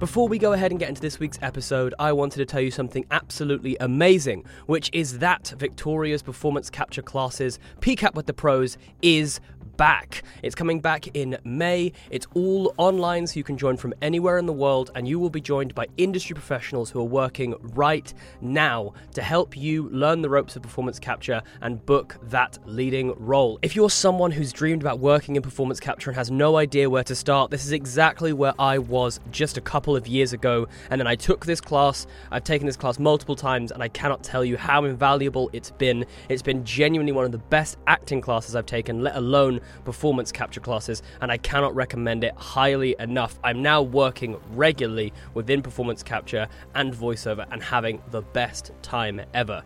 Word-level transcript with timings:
Before 0.00 0.28
we 0.28 0.38
go 0.38 0.54
ahead 0.54 0.70
and 0.70 0.80
get 0.80 0.88
into 0.88 1.02
this 1.02 1.20
week's 1.20 1.38
episode, 1.42 1.92
I 1.98 2.12
wanted 2.12 2.38
to 2.38 2.46
tell 2.46 2.62
you 2.62 2.70
something 2.70 3.04
absolutely 3.10 3.76
amazing, 3.80 4.46
which 4.64 4.88
is 4.94 5.18
that 5.18 5.52
Victoria's 5.58 6.22
performance 6.22 6.70
capture 6.70 7.02
classes, 7.02 7.58
PCAP 7.80 8.14
with 8.14 8.24
the 8.24 8.32
pros, 8.32 8.78
is 9.02 9.40
back. 9.80 10.22
It's 10.42 10.54
coming 10.54 10.78
back 10.78 11.06
in 11.16 11.38
May. 11.42 11.92
It's 12.10 12.26
all 12.34 12.74
online, 12.76 13.26
so 13.26 13.38
you 13.38 13.44
can 13.44 13.56
join 13.56 13.78
from 13.78 13.94
anywhere 14.02 14.36
in 14.36 14.44
the 14.44 14.52
world, 14.52 14.90
and 14.94 15.08
you 15.08 15.18
will 15.18 15.30
be 15.30 15.40
joined 15.40 15.74
by 15.74 15.86
industry 15.96 16.34
professionals 16.34 16.90
who 16.90 17.00
are 17.00 17.04
working 17.22 17.54
right 17.74 18.12
now 18.42 18.92
to 19.14 19.22
help 19.22 19.56
you 19.56 19.88
learn 19.88 20.20
the 20.20 20.28
ropes 20.28 20.54
of 20.54 20.60
performance 20.60 20.98
capture 20.98 21.40
and 21.62 21.86
book 21.86 22.18
that 22.24 22.58
leading 22.66 23.14
role. 23.16 23.58
If 23.62 23.74
you're 23.74 23.88
someone 23.88 24.30
who's 24.30 24.52
dreamed 24.52 24.82
about 24.82 24.98
working 24.98 25.36
in 25.36 25.40
performance 25.40 25.80
capture 25.80 26.10
and 26.10 26.16
has 26.18 26.30
no 26.30 26.58
idea 26.58 26.90
where 26.90 27.04
to 27.04 27.14
start, 27.14 27.50
this 27.50 27.64
is 27.64 27.72
exactly 27.72 28.34
where 28.34 28.52
I 28.58 28.76
was 28.76 29.18
just 29.30 29.56
a 29.56 29.62
couple 29.62 29.96
of 29.96 30.06
years 30.06 30.34
ago. 30.34 30.68
And 30.90 31.00
then 31.00 31.06
I 31.06 31.14
took 31.14 31.46
this 31.46 31.62
class, 31.62 32.06
I've 32.30 32.44
taken 32.44 32.66
this 32.66 32.76
class 32.76 32.98
multiple 32.98 33.34
times, 33.34 33.72
and 33.72 33.82
I 33.82 33.88
cannot 33.88 34.22
tell 34.22 34.44
you 34.44 34.58
how 34.58 34.84
invaluable 34.84 35.48
it's 35.54 35.70
been. 35.70 36.04
It's 36.28 36.42
been 36.42 36.66
genuinely 36.66 37.12
one 37.12 37.24
of 37.24 37.32
the 37.32 37.38
best 37.38 37.78
acting 37.86 38.20
classes 38.20 38.54
I've 38.54 38.66
taken, 38.66 39.00
let 39.00 39.16
alone 39.16 39.60
performance 39.84 40.32
capture 40.32 40.60
classes, 40.60 41.02
and 41.20 41.30
I 41.30 41.36
cannot 41.36 41.74
recommend 41.74 42.24
it 42.24 42.34
highly 42.34 42.96
enough. 42.98 43.38
I'm 43.42 43.62
now 43.62 43.82
working 43.82 44.36
regularly 44.52 45.12
within 45.34 45.62
performance 45.62 46.02
capture 46.02 46.48
and 46.74 46.92
voiceover 46.94 47.46
and 47.50 47.62
having 47.62 48.02
the 48.10 48.22
best 48.22 48.72
time 48.82 49.20
ever. 49.34 49.62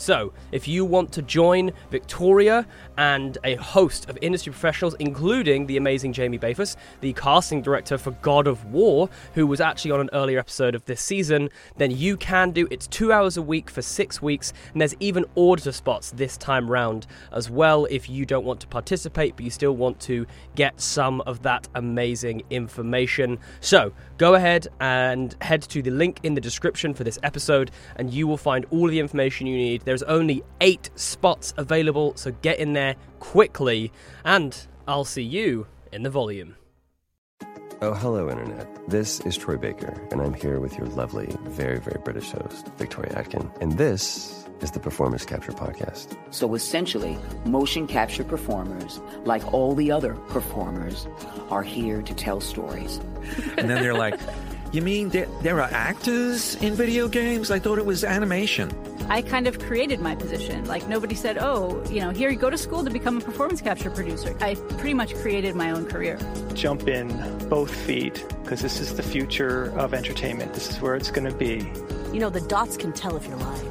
So, 0.00 0.32
if 0.50 0.66
you 0.66 0.86
want 0.86 1.12
to 1.12 1.20
join 1.20 1.72
Victoria 1.90 2.66
and 2.96 3.36
a 3.44 3.56
host 3.56 4.08
of 4.08 4.16
industry 4.22 4.50
professionals, 4.50 4.94
including 4.98 5.66
the 5.66 5.76
amazing 5.76 6.14
Jamie 6.14 6.38
Bafus, 6.38 6.76
the 7.02 7.12
casting 7.12 7.60
director 7.60 7.98
for 7.98 8.12
God 8.22 8.46
of 8.46 8.64
War, 8.72 9.10
who 9.34 9.46
was 9.46 9.60
actually 9.60 9.90
on 9.90 10.00
an 10.00 10.08
earlier 10.14 10.38
episode 10.38 10.74
of 10.74 10.82
this 10.86 11.02
season, 11.02 11.50
then 11.76 11.90
you 11.90 12.16
can 12.16 12.50
do. 12.50 12.66
It's 12.70 12.86
two 12.86 13.12
hours 13.12 13.36
a 13.36 13.42
week 13.42 13.68
for 13.68 13.82
six 13.82 14.22
weeks, 14.22 14.54
and 14.72 14.80
there's 14.80 14.94
even 15.00 15.26
auditor 15.34 15.70
spots 15.70 16.12
this 16.12 16.38
time 16.38 16.70
round 16.70 17.06
as 17.30 17.50
well 17.50 17.84
if 17.90 18.08
you 18.08 18.24
don't 18.24 18.46
want 18.46 18.60
to 18.60 18.68
participate, 18.68 19.36
but 19.36 19.44
you 19.44 19.50
still 19.50 19.76
want 19.76 20.00
to 20.00 20.26
get 20.54 20.80
some 20.80 21.20
of 21.22 21.42
that 21.42 21.68
amazing 21.74 22.42
information. 22.48 23.38
So, 23.60 23.92
go 24.16 24.34
ahead 24.34 24.66
and 24.80 25.36
head 25.42 25.60
to 25.60 25.82
the 25.82 25.90
link 25.90 26.20
in 26.22 26.32
the 26.32 26.40
description 26.40 26.94
for 26.94 27.04
this 27.04 27.18
episode, 27.22 27.70
and 27.96 28.10
you 28.10 28.26
will 28.26 28.38
find 28.38 28.64
all 28.70 28.86
the 28.86 28.98
information 28.98 29.46
you 29.46 29.58
need. 29.58 29.89
There's 29.90 30.04
only 30.04 30.44
eight 30.60 30.88
spots 30.94 31.52
available, 31.56 32.12
so 32.14 32.30
get 32.42 32.60
in 32.60 32.74
there 32.74 32.94
quickly, 33.18 33.90
and 34.24 34.56
I'll 34.86 35.04
see 35.04 35.24
you 35.24 35.66
in 35.90 36.04
the 36.04 36.10
volume. 36.10 36.54
Oh, 37.82 37.94
hello, 37.94 38.30
Internet. 38.30 38.68
This 38.88 39.18
is 39.22 39.36
Troy 39.36 39.56
Baker, 39.56 40.00
and 40.12 40.20
I'm 40.20 40.34
here 40.34 40.60
with 40.60 40.78
your 40.78 40.86
lovely, 40.86 41.36
very, 41.46 41.80
very 41.80 42.00
British 42.04 42.30
host, 42.30 42.68
Victoria 42.78 43.14
Atkin. 43.16 43.50
And 43.60 43.78
this 43.78 44.46
is 44.60 44.70
the 44.70 44.78
Performance 44.78 45.24
Capture 45.24 45.50
Podcast. 45.50 46.16
So 46.32 46.54
essentially, 46.54 47.18
motion 47.44 47.88
capture 47.88 48.22
performers, 48.22 49.00
like 49.24 49.52
all 49.52 49.74
the 49.74 49.90
other 49.90 50.14
performers, 50.28 51.08
are 51.50 51.64
here 51.64 52.00
to 52.00 52.14
tell 52.14 52.40
stories. 52.40 53.00
And 53.58 53.68
then 53.68 53.82
they're 53.82 53.94
like, 53.94 54.20
You 54.72 54.82
mean 54.82 55.08
there, 55.08 55.26
there 55.42 55.60
are 55.60 55.68
actors 55.72 56.54
in 56.62 56.74
video 56.74 57.08
games? 57.08 57.50
I 57.50 57.58
thought 57.58 57.78
it 57.78 57.86
was 57.86 58.04
animation. 58.04 58.70
I 59.10 59.22
kind 59.22 59.48
of 59.48 59.58
created 59.58 60.00
my 60.00 60.14
position. 60.14 60.64
Like 60.66 60.86
nobody 60.86 61.16
said, 61.16 61.36
"Oh, 61.36 61.82
you 61.90 62.00
know, 62.00 62.10
here 62.10 62.30
you 62.30 62.38
go 62.38 62.48
to 62.48 62.56
school 62.56 62.84
to 62.84 62.90
become 62.90 63.18
a 63.18 63.20
performance 63.20 63.60
capture 63.60 63.90
producer." 63.90 64.36
I 64.40 64.54
pretty 64.54 64.94
much 64.94 65.16
created 65.16 65.56
my 65.56 65.72
own 65.72 65.86
career. 65.86 66.16
Jump 66.54 66.86
in 66.86 67.08
both 67.48 67.74
feet 67.74 68.24
because 68.44 68.62
this 68.62 68.78
is 68.78 68.94
the 68.94 69.02
future 69.02 69.76
of 69.76 69.94
entertainment. 69.94 70.54
This 70.54 70.70
is 70.70 70.80
where 70.80 70.94
it's 70.94 71.10
going 71.10 71.28
to 71.28 71.36
be. 71.36 71.68
You 72.12 72.20
know, 72.20 72.30
the 72.30 72.40
dots 72.42 72.76
can 72.76 72.92
tell 72.92 73.16
if 73.16 73.26
you're 73.26 73.36
lying. 73.36 73.68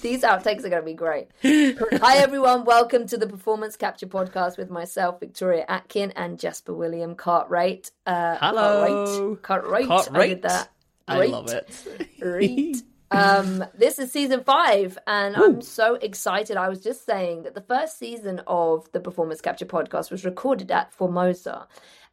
These 0.00 0.22
outtakes 0.22 0.64
are 0.64 0.68
going 0.68 0.82
to 0.82 0.82
be 0.82 0.94
great. 0.94 1.30
Hi, 1.42 2.18
everyone. 2.18 2.64
Welcome 2.64 3.08
to 3.08 3.16
the 3.16 3.26
Performance 3.26 3.76
Capture 3.76 4.06
Podcast 4.06 4.56
with 4.56 4.70
myself, 4.70 5.18
Victoria 5.18 5.64
Atkin, 5.66 6.12
and 6.12 6.38
Jasper 6.38 6.72
William 6.72 7.16
Cartwright. 7.16 7.90
Uh, 8.06 8.36
Hello. 8.38 9.34
Cartwright. 9.42 9.42
Cartwright. 9.42 9.88
Cartwright. 9.88 10.22
I 10.22 10.28
did 10.28 10.42
that. 10.42 10.68
I 11.08 11.26
love 11.26 11.50
it. 11.50 12.10
Great. 12.20 12.82
um, 13.10 13.64
this 13.74 13.98
is 13.98 14.12
season 14.12 14.44
five, 14.44 14.98
and 15.06 15.36
I'm 15.36 15.62
so 15.62 15.94
excited. 15.94 16.56
I 16.56 16.68
was 16.68 16.80
just 16.82 17.06
saying 17.06 17.44
that 17.44 17.54
the 17.54 17.62
first 17.62 17.98
season 17.98 18.42
of 18.46 18.90
the 18.92 19.00
Performance 19.00 19.40
Capture 19.40 19.66
Podcast 19.66 20.10
was 20.10 20.24
recorded 20.24 20.70
at 20.70 20.92
Formosa, 20.92 21.66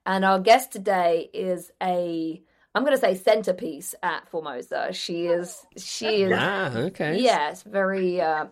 and 0.05 0.23
our 0.23 0.39
guest 0.39 0.71
today 0.71 1.29
is 1.33 1.71
a. 1.81 2.41
I'm 2.73 2.83
going 2.83 2.95
to 2.95 2.99
say 2.99 3.15
centerpiece 3.15 3.95
at 4.03 4.27
Formosa. 4.27 4.91
She 4.91 5.27
is. 5.27 5.65
She 5.77 6.23
is. 6.23 6.33
Ah, 6.35 6.75
okay. 6.75 7.19
Yes, 7.19 7.63
very, 7.63 8.19
uh, 8.19 8.47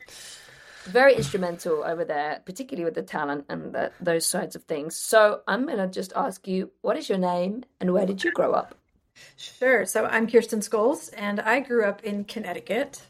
very 0.86 1.14
instrumental 1.16 1.84
over 1.84 2.06
there, 2.06 2.42
particularly 2.46 2.86
with 2.86 2.94
the 2.94 3.04
talent 3.04 3.46
and 3.50 3.74
the, 3.74 3.92
those 4.00 4.26
sides 4.26 4.56
of 4.56 4.64
things. 4.64 4.96
So 4.96 5.42
I'm 5.46 5.66
gonna 5.66 5.88
just 5.88 6.14
ask 6.16 6.48
you, 6.48 6.72
what 6.82 6.98
is 6.98 7.10
your 7.10 7.18
name 7.18 7.64
and 7.82 7.94
where 7.94 8.06
did 8.06 8.24
you 8.24 8.32
grow 8.32 8.54
up? 8.54 8.76
Sure. 9.38 9.86
So 9.86 10.06
I'm 10.06 10.30
Kirsten 10.30 10.62
Scoles, 10.62 11.10
and 11.16 11.40
I 11.40 11.60
grew 11.60 11.86
up 11.86 12.04
in 12.04 12.24
Connecticut. 12.24 13.02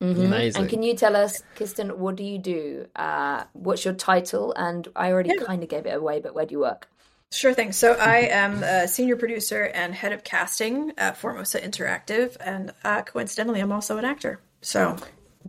Amazing. 0.00 0.60
And 0.60 0.70
can 0.70 0.82
you 0.82 0.96
tell 0.96 1.14
us, 1.14 1.42
Kirsten, 1.54 1.98
what 1.98 2.16
do 2.16 2.24
you 2.24 2.38
do? 2.38 2.86
Uh, 2.96 3.44
what's 3.52 3.84
your 3.84 3.94
title? 3.94 4.52
And 4.56 4.88
I 4.96 5.12
already 5.12 5.36
kind 5.38 5.62
of 5.62 5.68
gave 5.68 5.86
it 5.86 5.94
away, 5.94 6.20
but 6.20 6.34
where 6.34 6.44
do 6.44 6.52
you 6.52 6.60
work? 6.60 6.88
Sure 7.30 7.54
thing. 7.54 7.72
So 7.72 7.92
I 7.92 8.28
am 8.30 8.62
a 8.62 8.86
senior 8.86 9.16
producer 9.16 9.62
and 9.62 9.94
head 9.94 10.12
of 10.12 10.22
casting 10.24 10.92
at 10.98 11.16
Formosa 11.16 11.60
Interactive, 11.60 12.36
and 12.40 12.72
uh, 12.84 13.02
coincidentally, 13.02 13.60
I'm 13.60 13.72
also 13.72 13.96
an 13.96 14.04
actor. 14.04 14.40
So 14.60 14.96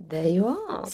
There 0.10 0.28
you 0.28 0.48
are. 0.48 0.84
Uh, 0.84 0.88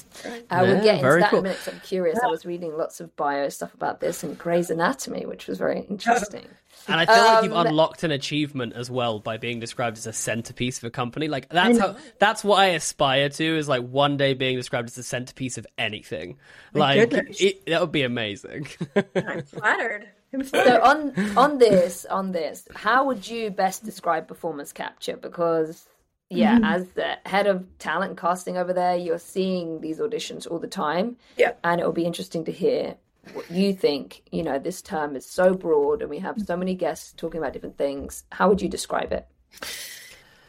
Yeah, 0.51 0.61
we'll 0.61 0.83
get 0.83 0.95
into 1.03 1.19
that 1.19 1.29
cool. 1.29 1.39
in 1.39 1.45
a 1.45 1.49
minute. 1.49 1.57
'cause 1.63 1.73
I'm 1.73 1.79
curious. 1.81 2.19
I 2.23 2.27
was 2.27 2.45
reading 2.45 2.77
lots 2.77 2.99
of 2.99 3.15
bio 3.15 3.49
stuff 3.49 3.73
about 3.73 3.99
this 3.99 4.23
and 4.23 4.37
Grey's 4.37 4.69
Anatomy, 4.69 5.25
which 5.25 5.47
was 5.47 5.57
very 5.57 5.81
interesting. 5.81 6.45
And 6.87 6.99
I 6.99 7.05
feel 7.05 7.23
like 7.23 7.43
you've 7.43 7.53
Um, 7.53 7.67
unlocked 7.67 8.03
an 8.03 8.11
achievement 8.11 8.73
as 8.73 8.89
well 8.89 9.19
by 9.19 9.37
being 9.37 9.59
described 9.59 9.97
as 9.97 10.07
a 10.07 10.13
centerpiece 10.13 10.77
of 10.77 10.85
a 10.85 10.89
company. 10.89 11.27
Like 11.27 11.49
that's 11.49 11.77
how 11.77 11.97
that's 12.19 12.43
what 12.43 12.57
I 12.59 12.67
aspire 12.67 13.27
to 13.29 13.57
is 13.57 13.67
like 13.67 13.83
one 13.83 14.15
day 14.17 14.33
being 14.33 14.55
described 14.55 14.87
as 14.87 14.95
the 14.95 15.03
centerpiece 15.03 15.57
of 15.57 15.67
anything. 15.77 16.37
like 16.73 17.11
it, 17.11 17.65
that 17.67 17.81
would 17.81 17.91
be 17.91 18.03
amazing. 18.03 18.67
I'm 19.15 19.41
flattered. 19.43 20.07
So 20.45 20.81
on 20.81 21.13
on 21.37 21.57
this 21.57 22.05
on 22.05 22.31
this, 22.31 22.67
how 22.75 23.05
would 23.05 23.27
you 23.27 23.51
best 23.51 23.83
describe 23.83 24.27
performance 24.27 24.71
capture? 24.71 25.17
Because 25.17 25.85
yeah, 26.29 26.59
as 26.63 26.87
the 26.89 27.17
head 27.25 27.47
of 27.47 27.65
talent 27.79 28.11
and 28.11 28.17
casting 28.19 28.57
over 28.57 28.73
there, 28.73 28.95
you're 28.95 29.19
seeing 29.19 29.81
these 29.81 29.99
auditions 29.99 30.49
all 30.49 30.59
the 30.59 30.67
time. 30.67 31.17
Yeah. 31.37 31.53
and 31.63 31.79
it'll 31.79 31.91
be 31.91 32.05
interesting 32.05 32.45
to 32.45 32.51
hear 32.51 32.95
what 33.33 33.49
you 33.49 33.73
think. 33.73 34.23
You 34.31 34.43
know, 34.43 34.59
this 34.59 34.81
term 34.81 35.15
is 35.15 35.25
so 35.25 35.53
broad, 35.53 36.01
and 36.01 36.09
we 36.09 36.19
have 36.19 36.39
so 36.41 36.55
many 36.55 36.75
guests 36.75 37.13
talking 37.15 37.39
about 37.39 37.53
different 37.53 37.77
things. 37.77 38.23
How 38.31 38.49
would 38.49 38.61
you 38.61 38.69
describe 38.69 39.11
it? 39.11 39.27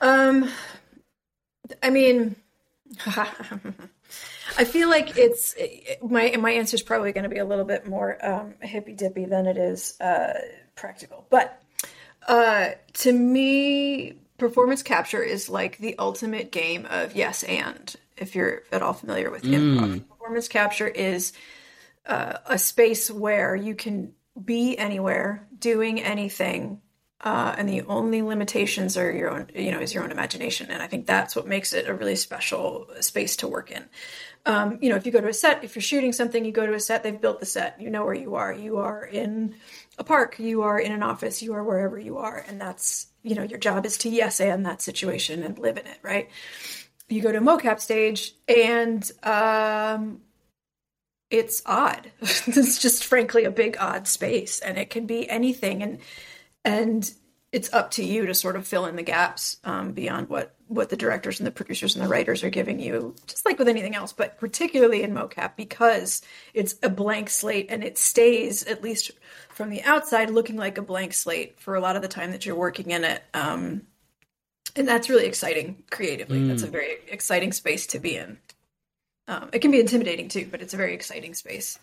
Um, 0.00 0.50
I 1.82 1.90
mean, 1.90 2.36
I 3.06 4.64
feel 4.64 4.88
like 4.88 5.16
it's 5.16 5.54
my 6.02 6.36
my 6.38 6.52
answer 6.52 6.74
is 6.74 6.82
probably 6.82 7.12
going 7.12 7.24
to 7.24 7.30
be 7.30 7.38
a 7.38 7.44
little 7.44 7.64
bit 7.64 7.86
more 7.86 8.24
um, 8.24 8.54
hippy 8.60 8.92
dippy 8.92 9.24
than 9.24 9.46
it 9.46 9.56
is 9.56 9.98
uh, 10.00 10.34
practical. 10.74 11.26
But 11.30 11.62
uh, 12.26 12.70
to 12.94 13.12
me, 13.12 14.18
performance 14.40 14.82
capture 14.82 15.22
is 15.22 15.48
like 15.48 15.78
the 15.78 15.96
ultimate 15.98 16.50
game 16.50 16.86
of 16.90 17.14
yes 17.14 17.44
and. 17.44 17.94
If 18.16 18.34
you're 18.34 18.62
at 18.72 18.82
all 18.82 18.92
familiar 18.92 19.30
with 19.30 19.44
improv, 19.44 20.08
performance 20.08 20.48
capture 20.48 20.88
is 20.88 21.32
uh, 22.06 22.38
a 22.46 22.58
space 22.58 23.10
where 23.10 23.54
you 23.54 23.74
can 23.74 24.12
be 24.42 24.76
anywhere, 24.76 25.46
doing 25.58 26.02
anything, 26.02 26.80
uh, 27.22 27.54
and 27.58 27.68
the 27.68 27.82
only 27.82 28.22
limitations 28.22 28.96
are 28.96 29.12
your 29.12 29.28
own, 29.28 29.46
you 29.54 29.70
know, 29.70 29.80
is 29.80 29.92
your 29.92 30.02
own 30.02 30.10
imagination. 30.10 30.70
And 30.70 30.82
I 30.82 30.86
think 30.86 31.06
that's 31.06 31.36
what 31.36 31.46
makes 31.46 31.74
it 31.74 31.86
a 31.86 31.94
really 31.94 32.16
special 32.16 32.86
space 33.00 33.36
to 33.36 33.48
work 33.48 33.70
in. 33.70 33.84
Um, 34.46 34.78
you 34.80 34.88
know, 34.88 34.96
if 34.96 35.04
you 35.04 35.12
go 35.12 35.20
to 35.20 35.28
a 35.28 35.34
set, 35.34 35.62
if 35.62 35.76
you're 35.76 35.82
shooting 35.82 36.14
something, 36.14 36.46
you 36.46 36.52
go 36.52 36.64
to 36.64 36.72
a 36.72 36.80
set, 36.80 37.02
they've 37.02 37.20
built 37.20 37.38
the 37.38 37.46
set, 37.46 37.78
you 37.78 37.90
know 37.90 38.06
where 38.06 38.14
you 38.14 38.36
are. 38.36 38.54
You 38.54 38.78
are 38.78 39.04
in 39.04 39.54
a 39.98 40.04
park, 40.04 40.38
you 40.38 40.62
are 40.62 40.80
in 40.80 40.92
an 40.92 41.02
office, 41.02 41.42
you 41.42 41.52
are 41.52 41.62
wherever 41.62 41.98
you 41.98 42.16
are. 42.16 42.42
And 42.48 42.58
that's, 42.58 43.08
you 43.22 43.34
know, 43.34 43.42
your 43.42 43.58
job 43.58 43.84
is 43.84 43.98
to 43.98 44.08
yes 44.08 44.40
and 44.40 44.64
that 44.64 44.80
situation 44.80 45.42
and 45.42 45.58
live 45.58 45.76
in 45.76 45.86
it, 45.86 45.98
right? 46.00 46.30
You 47.10 47.20
go 47.20 47.32
to 47.32 47.38
a 47.38 47.42
mocap 47.42 47.80
stage 47.80 48.34
and 48.48 49.10
um, 49.22 50.22
it's 51.28 51.60
odd. 51.66 52.10
it's 52.22 52.78
just 52.78 53.04
frankly 53.04 53.44
a 53.44 53.50
big 53.50 53.76
odd 53.78 54.08
space 54.08 54.58
and 54.60 54.78
it 54.78 54.88
can 54.88 55.04
be 55.04 55.28
anything 55.28 55.82
and 55.82 55.98
and 56.64 57.12
it's 57.52 57.72
up 57.72 57.90
to 57.92 58.04
you 58.04 58.26
to 58.26 58.34
sort 58.34 58.56
of 58.56 58.66
fill 58.66 58.86
in 58.86 58.96
the 58.96 59.02
gaps 59.02 59.56
um, 59.64 59.92
beyond 59.92 60.28
what 60.28 60.54
what 60.68 60.88
the 60.88 60.96
directors 60.96 61.40
and 61.40 61.48
the 61.48 61.50
producers 61.50 61.96
and 61.96 62.04
the 62.04 62.08
writers 62.08 62.44
are 62.44 62.50
giving 62.50 62.78
you, 62.78 63.12
just 63.26 63.44
like 63.44 63.58
with 63.58 63.66
anything 63.66 63.96
else, 63.96 64.12
but 64.12 64.38
particularly 64.38 65.02
in 65.02 65.12
mocap 65.12 65.56
because 65.56 66.22
it's 66.54 66.76
a 66.84 66.88
blank 66.88 67.28
slate 67.28 67.66
and 67.70 67.82
it 67.82 67.98
stays, 67.98 68.62
at 68.62 68.80
least 68.80 69.10
from 69.48 69.68
the 69.70 69.82
outside, 69.82 70.30
looking 70.30 70.56
like 70.56 70.78
a 70.78 70.82
blank 70.82 71.12
slate 71.12 71.58
for 71.58 71.74
a 71.74 71.80
lot 71.80 71.96
of 71.96 72.02
the 72.02 72.08
time 72.08 72.30
that 72.30 72.46
you're 72.46 72.54
working 72.54 72.92
in 72.92 73.02
it. 73.02 73.20
Um, 73.34 73.82
and 74.76 74.86
that's 74.86 75.10
really 75.10 75.26
exciting 75.26 75.82
creatively. 75.90 76.38
Mm. 76.38 76.48
That's 76.48 76.62
a 76.62 76.68
very 76.68 76.98
exciting 77.08 77.50
space 77.50 77.88
to 77.88 77.98
be 77.98 78.16
in. 78.16 78.38
Um, 79.30 79.48
it 79.52 79.60
can 79.60 79.70
be 79.70 79.78
intimidating 79.78 80.28
too, 80.28 80.48
but 80.50 80.60
it's 80.60 80.74
a 80.74 80.76
very 80.76 80.92
exciting 80.92 81.34
space 81.34 81.78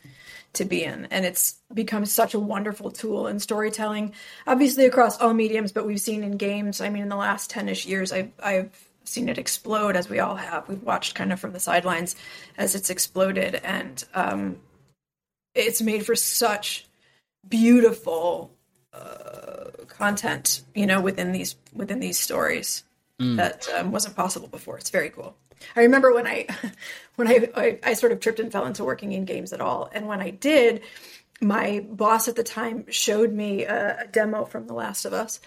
to 0.52 0.66
be 0.66 0.84
in. 0.84 1.08
And 1.12 1.26
it's 1.26 1.56
become 1.74 2.06
such 2.06 2.34
a 2.34 2.40
wonderful 2.40 2.92
tool 2.92 3.28
in 3.28 3.40
storytelling, 3.40 4.14
obviously 4.46 4.86
across 4.86 5.18
all 5.22 5.34
mediums, 5.34 5.72
but 5.72 5.88
we've 5.88 6.02
seen 6.02 6.24
in 6.24 6.36
games. 6.36 6.82
I 6.82 6.90
mean, 6.90 7.04
in 7.04 7.10
the 7.10 7.16
last 7.16 7.50
10 7.50 7.70
ish 7.70 7.86
years, 7.86 8.12
I've, 8.12 8.34
I've 8.44 8.90
seen 9.06 9.30
it 9.30 9.38
explode 9.38 9.96
as 9.96 10.10
we 10.10 10.20
all 10.20 10.36
have. 10.36 10.68
We've 10.68 10.84
watched 10.84 11.16
kind 11.16 11.32
of 11.32 11.40
from 11.40 11.54
the 11.54 11.60
sidelines 11.62 12.18
as 12.58 12.76
it's 12.76 12.90
exploded. 12.90 13.56
And 13.56 14.04
um, 14.14 14.58
it's 15.56 15.82
made 15.82 16.06
for 16.06 16.16
such 16.16 16.86
beautiful 17.48 18.52
uh, 18.92 19.86
content, 19.88 20.64
you 20.76 20.86
know, 20.86 21.00
within 21.00 21.32
these 21.32 21.56
within 21.74 22.02
these 22.02 22.20
stories 22.20 22.84
mm. 23.22 23.38
that 23.38 23.68
um, 23.76 23.92
wasn't 23.92 24.16
possible 24.16 24.48
before. 24.48 24.78
It's 24.78 24.90
very 24.90 25.10
cool. 25.10 25.36
I 25.76 25.82
remember 25.82 26.14
when 26.14 26.28
I 26.28 26.48
when 27.16 27.28
I, 27.28 27.50
I, 27.56 27.80
I 27.84 27.94
sort 27.94 28.12
of 28.12 28.20
tripped 28.20 28.40
and 28.40 28.52
fell 28.52 28.66
into 28.66 28.84
working 28.84 29.12
in 29.12 29.26
games 29.26 29.54
at 29.54 29.62
all, 29.62 29.90
and 29.92 30.08
when 30.08 30.22
I 30.22 30.30
did, 30.30 30.82
my 31.42 31.86
boss 31.90 32.28
at 32.28 32.36
the 32.36 32.44
time 32.44 32.86
showed 32.90 33.32
me 33.32 33.64
a, 33.64 34.02
a 34.02 34.08
demo 34.08 34.46
from 34.46 34.68
The 34.68 34.74
Last 34.74 35.06
of 35.06 35.14
Us 35.14 35.40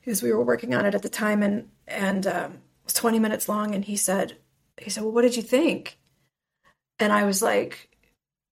because 0.00 0.22
we 0.22 0.32
were 0.32 0.42
working 0.42 0.74
on 0.74 0.86
it 0.86 0.94
at 0.94 1.02
the 1.02 1.08
time, 1.08 1.42
and 1.42 1.68
and 1.86 2.26
um, 2.26 2.52
it 2.52 2.84
was 2.84 2.94
twenty 2.94 3.18
minutes 3.18 3.48
long, 3.48 3.74
and 3.74 3.84
he 3.84 3.96
said 3.96 4.36
he 4.80 4.90
said, 4.90 5.04
"Well, 5.04 5.12
what 5.12 5.22
did 5.22 5.36
you 5.36 5.42
think?" 5.42 5.98
And 6.98 7.12
I 7.12 7.24
was 7.24 7.42
like, 7.42 7.88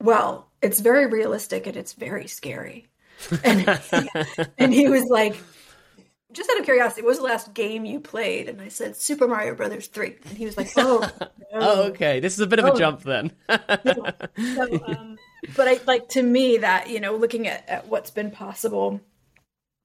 "Well, 0.01 0.49
it's 0.63 0.81
very 0.81 1.07
realistic 1.07 1.67
and 1.67 1.77
it's 1.77 1.93
very 1.93 2.27
scary." 2.27 2.87
and, 3.45 3.81
and 4.59 4.73
he 4.73 4.89
was 4.89 5.05
like 5.05 5.37
just 6.33 6.51
out 6.51 6.59
of 6.59 6.65
curiosity, 6.65 7.03
what 7.03 7.09
was 7.09 7.19
the 7.19 7.25
last 7.25 7.55
game 7.55 7.85
you 7.85 8.01
played? 8.01 8.49
And 8.49 8.61
I 8.61 8.69
said 8.69 8.97
Super 8.97 9.27
Mario 9.27 9.55
Brothers 9.55 9.87
three, 9.89 10.17
and 10.29 10.39
he 10.39 10.45
was 10.45 10.57
like, 10.57 10.71
"Oh, 10.77 11.11
no. 11.21 11.29
oh, 11.53 11.83
okay, 11.89 12.21
this 12.21 12.35
is 12.35 12.41
a 12.41 12.47
bit 12.47 12.59
of 12.59 12.67
oh. 12.67 12.73
a 12.73 12.79
jump 12.79 13.03
then." 13.03 13.33
so, 13.49 14.85
um, 14.87 15.19
but 15.57 15.69
I 15.69 15.81
like 15.87 16.09
to 16.11 16.23
me 16.23 16.59
that 16.59 16.91
you 16.91 17.01
know, 17.01 17.17
looking 17.17 17.47
at, 17.47 17.69
at 17.69 17.89
what's 17.89 18.11
been 18.11 18.31
possible 18.31 19.01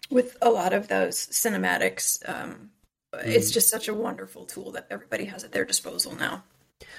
with 0.10 0.38
a 0.42 0.50
lot 0.50 0.74
of 0.74 0.88
those 0.88 1.16
cinematics, 1.16 2.28
um, 2.30 2.70
mm. 3.14 3.26
it's 3.26 3.52
just 3.52 3.70
such 3.70 3.88
a 3.88 3.94
wonderful 3.94 4.46
tool 4.46 4.72
that 4.74 4.88
everybody 4.90 5.26
has 5.26 5.44
at 5.44 5.52
their 5.52 5.66
disposal 5.66 6.16
now. 6.16 6.44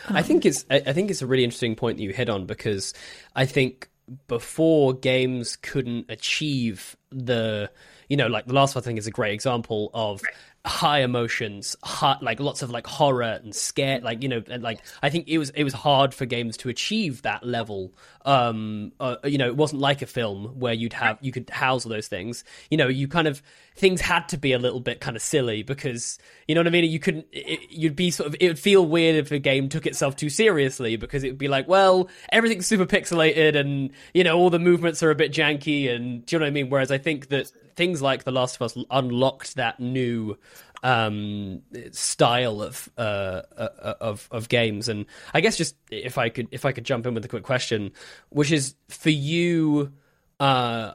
I 0.09 0.23
think 0.23 0.47
it's 0.47 0.65
I 0.71 0.93
think 0.93 1.11
it's 1.11 1.23
a 1.23 1.27
really 1.27 1.45
interesting 1.45 1.77
point 1.77 1.99
that 1.99 2.03
you 2.03 2.13
hit 2.13 2.29
on 2.29 2.47
because 2.47 2.95
I 3.35 3.47
think 3.47 3.91
before 4.29 4.95
games 4.95 5.57
couldn't 5.57 6.07
achieve 6.09 6.97
the 7.11 7.71
you 8.09 8.17
know, 8.17 8.29
like 8.29 8.47
the 8.47 8.55
last 8.55 8.75
one 8.75 8.85
think, 8.85 8.99
is 8.99 9.07
a 9.07 9.11
great 9.11 9.33
example 9.33 9.91
of 9.93 10.23
right. 10.23 10.33
high 10.65 11.01
emotions, 11.01 11.77
high, 11.83 12.17
like 12.21 12.39
lots 12.39 12.63
of 12.63 12.71
like 12.71 12.87
horror 12.87 13.41
and 13.43 13.55
scare, 13.55 14.01
like 14.01 14.23
you 14.23 14.29
know, 14.29 14.43
and 14.49 14.63
like 14.63 14.81
I 15.03 15.11
think 15.11 15.29
it 15.29 15.39
was 15.39 15.51
it 15.51 15.65
was 15.65 15.73
hard 15.73 16.15
for 16.15 16.25
games 16.25 16.57
to 16.59 16.69
achieve 16.69 17.23
that 17.23 17.45
level. 17.45 17.93
Um, 18.25 18.93
uh, 19.01 19.17
you 19.25 19.39
know, 19.39 19.47
it 19.47 19.57
wasn't 19.57 19.81
like 19.81 20.03
a 20.03 20.07
film 20.07 20.59
where 20.59 20.73
you'd 20.73 20.93
have 20.93 21.19
you 21.21 21.33
could 21.33 21.51
house 21.51 21.85
all 21.85 21.91
those 21.91 22.09
things. 22.09 22.45
You 22.71 22.77
know, 22.77 22.89
you 22.89 23.09
kind 23.09 23.27
of 23.27 23.43
things 23.75 24.01
had 24.01 24.29
to 24.29 24.39
be 24.39 24.53
a 24.53 24.59
little 24.59 24.81
bit 24.81 25.01
kind 25.01 25.17
of 25.17 25.23
silly 25.23 25.63
because 25.63 26.19
you 26.47 26.55
know 26.55 26.61
what 26.61 26.69
I 26.69 26.71
mean. 26.71 26.85
You 26.85 27.01
couldn't. 27.01 27.27
It, 27.33 27.71
you'd 27.71 27.97
be 27.97 28.13
sort 28.13 28.29
of. 28.29 28.37
It 28.39 28.47
would 28.47 28.59
feel 28.59 28.87
weird 28.87 29.17
if 29.17 29.33
a 29.33 29.41
game 29.41 29.69
took 29.69 29.87
itself 29.87 30.15
too 30.15 30.31
seriously 30.31 30.97
because 30.97 31.25
it 31.25 31.31
would 31.31 31.39
be 31.39 31.49
like, 31.49 31.67
well, 31.67 32.09
everything's 32.31 32.67
super 32.67 32.87
pixelated 32.87 33.57
and 33.57 33.91
you 34.15 34.23
know 34.23 34.39
all 34.39 34.51
the 34.51 34.61
movements 34.61 35.03
are 35.03 35.11
a 35.11 35.17
bit 35.17 35.33
janky 35.33 35.93
and 35.93 36.25
do 36.25 36.37
you 36.37 36.39
know 36.39 36.45
what 36.45 36.49
I 36.49 36.53
mean? 36.53 36.71
Whereas 36.71 36.93
I 36.93 36.99
think 36.99 37.29
that 37.29 37.51
things 37.77 38.03
like 38.03 38.25
The 38.25 38.33
Last 38.33 38.57
of 38.57 38.63
Us 38.63 38.77
unlocked 38.91 39.57
that 39.57 39.79
new 39.79 40.37
um, 40.83 41.63
style 41.93 42.63
of 42.63 42.91
uh, 42.99 43.43
uh, 43.57 43.95
of 44.01 44.29
of 44.31 44.49
games. 44.49 44.89
And 44.89 45.07
I 45.35 45.41
guess 45.41 45.57
just 45.57 45.77
if 45.91 46.19
I 46.19 46.29
could 46.29 46.49
if 46.51 46.65
I 46.65 46.73
could 46.73 46.85
jump 46.85 47.07
in 47.07 47.15
with 47.15 47.25
a 47.25 47.29
quick 47.29 47.45
question, 47.45 47.93
which 48.31 48.51
is 48.51 48.75
for 48.89 49.11
you. 49.11 49.93
Uh, 50.41 50.93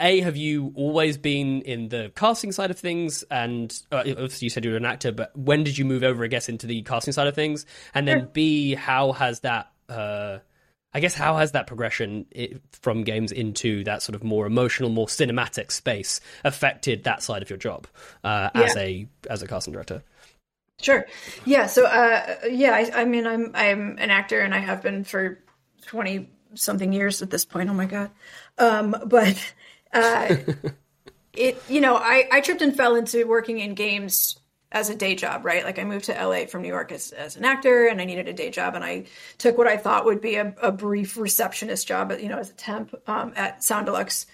a 0.00 0.20
have 0.20 0.36
you 0.36 0.72
always 0.74 1.16
been 1.16 1.62
in 1.62 1.88
the 1.88 2.10
casting 2.16 2.50
side 2.50 2.72
of 2.72 2.78
things 2.78 3.22
and 3.30 3.80
uh, 3.92 3.98
obviously 3.98 4.46
you 4.46 4.50
said 4.50 4.64
you 4.64 4.72
were 4.72 4.76
an 4.76 4.84
actor 4.84 5.12
but 5.12 5.34
when 5.36 5.62
did 5.62 5.78
you 5.78 5.84
move 5.84 6.02
over 6.02 6.24
i 6.24 6.26
guess 6.26 6.48
into 6.48 6.66
the 6.66 6.82
casting 6.82 7.12
side 7.12 7.28
of 7.28 7.34
things 7.34 7.64
and 7.94 8.08
then 8.08 8.28
b 8.32 8.74
how 8.74 9.12
has 9.12 9.38
that 9.40 9.70
uh, 9.88 10.38
I 10.94 11.00
guess 11.00 11.14
how 11.14 11.36
has 11.38 11.52
that 11.52 11.66
progression 11.66 12.26
from 12.70 13.02
games 13.02 13.32
into 13.32 13.82
that 13.84 14.00
sort 14.00 14.14
of 14.14 14.22
more 14.22 14.46
emotional, 14.46 14.90
more 14.90 15.08
cinematic 15.08 15.72
space 15.72 16.20
affected 16.44 17.04
that 17.04 17.22
side 17.22 17.42
of 17.42 17.50
your 17.50 17.56
job 17.56 17.88
uh, 18.22 18.50
yeah. 18.54 18.62
as 18.62 18.76
a 18.76 19.06
as 19.28 19.42
a 19.42 19.48
casting 19.48 19.72
director? 19.72 20.02
Sure. 20.80 21.06
Yeah. 21.44 21.66
So, 21.66 21.86
uh, 21.86 22.36
yeah, 22.48 22.74
I, 22.74 23.02
I, 23.02 23.04
mean, 23.04 23.26
I'm 23.26 23.50
I'm 23.54 23.96
an 23.98 24.10
actor, 24.10 24.40
and 24.40 24.54
I 24.54 24.58
have 24.58 24.82
been 24.82 25.04
for 25.04 25.40
twenty 25.82 26.30
something 26.54 26.92
years 26.92 27.22
at 27.22 27.30
this 27.30 27.44
point. 27.44 27.70
Oh 27.70 27.74
my 27.74 27.86
god. 27.86 28.10
Um, 28.58 28.94
but 29.06 29.52
uh, 29.92 30.36
it, 31.32 31.62
you 31.68 31.80
know, 31.80 31.96
I 31.96 32.28
I 32.30 32.40
tripped 32.40 32.62
and 32.62 32.76
fell 32.76 32.94
into 32.94 33.26
working 33.26 33.58
in 33.58 33.74
games 33.74 34.38
as 34.74 34.90
a 34.90 34.94
day 34.94 35.14
job, 35.14 35.44
right? 35.44 35.64
Like 35.64 35.78
I 35.78 35.84
moved 35.84 36.06
to 36.06 36.12
LA 36.12 36.46
from 36.46 36.62
New 36.62 36.68
York 36.68 36.90
as, 36.90 37.12
as 37.12 37.36
an 37.36 37.44
actor 37.44 37.86
and 37.86 38.00
I 38.00 38.04
needed 38.04 38.26
a 38.26 38.32
day 38.32 38.50
job. 38.50 38.74
And 38.74 38.84
I 38.84 39.04
took 39.38 39.56
what 39.56 39.68
I 39.68 39.76
thought 39.76 40.04
would 40.04 40.20
be 40.20 40.34
a, 40.34 40.52
a 40.60 40.72
brief 40.72 41.16
receptionist 41.16 41.86
job, 41.86 42.12
you 42.20 42.28
know, 42.28 42.38
as 42.38 42.50
a 42.50 42.54
temp 42.54 42.92
um, 43.06 43.32
at 43.36 43.60
Soundelux. 43.60 44.26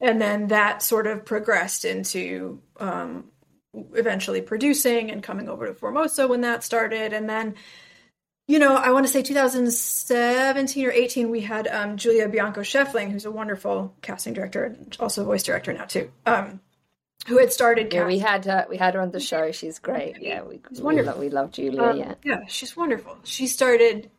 And 0.00 0.20
then 0.20 0.48
that 0.48 0.82
sort 0.82 1.06
of 1.06 1.24
progressed 1.24 1.84
into 1.84 2.60
um, 2.78 3.26
eventually 3.94 4.42
producing 4.42 5.12
and 5.12 5.22
coming 5.22 5.48
over 5.48 5.68
to 5.68 5.74
Formosa 5.74 6.26
when 6.26 6.40
that 6.40 6.64
started. 6.64 7.12
And 7.12 7.30
then, 7.30 7.54
you 8.48 8.58
know, 8.58 8.74
I 8.74 8.90
want 8.90 9.06
to 9.06 9.12
say 9.12 9.22
2017 9.22 10.84
or 10.84 10.90
18, 10.90 11.30
we 11.30 11.42
had 11.42 11.68
um, 11.68 11.96
Julia 11.96 12.28
Bianco 12.28 12.62
Scheffling, 12.62 13.12
who's 13.12 13.24
a 13.24 13.30
wonderful 13.30 13.94
casting 14.02 14.34
director 14.34 14.64
and 14.64 14.96
also 14.98 15.24
voice 15.24 15.44
director 15.44 15.72
now 15.72 15.84
too. 15.84 16.10
Um, 16.26 16.60
who 17.26 17.38
had 17.38 17.52
started. 17.52 17.92
Yeah, 17.92 18.06
we 18.06 18.18
had 18.18 18.44
her. 18.44 18.66
We 18.68 18.76
had 18.76 18.94
her 18.94 19.00
on 19.00 19.10
the 19.10 19.20
show. 19.20 19.52
She's 19.52 19.78
great. 19.78 20.16
Yeah, 20.20 20.42
we, 20.42 20.60
we 20.70 20.80
wonderful. 20.80 21.12
Love, 21.12 21.20
we 21.20 21.28
love 21.28 21.52
Julia. 21.52 21.82
Um, 21.82 21.98
yeah, 21.98 22.14
yeah, 22.22 22.40
she's 22.46 22.76
wonderful. 22.76 23.18
She 23.24 23.46
started, 23.46 24.10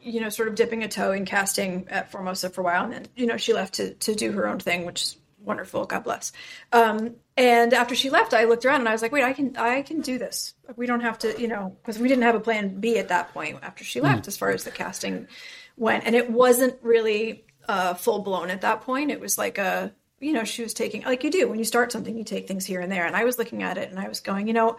you 0.00 0.20
know, 0.20 0.28
sort 0.28 0.48
of 0.48 0.54
dipping 0.54 0.82
a 0.82 0.88
toe 0.88 1.12
in 1.12 1.24
casting 1.24 1.86
at 1.88 2.10
Formosa 2.10 2.50
for 2.50 2.60
a 2.60 2.64
while, 2.64 2.84
and 2.84 2.92
then 2.92 3.06
you 3.16 3.26
know 3.26 3.36
she 3.36 3.52
left 3.52 3.74
to 3.74 3.94
to 3.94 4.14
do 4.14 4.32
her 4.32 4.48
own 4.48 4.58
thing, 4.58 4.86
which 4.86 5.02
is 5.02 5.16
wonderful. 5.44 5.84
God 5.84 6.04
bless. 6.04 6.32
Um, 6.72 7.16
and 7.36 7.74
after 7.74 7.94
she 7.94 8.10
left, 8.10 8.34
I 8.34 8.44
looked 8.44 8.64
around 8.64 8.80
and 8.80 8.88
I 8.88 8.92
was 8.92 9.02
like, 9.02 9.12
wait, 9.12 9.24
I 9.24 9.32
can 9.32 9.56
I 9.56 9.82
can 9.82 10.00
do 10.00 10.18
this. 10.18 10.54
We 10.76 10.86
don't 10.86 11.00
have 11.00 11.18
to, 11.20 11.40
you 11.40 11.48
know, 11.48 11.76
because 11.82 11.98
we 11.98 12.08
didn't 12.08 12.22
have 12.22 12.34
a 12.34 12.40
plan 12.40 12.80
B 12.80 12.98
at 12.98 13.08
that 13.08 13.32
point 13.32 13.58
after 13.62 13.84
she 13.84 14.00
left, 14.00 14.24
mm. 14.24 14.28
as 14.28 14.36
far 14.36 14.50
as 14.50 14.64
the 14.64 14.70
casting 14.70 15.28
went, 15.76 16.04
and 16.04 16.14
it 16.14 16.30
wasn't 16.30 16.76
really 16.82 17.44
uh, 17.68 17.94
full 17.94 18.20
blown 18.20 18.50
at 18.50 18.60
that 18.62 18.82
point. 18.82 19.10
It 19.10 19.20
was 19.20 19.38
like 19.38 19.58
a 19.58 19.92
you 20.20 20.32
know, 20.32 20.44
she 20.44 20.62
was 20.62 20.74
taking, 20.74 21.02
like 21.02 21.24
you 21.24 21.30
do 21.30 21.48
when 21.48 21.58
you 21.58 21.64
start 21.64 21.92
something, 21.92 22.16
you 22.16 22.24
take 22.24 22.48
things 22.48 22.64
here 22.64 22.80
and 22.80 22.90
there. 22.90 23.06
And 23.06 23.16
I 23.16 23.24
was 23.24 23.38
looking 23.38 23.62
at 23.62 23.78
it 23.78 23.90
and 23.90 23.98
I 23.98 24.08
was 24.08 24.20
going, 24.20 24.46
you 24.46 24.54
know, 24.54 24.76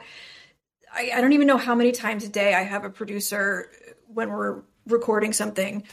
I, 0.93 1.11
I 1.15 1.21
don't 1.21 1.33
even 1.33 1.47
know 1.47 1.57
how 1.57 1.75
many 1.75 1.91
times 1.91 2.23
a 2.23 2.29
day 2.29 2.53
I 2.53 2.63
have 2.63 2.85
a 2.85 2.89
producer 2.89 3.69
when 4.07 4.29
we're 4.29 4.61
recording 4.87 5.33
something 5.33 5.83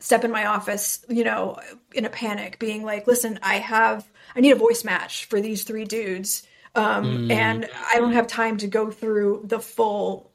step 0.00 0.24
in 0.24 0.30
my 0.30 0.46
office, 0.46 1.04
you 1.08 1.24
know, 1.24 1.58
in 1.92 2.04
a 2.04 2.10
panic, 2.10 2.58
being 2.58 2.84
like, 2.84 3.06
listen, 3.06 3.38
I 3.42 3.54
have, 3.54 4.08
I 4.36 4.40
need 4.40 4.50
a 4.50 4.56
voice 4.56 4.84
match 4.84 5.24
for 5.26 5.40
these 5.40 5.64
three 5.64 5.84
dudes. 5.84 6.42
Um, 6.74 7.28
mm. 7.28 7.32
And 7.32 7.68
I 7.92 7.96
don't 7.96 8.12
have 8.12 8.26
time 8.26 8.58
to 8.58 8.66
go 8.66 8.90
through 8.90 9.44
the 9.44 9.60
full, 9.60 10.30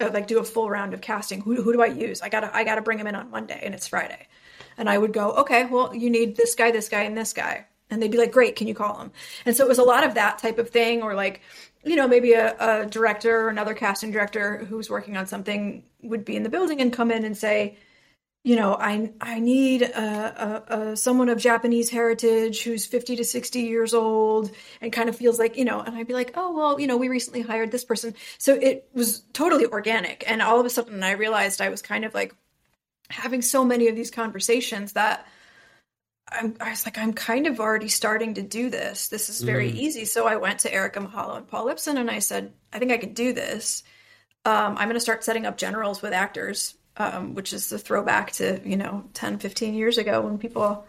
uh, 0.00 0.10
like 0.12 0.26
do 0.26 0.40
a 0.40 0.44
full 0.44 0.68
round 0.68 0.92
of 0.92 1.00
casting. 1.00 1.40
Who, 1.40 1.62
who 1.62 1.72
do 1.72 1.82
I 1.82 1.86
use? 1.86 2.20
I 2.20 2.28
gotta, 2.28 2.54
I 2.54 2.64
gotta 2.64 2.82
bring 2.82 2.98
him 2.98 3.06
in 3.06 3.14
on 3.14 3.30
Monday 3.30 3.60
and 3.62 3.74
it's 3.74 3.88
Friday. 3.88 4.28
And 4.76 4.90
I 4.90 4.98
would 4.98 5.12
go, 5.12 5.30
okay, 5.32 5.66
well, 5.66 5.94
you 5.94 6.10
need 6.10 6.36
this 6.36 6.54
guy, 6.54 6.70
this 6.70 6.88
guy, 6.88 7.02
and 7.02 7.16
this 7.16 7.32
guy 7.32 7.66
and 7.90 8.02
they'd 8.02 8.10
be 8.10 8.18
like 8.18 8.32
great 8.32 8.56
can 8.56 8.66
you 8.66 8.74
call 8.74 8.98
them 8.98 9.12
and 9.44 9.56
so 9.56 9.64
it 9.64 9.68
was 9.68 9.78
a 9.78 9.84
lot 9.84 10.04
of 10.04 10.14
that 10.14 10.38
type 10.38 10.58
of 10.58 10.70
thing 10.70 11.02
or 11.02 11.14
like 11.14 11.40
you 11.84 11.96
know 11.96 12.08
maybe 12.08 12.32
a, 12.32 12.56
a 12.58 12.86
director 12.86 13.42
or 13.42 13.48
another 13.48 13.74
casting 13.74 14.10
director 14.10 14.58
who's 14.64 14.90
working 14.90 15.16
on 15.16 15.26
something 15.26 15.82
would 16.02 16.24
be 16.24 16.36
in 16.36 16.42
the 16.42 16.48
building 16.48 16.80
and 16.80 16.92
come 16.92 17.10
in 17.10 17.24
and 17.24 17.36
say 17.36 17.76
you 18.42 18.56
know 18.56 18.76
i 18.78 19.10
i 19.20 19.40
need 19.40 19.82
a, 19.82 20.64
a, 20.68 20.78
a, 20.78 20.96
someone 20.96 21.28
of 21.28 21.38
japanese 21.38 21.90
heritage 21.90 22.62
who's 22.62 22.86
50 22.86 23.16
to 23.16 23.24
60 23.24 23.60
years 23.60 23.94
old 23.94 24.50
and 24.80 24.92
kind 24.92 25.08
of 25.08 25.16
feels 25.16 25.38
like 25.38 25.56
you 25.56 25.64
know 25.64 25.80
and 25.80 25.96
i'd 25.96 26.06
be 26.06 26.14
like 26.14 26.32
oh 26.36 26.52
well 26.54 26.80
you 26.80 26.86
know 26.86 26.96
we 26.96 27.08
recently 27.08 27.40
hired 27.40 27.70
this 27.70 27.84
person. 27.84 28.14
So 28.38 28.54
it 28.54 28.88
was 28.94 29.20
totally 29.32 29.66
organic. 29.66 30.24
And 30.26 30.42
all 30.42 30.60
of 30.60 30.66
a 30.66 30.70
sudden 30.70 31.02
i 31.02 31.12
realized 31.12 31.60
i 31.60 31.68
was 31.68 31.82
kind 31.82 32.04
of 32.04 32.14
like 32.14 32.34
having 33.10 33.42
so 33.42 33.64
many 33.64 33.88
of 33.88 33.96
these 33.96 34.10
conversations 34.10 34.92
that 34.92 35.26
I'm, 36.34 36.56
I 36.60 36.70
was 36.70 36.84
like, 36.86 36.98
I'm 36.98 37.12
kind 37.12 37.46
of 37.46 37.60
already 37.60 37.88
starting 37.88 38.34
to 38.34 38.42
do 38.42 38.70
this. 38.70 39.08
This 39.08 39.28
is 39.28 39.42
very 39.42 39.70
Mm. 39.70 39.76
easy. 39.76 40.04
So 40.04 40.26
I 40.26 40.36
went 40.36 40.60
to 40.60 40.72
Erica 40.72 41.00
Mahalo 41.00 41.36
and 41.36 41.46
Paul 41.48 41.66
Lipson 41.66 41.96
and 41.96 42.10
I 42.10 42.18
said, 42.18 42.52
I 42.72 42.78
think 42.78 42.92
I 42.92 42.96
can 42.96 43.14
do 43.14 43.32
this. 43.32 43.82
Um, 44.44 44.76
I'm 44.76 44.88
going 44.88 44.94
to 44.94 45.00
start 45.00 45.24
setting 45.24 45.46
up 45.46 45.56
generals 45.56 46.02
with 46.02 46.12
actors, 46.12 46.74
um, 46.96 47.34
which 47.34 47.52
is 47.52 47.68
the 47.70 47.78
throwback 47.78 48.32
to, 48.32 48.60
you 48.64 48.76
know, 48.76 49.04
10, 49.14 49.38
15 49.38 49.74
years 49.74 49.96
ago 49.98 50.20
when 50.20 50.38
people 50.38 50.86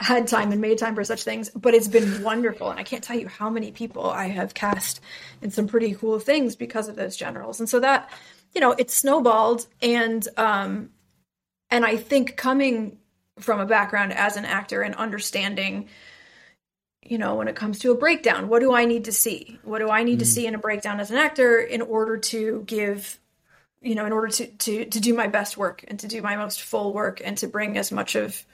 had 0.00 0.26
time 0.26 0.52
and 0.52 0.60
made 0.60 0.78
time 0.78 0.94
for 0.94 1.04
such 1.04 1.22
things. 1.22 1.48
But 1.50 1.74
it's 1.74 1.88
been 1.88 2.22
wonderful. 2.22 2.70
And 2.70 2.78
I 2.78 2.82
can't 2.82 3.04
tell 3.04 3.18
you 3.18 3.28
how 3.28 3.48
many 3.50 3.70
people 3.70 4.10
I 4.10 4.26
have 4.26 4.52
cast 4.52 5.00
in 5.40 5.50
some 5.50 5.68
pretty 5.68 5.94
cool 5.94 6.18
things 6.18 6.56
because 6.56 6.88
of 6.88 6.96
those 6.96 7.16
generals. 7.16 7.60
And 7.60 7.68
so 7.68 7.80
that, 7.80 8.10
you 8.54 8.60
know, 8.60 8.72
it 8.72 8.90
snowballed. 8.90 9.66
And, 9.80 10.26
um, 10.36 10.90
and 11.70 11.86
I 11.86 11.96
think 11.96 12.36
coming 12.36 12.98
from 13.40 13.60
a 13.60 13.66
background 13.66 14.12
as 14.12 14.36
an 14.36 14.44
actor 14.44 14.82
and 14.82 14.94
understanding 14.94 15.88
you 17.04 17.18
know 17.18 17.34
when 17.34 17.48
it 17.48 17.56
comes 17.56 17.80
to 17.80 17.90
a 17.90 17.96
breakdown 17.96 18.48
what 18.48 18.60
do 18.60 18.72
i 18.72 18.84
need 18.84 19.04
to 19.06 19.12
see? 19.12 19.58
What 19.62 19.78
do 19.78 19.90
i 19.90 20.02
need 20.02 20.20
to 20.20 20.26
see 20.26 20.46
in 20.46 20.54
a 20.54 20.58
breakdown 20.58 21.00
as 21.00 21.10
an 21.10 21.16
actor 21.16 21.58
in 21.58 21.82
order 21.82 22.18
to 22.18 22.62
give 22.66 23.18
you 23.80 23.94
know 23.94 24.06
in 24.06 24.12
order 24.12 24.28
to 24.28 24.46
to 24.46 24.84
to 24.84 25.00
do 25.00 25.14
my 25.14 25.26
best 25.26 25.56
work 25.56 25.84
and 25.88 25.98
to 26.00 26.08
do 26.08 26.22
my 26.22 26.36
most 26.36 26.62
full 26.62 26.92
work 26.92 27.20
and 27.24 27.36
to 27.38 27.48
bring 27.48 27.76
as 27.76 27.90
much 27.90 28.14
of 28.14 28.44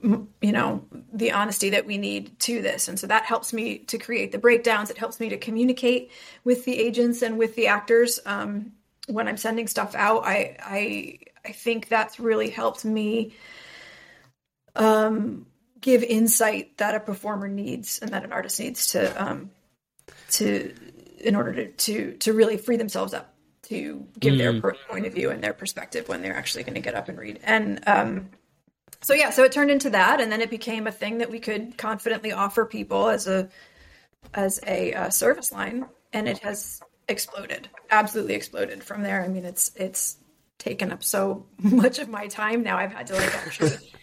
you 0.00 0.52
know 0.52 0.84
the 1.12 1.32
honesty 1.32 1.70
that 1.70 1.84
we 1.84 1.98
need 1.98 2.38
to 2.38 2.62
this. 2.62 2.86
And 2.86 2.96
so 3.00 3.08
that 3.08 3.24
helps 3.24 3.52
me 3.52 3.78
to 3.78 3.98
create 3.98 4.30
the 4.30 4.38
breakdowns. 4.38 4.90
It 4.90 4.98
helps 4.98 5.18
me 5.18 5.30
to 5.30 5.36
communicate 5.36 6.12
with 6.44 6.64
the 6.64 6.78
agents 6.78 7.22
and 7.22 7.36
with 7.36 7.56
the 7.56 7.66
actors. 7.66 8.20
Um, 8.24 8.72
when 9.08 9.26
i'm 9.26 9.36
sending 9.36 9.66
stuff 9.66 9.94
out 9.94 10.24
i 10.24 10.56
i 10.62 11.18
i 11.44 11.52
think 11.52 11.88
that's 11.88 12.20
really 12.20 12.50
helped 12.50 12.84
me 12.84 13.32
um, 14.78 15.46
give 15.80 16.02
insight 16.02 16.76
that 16.78 16.94
a 16.94 17.00
performer 17.00 17.48
needs 17.48 17.98
and 18.00 18.12
that 18.12 18.24
an 18.24 18.32
artist 18.32 18.58
needs 18.58 18.92
to 18.92 19.22
um, 19.22 19.50
to 20.30 20.74
in 21.20 21.36
order 21.36 21.52
to, 21.52 21.72
to 21.72 22.12
to 22.18 22.32
really 22.32 22.56
free 22.56 22.76
themselves 22.76 23.12
up 23.12 23.34
to 23.62 24.06
give 24.18 24.38
their 24.38 24.60
per- 24.60 24.74
point 24.88 25.04
of 25.04 25.12
view 25.12 25.30
and 25.30 25.42
their 25.42 25.52
perspective 25.52 26.08
when 26.08 26.22
they're 26.22 26.36
actually 26.36 26.64
going 26.64 26.74
to 26.74 26.80
get 26.80 26.94
up 26.94 27.08
and 27.08 27.18
read. 27.18 27.38
And 27.42 27.86
um, 27.86 28.30
so 29.02 29.14
yeah 29.14 29.30
so 29.30 29.44
it 29.44 29.52
turned 29.52 29.70
into 29.70 29.90
that 29.90 30.20
and 30.20 30.32
then 30.32 30.40
it 30.40 30.50
became 30.50 30.86
a 30.86 30.92
thing 30.92 31.18
that 31.18 31.30
we 31.30 31.38
could 31.38 31.76
confidently 31.76 32.32
offer 32.32 32.64
people 32.64 33.08
as 33.08 33.26
a 33.26 33.48
as 34.34 34.60
a 34.66 34.94
uh, 34.94 35.10
service 35.10 35.52
line 35.52 35.86
and 36.12 36.28
it 36.28 36.38
has 36.38 36.80
exploded 37.08 37.68
absolutely 37.90 38.34
exploded 38.34 38.82
from 38.82 39.02
there. 39.02 39.22
I 39.22 39.28
mean 39.28 39.44
it's 39.44 39.70
it's 39.76 40.16
taken 40.58 40.90
up 40.90 41.04
so 41.04 41.46
much 41.58 41.98
of 41.98 42.08
my 42.08 42.26
time 42.26 42.62
now 42.62 42.76
i've 42.76 42.92
had 42.92 43.06
to 43.06 43.14
like 43.14 43.34
actually 43.46 43.76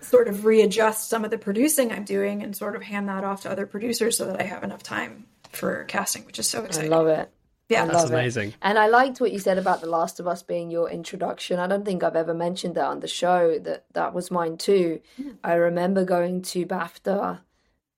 sort 0.00 0.28
of 0.28 0.44
readjust 0.44 1.08
some 1.08 1.24
of 1.24 1.30
the 1.30 1.38
producing 1.38 1.92
i'm 1.92 2.04
doing 2.04 2.42
and 2.42 2.56
sort 2.56 2.74
of 2.76 2.82
hand 2.82 3.08
that 3.08 3.24
off 3.24 3.42
to 3.42 3.50
other 3.50 3.66
producers 3.66 4.16
so 4.16 4.26
that 4.26 4.40
i 4.40 4.44
have 4.44 4.62
enough 4.64 4.82
time 4.82 5.26
for 5.50 5.84
casting 5.84 6.24
which 6.24 6.38
is 6.38 6.48
so 6.48 6.62
exciting. 6.64 6.92
I 6.92 6.96
love 6.96 7.06
it. 7.08 7.30
yeah 7.68 7.82
I 7.82 7.86
That's 7.86 7.98
love 7.98 8.10
it. 8.12 8.14
amazing. 8.14 8.54
And 8.62 8.78
I 8.78 8.86
liked 8.88 9.20
what 9.20 9.32
you 9.32 9.38
said 9.38 9.58
about 9.58 9.80
The 9.80 9.88
Last 9.88 10.20
of 10.20 10.26
Us 10.28 10.42
being 10.42 10.70
your 10.70 10.88
introduction. 10.90 11.58
I 11.58 11.66
don't 11.66 11.84
think 11.84 12.02
I've 12.04 12.14
ever 12.16 12.34
mentioned 12.34 12.76
that 12.76 12.84
on 12.86 13.00
the 13.00 13.08
show 13.08 13.58
that 13.58 13.84
that 13.92 14.14
was 14.14 14.30
mine 14.30 14.56
too. 14.58 15.00
Hmm. 15.16 15.30
I 15.42 15.54
remember 15.54 16.04
going 16.04 16.42
to 16.42 16.66
BAFTA 16.66 17.40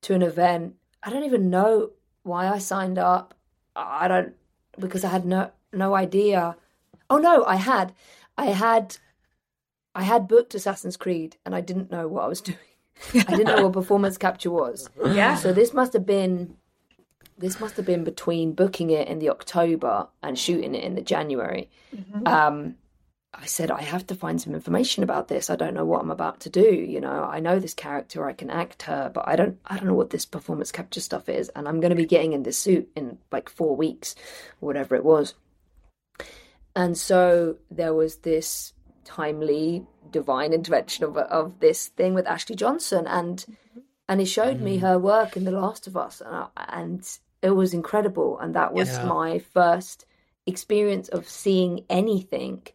to 0.02 0.14
an 0.14 0.23
event. 0.23 0.75
I 1.02 1.11
don't 1.11 1.25
even 1.25 1.50
know 1.50 1.90
why 2.23 2.49
I 2.49 2.59
signed 2.59 2.99
up. 2.99 3.35
I 3.76 4.09
don't 4.09 4.35
because 4.78 5.04
I 5.04 5.09
had 5.09 5.25
no 5.26 5.50
no 5.73 5.94
idea. 5.94 6.56
Oh 7.11 7.18
no, 7.18 7.44
I 7.44 7.56
had. 7.56 7.92
I 8.38 8.47
had 8.47 8.97
I 9.94 10.02
had 10.02 10.28
booked 10.28 10.54
Assassin's 10.54 10.96
Creed 10.96 11.37
and 11.44 11.54
I 11.54 11.61
didn't 11.61 11.90
know 11.90 12.08
what 12.08 12.25
I 12.25 12.28
was 12.28 12.40
doing. 12.50 12.58
I 13.14 13.37
didn't 13.37 13.56
know 13.56 13.64
what 13.64 13.72
performance 13.72 14.16
capture 14.18 14.50
was. 14.50 14.88
Yeah. 15.04 15.34
So 15.37 15.52
this 15.52 15.72
must 15.72 15.92
have 15.92 16.06
been 16.06 16.56
this 17.38 17.58
must 17.58 17.76
have 17.76 17.87
been 17.87 18.04
between 18.04 18.52
booking 18.52 18.90
it 18.90 19.08
in 19.08 19.18
the 19.18 19.30
October 19.30 20.08
and 20.22 20.38
shooting 20.38 20.75
it 20.75 20.84
in 20.84 20.94
the 20.94 21.02
January. 21.02 21.70
Um, 22.26 22.76
I 23.34 23.46
said 23.46 23.70
I 23.70 23.80
have 23.80 24.06
to 24.08 24.14
find 24.14 24.40
some 24.40 24.54
information 24.54 25.02
about 25.02 25.28
this. 25.28 25.49
I 25.49 25.56
don't 25.56 25.75
know 25.75 25.87
what 25.87 26.02
I'm 26.02 26.11
about 26.11 26.40
to 26.40 26.50
do. 26.50 26.70
You 26.70 27.00
know, 27.00 27.25
I 27.25 27.40
know 27.40 27.58
this 27.58 27.75
character, 27.75 28.28
I 28.28 28.34
can 28.34 28.50
act 28.50 28.82
her, 28.82 29.11
but 29.12 29.26
I 29.26 29.37
don't. 29.37 29.58
I 29.64 29.76
don't 29.76 29.87
know 29.87 29.94
what 29.94 30.11
this 30.11 30.26
performance 30.26 30.70
capture 30.70 31.00
stuff 31.00 31.28
is. 31.28 31.49
And 31.50 31.66
I'm 31.66 31.80
going 31.80 31.90
to 31.90 31.96
be 31.96 32.06
getting 32.06 32.34
in 32.34 32.42
this 32.42 32.58
suit 32.58 32.90
in 32.94 33.18
like 33.30 33.49
four 33.49 33.75
weeks, 33.75 34.14
or 34.61 34.66
whatever 34.66 34.94
it 34.94 35.04
was. 35.04 35.34
And 36.76 36.96
so 36.96 37.56
there 37.70 37.94
was 37.94 38.16
this 38.16 38.75
timely 39.04 39.87
divine 40.11 40.52
intervention 40.52 41.04
of 41.04 41.16
of 41.16 41.61
this 41.61 41.88
thing 41.88 42.14
with 42.14 42.26
Ashley 42.26 42.56
Johnson, 42.56 43.06
and 43.06 43.38
mm-hmm. 43.38 43.80
and 44.09 44.21
he 44.21 44.26
showed 44.26 44.61
me 44.61 44.78
mm. 44.78 44.80
her 44.82 44.99
work 44.99 45.37
in 45.37 45.44
The 45.44 45.50
Last 45.50 45.87
of 45.87 45.97
Us, 45.97 46.21
and, 46.21 46.35
I, 46.35 46.49
and 46.56 47.18
it 47.42 47.50
was 47.50 47.75
incredible. 47.75 48.38
And 48.38 48.54
that 48.54 48.73
was 48.73 48.88
Yeah. 48.88 49.04
my 49.04 49.38
first 49.38 50.06
experience 50.47 51.09
of 51.09 51.28
seeing 51.28 51.85
anything 51.90 52.66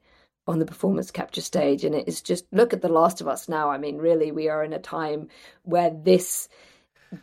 on 0.45 0.59
the 0.59 0.65
performance 0.65 1.09
capture 1.11 1.41
stage. 1.41 1.83
And 1.83 1.95
it 1.95 2.07
is 2.07 2.21
just 2.21 2.45
look 2.51 2.73
at 2.73 2.81
The 2.81 2.89
Last 2.89 3.21
of 3.21 3.27
Us 3.27 3.49
now. 3.49 3.69
I 3.69 3.77
mean, 3.77 3.97
really, 3.97 4.31
we 4.31 4.49
are 4.49 4.63
in 4.63 4.73
a 4.73 4.79
time 4.79 5.29
where 5.63 5.89
this 5.89 6.49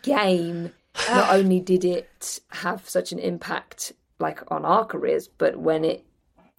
game 0.03 0.73
not 1.09 1.35
only 1.35 1.61
did 1.61 1.85
it 1.85 2.41
have 2.49 2.89
such 2.89 3.13
an 3.13 3.19
impact 3.19 3.93
like 4.19 4.41
on 4.51 4.65
our 4.65 4.85
careers, 4.85 5.29
but 5.29 5.57
when 5.57 5.85
it, 5.85 6.05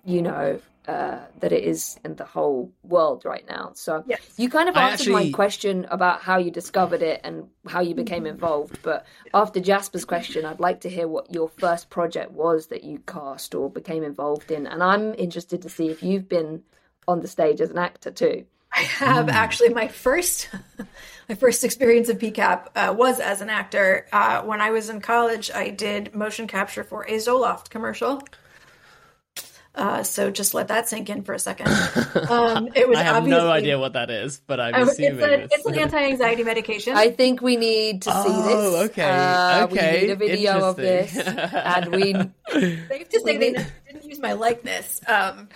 you 0.04 0.22
know, 0.22 0.60
uh, 0.88 1.20
that 1.40 1.52
it 1.52 1.64
is 1.64 2.00
in 2.06 2.16
the 2.16 2.26
whole 2.26 2.72
world 2.84 3.24
right 3.26 3.46
now. 3.48 3.72
So 3.76 4.04
Yes. 4.08 4.22
you 4.38 4.50
kind 4.50 4.70
of 4.70 4.76
answered 4.76 4.94
actually- 5.10 5.26
my 5.28 5.32
question 5.32 5.86
about 5.90 6.22
how 6.22 6.38
you 6.38 6.52
discovered 6.52 7.02
it 7.02 7.22
and 7.24 7.50
how 7.68 7.82
you 7.82 7.96
became 7.96 8.26
involved. 8.26 8.80
But 8.84 9.06
after 9.34 9.60
Jasper's 9.60 10.06
question, 10.06 10.46
I'd 10.46 10.60
like 10.60 10.82
to 10.82 10.90
hear 10.90 11.08
what 11.08 11.34
your 11.34 11.50
first 11.50 11.90
project 11.90 12.32
was 12.32 12.68
that 12.68 12.84
you 12.84 13.00
cast 13.08 13.56
or 13.56 13.70
became 13.70 14.04
involved 14.04 14.52
in. 14.52 14.68
And 14.68 14.84
I'm 14.84 15.14
interested 15.16 15.62
to 15.64 15.70
see 15.70 15.90
if 15.90 16.04
you've 16.04 16.30
been 16.30 16.64
on 17.08 17.22
the 17.22 17.28
stage 17.28 17.62
as 17.62 17.72
an 17.72 17.78
actor 17.78 18.12
too. 18.12 18.46
I 18.72 18.82
have 18.82 19.30
actually 19.30 19.70
my 19.70 19.88
first 19.88 20.50
my 21.30 21.36
first 21.36 21.64
experience 21.64 22.10
of 22.10 22.20
PCAP 22.20 22.68
uh, 22.76 22.94
was 22.94 23.20
as 23.20 23.40
an 23.42 23.50
actor. 23.50 24.06
Uh, 24.12 24.42
when 24.44 24.60
I 24.60 24.72
was 24.72 24.90
in 24.90 25.00
college, 25.02 25.50
I 25.50 25.70
did 25.70 26.14
motion 26.14 26.46
capture 26.46 26.84
for 26.84 27.04
a 27.04 27.14
Zoloft 27.16 27.70
commercial. 27.70 28.22
Uh, 29.76 30.04
so 30.04 30.32
just 30.32 30.54
let 30.54 30.70
that 30.70 30.88
sink 30.88 31.10
in 31.10 31.22
for 31.24 31.34
a 31.34 31.40
second. 31.40 31.68
Um, 32.30 32.70
it 32.74 32.88
was 32.88 32.98
I 32.98 33.04
have 33.04 33.28
no 33.28 33.52
idea 33.52 33.78
what 33.78 33.94
that 33.94 34.10
is, 34.10 34.40
but 34.48 34.60
I'm 34.60 34.74
Uh, 34.74 34.82
it's, 34.84 34.92
assuming 34.94 35.20
a, 35.24 35.48
it's 35.52 35.66
an 35.66 35.78
anti-anxiety 35.78 36.44
medication. 36.44 36.96
I 36.96 37.12
think 37.12 37.42
we 37.42 37.56
need 37.58 38.02
to 38.04 38.10
see 38.10 38.16
Oh, 38.18 38.72
this. 38.72 38.90
okay, 38.92 39.04
Uh, 39.04 39.64
okay, 39.66 39.96
We 40.02 40.08
need 40.08 40.14
a 40.14 40.16
video 40.16 40.60
of 40.70 40.76
this, 40.78 41.16
interesting. 41.16 41.50
and 41.54 41.92
we. 41.92 42.14
they 42.90 42.98
have 43.00 43.10
to 43.10 43.20
say 43.20 43.38
they 43.38 43.52
didn't 43.54 44.04
use 44.06 44.20
my 44.20 44.34
likeness. 44.34 45.02
Um, 45.08 45.50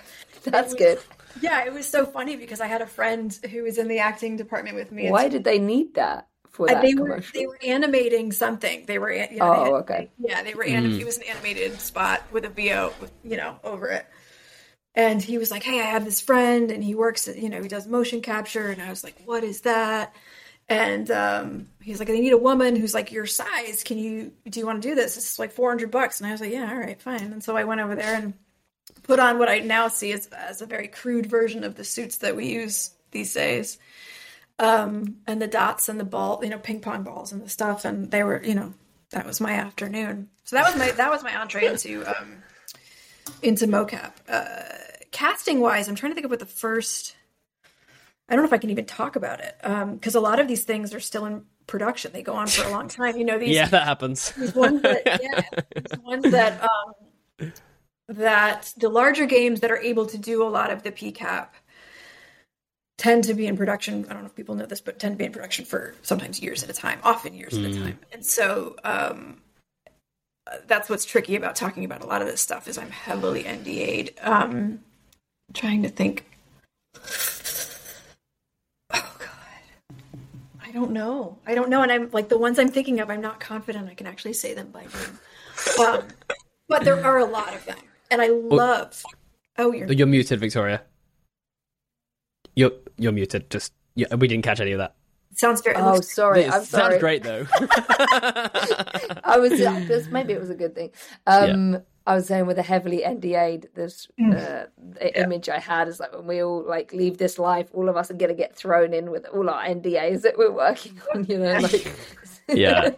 That's 0.43 0.73
good. 0.73 0.99
yeah, 1.41 1.65
it 1.65 1.73
was 1.73 1.87
so 1.87 2.05
funny 2.05 2.35
because 2.35 2.59
I 2.61 2.67
had 2.67 2.81
a 2.81 2.87
friend 2.87 3.33
who 3.49 3.63
was 3.63 3.77
in 3.77 3.87
the 3.87 3.99
acting 3.99 4.35
department 4.37 4.75
with 4.75 4.91
me. 4.91 5.09
Why 5.09 5.29
did 5.29 5.43
they 5.43 5.59
need 5.59 5.95
that 5.95 6.27
for 6.51 6.69
Uh, 6.69 6.81
they 6.81 6.93
were 6.93 7.21
they 7.33 7.45
were 7.47 7.59
animating 7.65 8.31
something. 8.31 8.85
They 8.85 8.97
were 8.99 9.11
yeah, 9.11 9.27
they 9.29 9.39
Oh, 9.39 9.63
had- 9.63 9.73
okay. 9.83 10.09
Yeah, 10.19 10.43
they 10.43 10.53
were 10.53 10.63
anim- 10.63 10.99
It 10.99 11.05
was 11.05 11.17
an 11.17 11.23
animated 11.23 11.79
spot 11.79 12.23
with 12.31 12.45
a 12.45 12.49
VO, 12.49 12.93
with, 13.01 13.11
you 13.23 13.37
know, 13.37 13.59
over 13.63 13.87
it. 13.89 14.05
And 14.95 15.21
he 15.21 15.37
was 15.37 15.51
like, 15.51 15.63
"Hey, 15.63 15.79
I 15.79 15.83
have 15.85 16.03
this 16.03 16.19
friend, 16.19 16.71
and 16.71 16.83
he 16.83 16.95
works. 16.95 17.27
At, 17.27 17.37
you 17.37 17.49
know, 17.49 17.61
he 17.61 17.67
does 17.69 17.87
motion 17.87 18.21
capture." 18.21 18.69
And 18.69 18.81
I 18.81 18.89
was 18.89 19.03
like, 19.03 19.15
"What 19.25 19.43
is 19.43 19.61
that?" 19.61 20.13
And 20.67 21.09
um, 21.11 21.67
he's 21.81 21.99
like, 21.99 22.07
"They 22.07 22.19
need 22.19 22.33
a 22.33 22.37
woman 22.37 22.75
who's 22.75 22.93
like 22.93 23.11
your 23.11 23.25
size. 23.27 23.83
Can 23.83 23.97
you? 23.99 24.31
Do 24.49 24.59
you 24.59 24.65
want 24.65 24.81
to 24.81 24.87
do 24.89 24.95
this? 24.95 25.15
It's 25.15 25.39
like 25.39 25.51
four 25.51 25.69
hundred 25.69 25.91
bucks." 25.91 26.19
And 26.19 26.27
I 26.27 26.31
was 26.31 26.41
like, 26.41 26.51
"Yeah, 26.51 26.69
all 26.71 26.77
right, 26.79 26.99
fine." 27.01 27.31
And 27.31 27.43
so 27.43 27.55
I 27.55 27.63
went 27.65 27.81
over 27.81 27.95
there 27.95 28.15
and 28.15 28.33
put 29.03 29.19
on 29.19 29.37
what 29.37 29.47
I 29.49 29.59
now 29.59 29.87
see 29.87 30.11
as, 30.11 30.25
as 30.27 30.61
a 30.61 30.65
very 30.65 30.87
crude 30.87 31.27
version 31.27 31.63
of 31.63 31.75
the 31.75 31.83
suits 31.83 32.17
that 32.17 32.35
we 32.35 32.47
use 32.47 32.91
these 33.11 33.33
days 33.33 33.77
um, 34.59 35.15
and 35.25 35.41
the 35.41 35.47
dots 35.47 35.89
and 35.89 35.99
the 35.99 36.05
ball, 36.05 36.41
you 36.43 36.49
know, 36.49 36.59
ping 36.59 36.81
pong 36.81 37.03
balls 37.03 37.31
and 37.31 37.41
the 37.41 37.49
stuff, 37.49 37.85
and 37.85 38.11
they 38.11 38.23
were, 38.23 38.43
you 38.43 38.53
know, 38.53 38.73
that 39.11 39.25
was 39.25 39.39
my 39.41 39.53
afternoon. 39.53 40.29
So 40.43 40.57
that 40.57 40.65
was 40.65 40.75
my 40.75 40.91
that 40.91 41.09
was 41.09 41.23
my 41.23 41.35
entree 41.35 41.65
into 41.65 42.05
um, 42.05 42.43
into 43.41 43.65
mocap. 43.67 44.13
Uh, 44.27 44.45
casting 45.11 45.61
wise, 45.61 45.87
I'm 45.87 45.95
trying 45.95 46.11
to 46.11 46.15
think 46.15 46.25
of 46.25 46.31
what 46.31 46.39
the 46.39 46.45
first. 46.45 47.15
I 48.27 48.35
don't 48.35 48.43
know 48.43 48.47
if 48.47 48.53
I 48.53 48.59
can 48.59 48.69
even 48.69 48.85
talk 48.85 49.15
about 49.15 49.39
it 49.39 49.55
because 49.95 50.13
a 50.13 50.19
lot 50.19 50.39
of 50.39 50.47
these 50.47 50.63
things 50.63 50.93
are 50.93 50.99
still 50.99 51.25
in 51.25 51.45
production. 51.65 52.11
They 52.11 52.21
go 52.21 52.33
on 52.33 52.45
for 52.45 52.67
a 52.67 52.69
long 52.69 52.87
time. 52.87 53.17
You 53.17 53.25
know, 53.25 53.39
these 53.39 53.55
yeah, 53.55 53.67
that 53.67 53.85
happens. 53.85 54.31
these 54.33 54.53
ones 54.53 54.81
that 54.83 55.01
yeah, 55.05 55.41
these 55.75 55.99
ones 56.03 56.31
that 56.31 56.61
um, 56.61 57.53
that 58.09 58.73
the 58.77 58.89
larger 58.89 59.25
games 59.25 59.61
that 59.61 59.71
are 59.71 59.79
able 59.79 60.05
to 60.07 60.17
do 60.17 60.43
a 60.43 60.49
lot 60.49 60.69
of 60.69 60.83
the 60.83 60.91
PCAP 60.91 61.47
tend 62.99 63.23
to 63.23 63.33
be 63.33 63.47
in 63.47 63.57
production. 63.57 64.05
I 64.09 64.13
don't 64.13 64.23
know 64.23 64.27
if 64.27 64.35
people 64.35 64.53
know 64.53 64.65
this, 64.67 64.81
but 64.81 64.99
tend 64.99 65.13
to 65.15 65.17
be 65.17 65.25
in 65.25 65.31
production 65.31 65.65
for 65.65 65.95
sometimes 66.03 66.39
years 66.39 66.63
at 66.63 66.69
a 66.69 66.73
time, 66.73 66.99
often 67.03 67.33
years 67.33 67.57
at 67.57 67.63
a 67.63 67.73
time. 67.73 67.97
And 68.11 68.23
so 68.23 68.75
um, 68.83 69.41
that's 70.67 70.89
what's 70.89 71.05
tricky 71.05 71.35
about 71.35 71.55
talking 71.55 71.85
about 71.85 72.03
a 72.03 72.05
lot 72.05 72.21
of 72.21 72.27
this 72.27 72.41
stuff 72.41 72.67
is 72.67 72.77
I'm 72.77 72.91
heavily 72.91 73.43
NDA'd. 73.45 74.13
Um, 74.21 74.81
trying 75.53 75.81
to 75.83 75.89
think. 75.89 76.25
Oh 78.93 79.15
God, 79.17 79.29
I 80.61 80.69
I 80.69 80.71
don't 80.71 80.91
know. 80.91 81.39
I 81.47 81.55
don't 81.55 81.69
know, 81.69 81.81
and 81.81 81.91
I'm 81.91 82.11
like 82.11 82.29
the 82.29 82.37
ones 82.37 82.59
I'm 82.59 82.69
thinking 82.69 82.99
of. 82.99 83.09
I'm 83.09 83.21
not 83.21 83.39
confident 83.39 83.89
I 83.89 83.95
can 83.95 84.05
actually 84.05 84.33
say 84.33 84.53
them 84.53 84.69
by 84.69 84.81
name. 84.81 85.19
Um, 85.79 86.03
but 86.67 86.83
there 86.83 87.03
are 87.03 87.17
a 87.17 87.25
lot 87.25 87.55
of 87.55 87.65
them, 87.65 87.79
and 88.11 88.21
I 88.21 88.27
love. 88.27 89.03
Oh, 89.57 89.71
you're 89.71 89.91
You're 89.91 90.05
muted, 90.05 90.39
Victoria. 90.39 90.83
You're 92.55 92.71
you're 92.99 93.11
muted. 93.11 93.49
Just 93.49 93.73
yeah, 93.95 94.13
we 94.15 94.27
didn't 94.27 94.43
catch 94.43 94.59
any 94.59 94.71
of 94.71 94.79
that. 94.79 94.95
sounds 95.35 95.61
very. 95.61 95.75
Oh, 95.77 96.01
sorry. 96.01 96.45
I'm 96.45 96.63
sorry. 96.63 96.91
sounds 96.91 96.99
great 96.99 97.23
though. 97.23 97.47
I 99.23 99.37
was 99.39 99.51
this, 99.51 100.07
maybe 100.07 100.33
it 100.33 100.39
was 100.39 100.49
a 100.49 100.55
good 100.55 100.75
thing. 100.75 100.91
Um, 101.27 101.81
I 102.09 102.15
was 102.15 102.25
saying 102.25 102.47
with 102.47 102.57
a 102.57 102.63
heavily 102.63 103.03
NDA'd 103.05 103.69
this 103.75 104.07
uh, 104.19 104.65
the 104.77 105.21
image 105.21 105.47
I 105.47 105.59
had 105.59 105.87
is 105.87 105.99
like 105.99 106.11
when 106.11 106.25
we 106.25 106.41
all 106.41 106.63
like 106.65 106.91
leave 106.91 107.19
this 107.19 107.37
life, 107.37 107.67
all 107.71 107.87
of 107.87 107.97
us 107.97 108.09
are 108.09 108.15
gonna 108.15 108.33
get 108.33 108.55
thrown 108.55 108.95
in 108.95 109.11
with 109.11 109.27
all 109.27 109.47
our 109.47 109.63
NDAs 109.63 110.23
that 110.23 110.35
we're 110.35 110.51
working 110.51 110.99
on. 111.13 111.25
You 111.25 111.37
know, 111.37 111.59
like 111.59 111.93
yeah, 112.47 112.89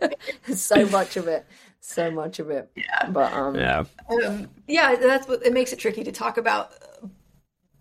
so 0.54 0.86
much 0.88 1.18
of 1.18 1.28
it, 1.28 1.46
so 1.82 2.10
much 2.10 2.40
of 2.40 2.50
it. 2.52 2.72
Yeah, 2.76 3.10
but 3.10 3.34
um, 3.34 3.56
yeah. 3.56 3.84
um, 4.10 4.48
yeah, 4.68 4.96
that's 4.96 5.28
what 5.28 5.46
it 5.46 5.52
makes 5.52 5.74
it 5.74 5.80
tricky 5.80 6.06
to 6.06 6.12
talk 6.14 6.38
about 6.38 6.72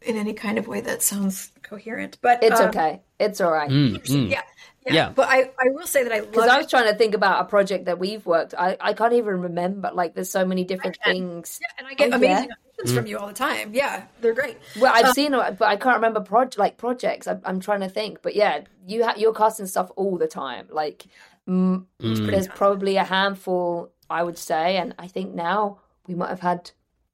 in 0.03 0.17
any 0.17 0.33
kind 0.33 0.59
of 0.59 0.67
way 0.69 0.81
that 0.81 1.03
sounds 1.03 1.51
coherent. 1.63 2.19
But 2.21 2.43
it's 2.43 2.61
um, 2.61 2.69
okay. 2.69 3.03
It's 3.19 3.41
all 3.41 3.53
right. 3.53 3.71
Mm, 3.71 4.01
mm. 4.03 4.31
Yeah, 4.31 4.43
yeah, 4.87 4.93
Yeah. 4.93 5.09
But 5.11 5.29
I, 5.29 5.51
I 5.59 5.71
will 5.71 5.87
say 5.87 6.03
that 6.05 6.13
I. 6.13 6.21
Because 6.21 6.49
I 6.49 6.57
was 6.57 6.67
it. 6.67 6.71
trying 6.71 6.91
to 6.91 6.95
think 6.95 7.15
about 7.15 7.43
a 7.43 7.45
project 7.45 7.85
that 7.85 7.99
we've 7.99 8.25
worked. 8.25 8.55
I, 8.57 8.77
I 8.81 8.93
can't 8.95 9.13
even 9.13 9.41
remember. 9.41 9.91
Like, 9.93 10.15
there's 10.15 10.31
so 10.31 10.45
many 10.45 10.65
different 10.65 10.99
things. 11.05 11.59
Yeah, 11.61 11.69
and 11.79 11.87
I 11.87 11.95
get 11.95 12.13
Oh, 12.13 12.17
amazing 12.17 12.49
yeah? 12.49 12.85
auditions 12.85 12.95
from 12.95 13.07
you 13.07 13.19
all 13.19 13.29
the 13.29 13.35
time. 13.35 13.75
Yeah, 13.75 14.05
they're 14.21 14.35
great. 14.35 14.57
Well, 14.79 14.93
I've 14.95 15.13
seen 15.13 15.35
it, 15.35 15.59
but 15.59 15.69
I 15.69 15.77
can't 15.77 15.97
remember 15.97 16.21
proj- 16.21 16.57
like 16.57 16.79
projects. 16.79 17.29
I, 17.29 17.39
I'm 17.45 17.61
trying 17.61 17.81
to 17.81 17.89
think, 17.89 18.23
but 18.23 18.35
yeah, 18.35 18.63
you 18.87 19.05
ha- 19.05 19.15
you're 19.17 19.35
casting 19.35 19.67
stuff 19.67 19.91
all 19.97 20.17
the 20.17 20.27
time. 20.27 20.67
Like, 20.71 21.07
mm, 21.49 21.85
there's 21.99 22.49
probably 22.49 22.97
a 22.97 23.05
handful, 23.05 23.93
I 24.09 24.23
would 24.23 24.39
say, 24.39 24.79
and 24.79 24.95
I 24.99 25.09
think 25.09 25.35
now 25.35 25.81
we 26.07 26.15
might 26.15 26.31
have 26.31 26.41
had 26.41 26.71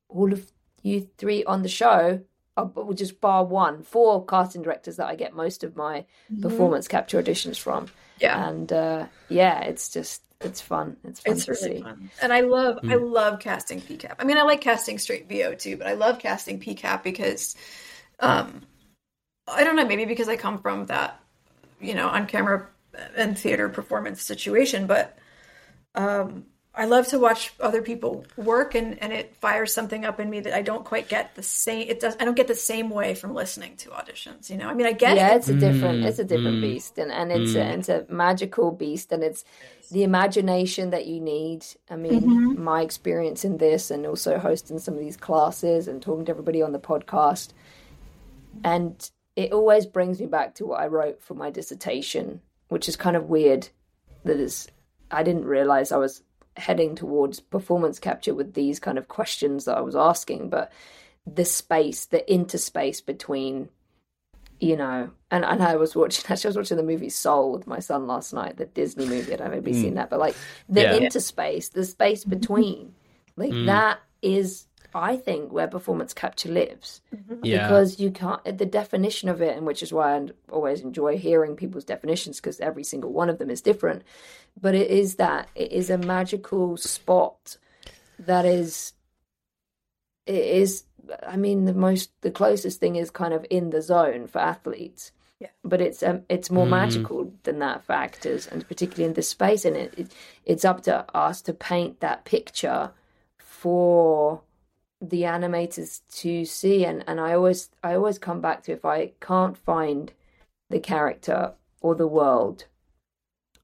all 0.08 0.32
of 0.32 0.46
you 0.82 1.08
three 1.18 1.42
on 1.44 1.62
the 1.62 1.68
show, 1.68 2.20
uh, 2.56 2.64
but 2.64 2.86
with 2.86 2.98
just 2.98 3.20
bar 3.20 3.44
one, 3.44 3.82
four 3.82 4.24
casting 4.24 4.62
directors 4.62 4.96
that 4.96 5.06
I 5.06 5.14
get 5.16 5.34
most 5.34 5.64
of 5.64 5.76
my 5.76 6.04
performance 6.40 6.88
capture 6.88 7.22
auditions 7.22 7.58
from. 7.58 7.88
Yeah. 8.18 8.48
and 8.48 8.72
uh, 8.72 9.06
yeah, 9.28 9.60
it's 9.60 9.90
just 9.90 10.22
it's 10.40 10.60
fun. 10.60 10.96
It's 11.04 11.20
fun 11.20 11.34
It's 11.34 11.44
to 11.46 11.52
really 11.52 11.76
see. 11.78 11.82
fun, 11.82 12.10
and 12.22 12.32
I 12.32 12.40
love 12.40 12.78
I 12.88 12.94
love 12.96 13.40
casting 13.40 13.80
PCAP. 13.80 14.14
I 14.18 14.24
mean, 14.24 14.38
I 14.38 14.42
like 14.42 14.60
casting 14.60 14.98
straight 14.98 15.28
VO 15.28 15.54
too, 15.54 15.76
but 15.76 15.86
I 15.86 15.94
love 15.94 16.18
casting 16.18 16.60
PCAP 16.60 17.02
because, 17.02 17.56
um, 18.20 18.62
I 19.48 19.64
don't 19.64 19.76
know, 19.76 19.84
maybe 19.86 20.04
because 20.04 20.28
I 20.28 20.36
come 20.36 20.60
from 20.60 20.86
that, 20.86 21.20
you 21.80 21.94
know, 21.94 22.08
on 22.08 22.26
camera 22.26 22.68
and 23.16 23.38
theater 23.38 23.68
performance 23.68 24.22
situation, 24.22 24.86
but 24.86 25.18
um, 25.94 26.46
I 26.76 26.84
love 26.84 27.06
to 27.08 27.18
watch 27.18 27.54
other 27.58 27.80
people 27.80 28.26
work, 28.36 28.74
and 28.74 29.02
and 29.02 29.12
it 29.12 29.34
fires 29.36 29.72
something 29.72 30.04
up 30.04 30.20
in 30.20 30.28
me 30.28 30.40
that 30.40 30.52
I 30.52 30.62
don't 30.62 30.84
quite 30.84 31.08
get 31.08 31.34
the 31.34 31.42
same. 31.42 31.88
It 31.88 32.00
does. 32.00 32.16
I 32.20 32.24
don't 32.24 32.36
get 32.36 32.48
the 32.48 32.54
same 32.54 32.90
way 32.90 33.14
from 33.14 33.34
listening 33.34 33.76
to 33.78 33.90
auditions. 33.90 34.50
You 34.50 34.58
know, 34.58 34.68
I 34.68 34.74
mean, 34.74 34.86
I 34.86 34.92
get 34.92 35.16
yeah 35.16 35.32
it. 35.32 35.36
it's 35.36 35.48
a 35.48 35.54
different 35.54 36.04
it's 36.04 36.18
a 36.18 36.24
mm, 36.24 36.28
different 36.28 36.58
mm. 36.58 36.62
beast 36.62 36.98
and, 36.98 37.10
and 37.10 37.32
it's 37.32 37.54
a, 37.54 37.58
mm. 37.58 37.78
it's 37.78 37.88
a 37.88 38.06
magical 38.08 38.70
beast 38.70 39.12
and 39.12 39.22
it's 39.22 39.44
the 39.90 40.02
imagination 40.02 40.90
that 40.90 41.06
you 41.06 41.20
need 41.20 41.64
i 41.90 41.96
mean 41.96 42.20
mm-hmm. 42.20 42.62
my 42.62 42.82
experience 42.82 43.44
in 43.44 43.56
this 43.58 43.90
and 43.90 44.06
also 44.06 44.38
hosting 44.38 44.78
some 44.78 44.94
of 44.94 45.00
these 45.00 45.16
classes 45.16 45.88
and 45.88 46.02
talking 46.02 46.24
to 46.24 46.30
everybody 46.30 46.62
on 46.62 46.72
the 46.72 46.78
podcast 46.78 47.52
and 48.64 49.10
it 49.36 49.52
always 49.52 49.86
brings 49.86 50.20
me 50.20 50.26
back 50.26 50.54
to 50.54 50.66
what 50.66 50.80
i 50.80 50.86
wrote 50.86 51.22
for 51.22 51.34
my 51.34 51.50
dissertation 51.50 52.40
which 52.68 52.88
is 52.88 52.96
kind 52.96 53.16
of 53.16 53.28
weird 53.28 53.68
that 54.24 54.38
is 54.38 54.68
i 55.10 55.22
didn't 55.22 55.44
realize 55.44 55.92
i 55.92 55.96
was 55.96 56.22
heading 56.56 56.94
towards 56.94 57.40
performance 57.40 57.98
capture 57.98 58.34
with 58.34 58.54
these 58.54 58.80
kind 58.80 58.98
of 58.98 59.08
questions 59.08 59.64
that 59.64 59.76
i 59.76 59.80
was 59.80 59.96
asking 59.96 60.48
but 60.48 60.72
the 61.26 61.44
space 61.44 62.06
the 62.06 62.32
interspace 62.32 63.00
between 63.00 63.68
you 64.60 64.76
know, 64.76 65.10
and, 65.30 65.44
and 65.44 65.62
I 65.62 65.76
was 65.76 65.94
watching 65.94 66.24
actually 66.28 66.48
I 66.48 66.50
was 66.50 66.56
watching 66.56 66.76
the 66.76 66.82
movie 66.82 67.08
Soul 67.08 67.52
with 67.52 67.66
my 67.66 67.78
son 67.78 68.06
last 68.06 68.32
night, 68.32 68.56
the 68.56 68.66
Disney 68.66 69.06
movie. 69.06 69.32
I 69.32 69.36
don't 69.36 69.50
know 69.50 69.58
if 69.58 69.66
you've 69.66 69.76
hmm. 69.76 69.82
seen 69.82 69.94
that, 69.94 70.10
but 70.10 70.18
like 70.18 70.36
the 70.68 70.82
Yeah. 70.82 70.96
interspace, 70.96 71.68
the 71.68 71.84
space 71.84 72.22
mm-hmm. 72.22 72.30
between, 72.30 72.94
like 73.36 73.50
mm-hmm. 73.50 73.66
that 73.66 74.00
is 74.22 74.66
I 74.96 75.16
think 75.16 75.52
where 75.52 75.68
performance 75.68 76.14
capture 76.14 76.48
lives. 76.48 77.02
Yeah. 77.42 77.68
Because 77.68 78.00
you 78.00 78.10
can't 78.10 78.42
the 78.58 78.66
definition 78.66 79.28
of 79.28 79.42
it, 79.42 79.56
and 79.56 79.66
which 79.66 79.82
is 79.82 79.92
why 79.92 80.16
I 80.16 80.26
always 80.50 80.80
enjoy 80.80 81.18
hearing 81.18 81.54
people's 81.56 81.84
definitions 81.84 82.40
because 82.40 82.60
every 82.60 82.84
single 82.84 83.12
one 83.12 83.28
of 83.30 83.38
them 83.38 83.50
is 83.50 83.60
different. 83.60 84.02
But 84.60 84.74
it 84.74 84.90
is 84.90 85.16
that 85.16 85.48
it 85.54 85.70
is 85.72 85.90
a 85.90 85.98
magical 85.98 86.76
spot 86.76 87.58
that 88.18 88.46
is 88.46 88.94
it 90.26 90.44
is 90.62 90.84
i 91.28 91.36
mean 91.36 91.66
the 91.66 91.74
most 91.74 92.10
the 92.22 92.30
closest 92.30 92.80
thing 92.80 92.96
is 92.96 93.10
kind 93.10 93.32
of 93.34 93.44
in 93.50 93.70
the 93.70 93.82
zone 93.82 94.26
for 94.26 94.38
athletes 94.40 95.12
Yeah. 95.38 95.48
but 95.62 95.80
it's 95.80 96.02
um, 96.02 96.22
it's 96.28 96.50
more 96.50 96.66
magical 96.66 97.32
than 97.44 97.58
that 97.60 97.84
for 97.84 97.92
actors 97.92 98.46
and 98.46 98.66
particularly 98.66 99.04
in 99.04 99.12
this 99.14 99.28
space 99.28 99.64
and 99.64 99.76
it, 99.76 99.94
it 99.96 100.12
it's 100.44 100.64
up 100.64 100.82
to 100.84 101.04
us 101.14 101.42
to 101.42 101.52
paint 101.52 102.00
that 102.00 102.24
picture 102.24 102.90
for 103.38 104.40
the 105.00 105.22
animators 105.22 106.00
to 106.10 106.44
see 106.44 106.84
and 106.84 107.04
and 107.06 107.20
i 107.20 107.34
always 107.34 107.70
i 107.82 107.94
always 107.94 108.18
come 108.18 108.40
back 108.40 108.62
to 108.62 108.72
if 108.72 108.84
i 108.84 109.12
can't 109.20 109.58
find 109.58 110.12
the 110.70 110.80
character 110.80 111.52
or 111.82 111.94
the 111.94 112.06
world 112.06 112.64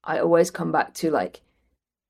i 0.04 0.18
always 0.18 0.50
come 0.50 0.70
back 0.70 0.92
to 0.92 1.10
like 1.10 1.40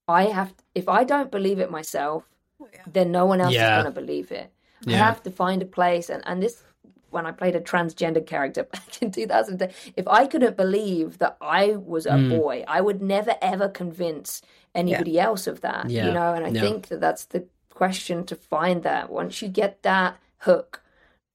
i 0.09 0.25
have 0.25 0.53
if 0.75 0.89
i 0.89 1.05
don't 1.05 1.31
believe 1.31 1.61
it 1.61 1.71
myself 1.71 2.25
oh, 2.61 2.67
then 2.93 3.13
no 3.13 3.25
one 3.25 3.41
else 3.41 3.55
Yeah. 3.55 3.69
is 3.79 3.83
going 3.83 3.95
to 3.95 4.01
believe 4.01 4.33
it. 4.33 4.51
I 4.89 4.93
have 4.93 5.23
to 5.23 5.31
find 5.31 5.63
a 5.63 5.67
place, 5.67 6.11
and 6.11 6.23
and 6.27 6.43
this 6.43 6.65
when 7.11 7.25
I 7.27 7.31
played 7.31 7.55
a 7.55 7.61
transgender 7.61 8.27
character 8.27 8.65
back 8.73 9.01
in 9.01 9.13
2010. 9.13 9.71
If 9.97 10.09
I 10.09 10.27
couldn't 10.27 10.57
believe 10.57 11.19
that 11.19 11.37
I 11.41 11.77
was 11.77 12.07
a 12.07 12.13
mm. 12.13 12.29
boy, 12.29 12.65
I 12.67 12.81
would 12.81 13.01
never 13.01 13.37
ever 13.41 13.69
convince 13.69 14.43
anybody 14.75 15.21
else 15.21 15.47
of 15.47 15.61
that. 15.61 15.89
Yeah. 15.89 16.07
You 16.09 16.13
know, 16.15 16.35
and 16.35 16.45
I 16.45 16.49
Yeah. 16.49 16.63
think 16.63 16.89
that 16.89 17.01
that's 17.01 17.27
the 17.27 17.47
question 17.75 18.25
to 18.27 18.37
find 18.37 18.83
that. 18.83 19.11
Once 19.11 19.43
you 19.43 19.49
get 19.49 19.83
that 19.83 20.19
hook, 20.39 20.83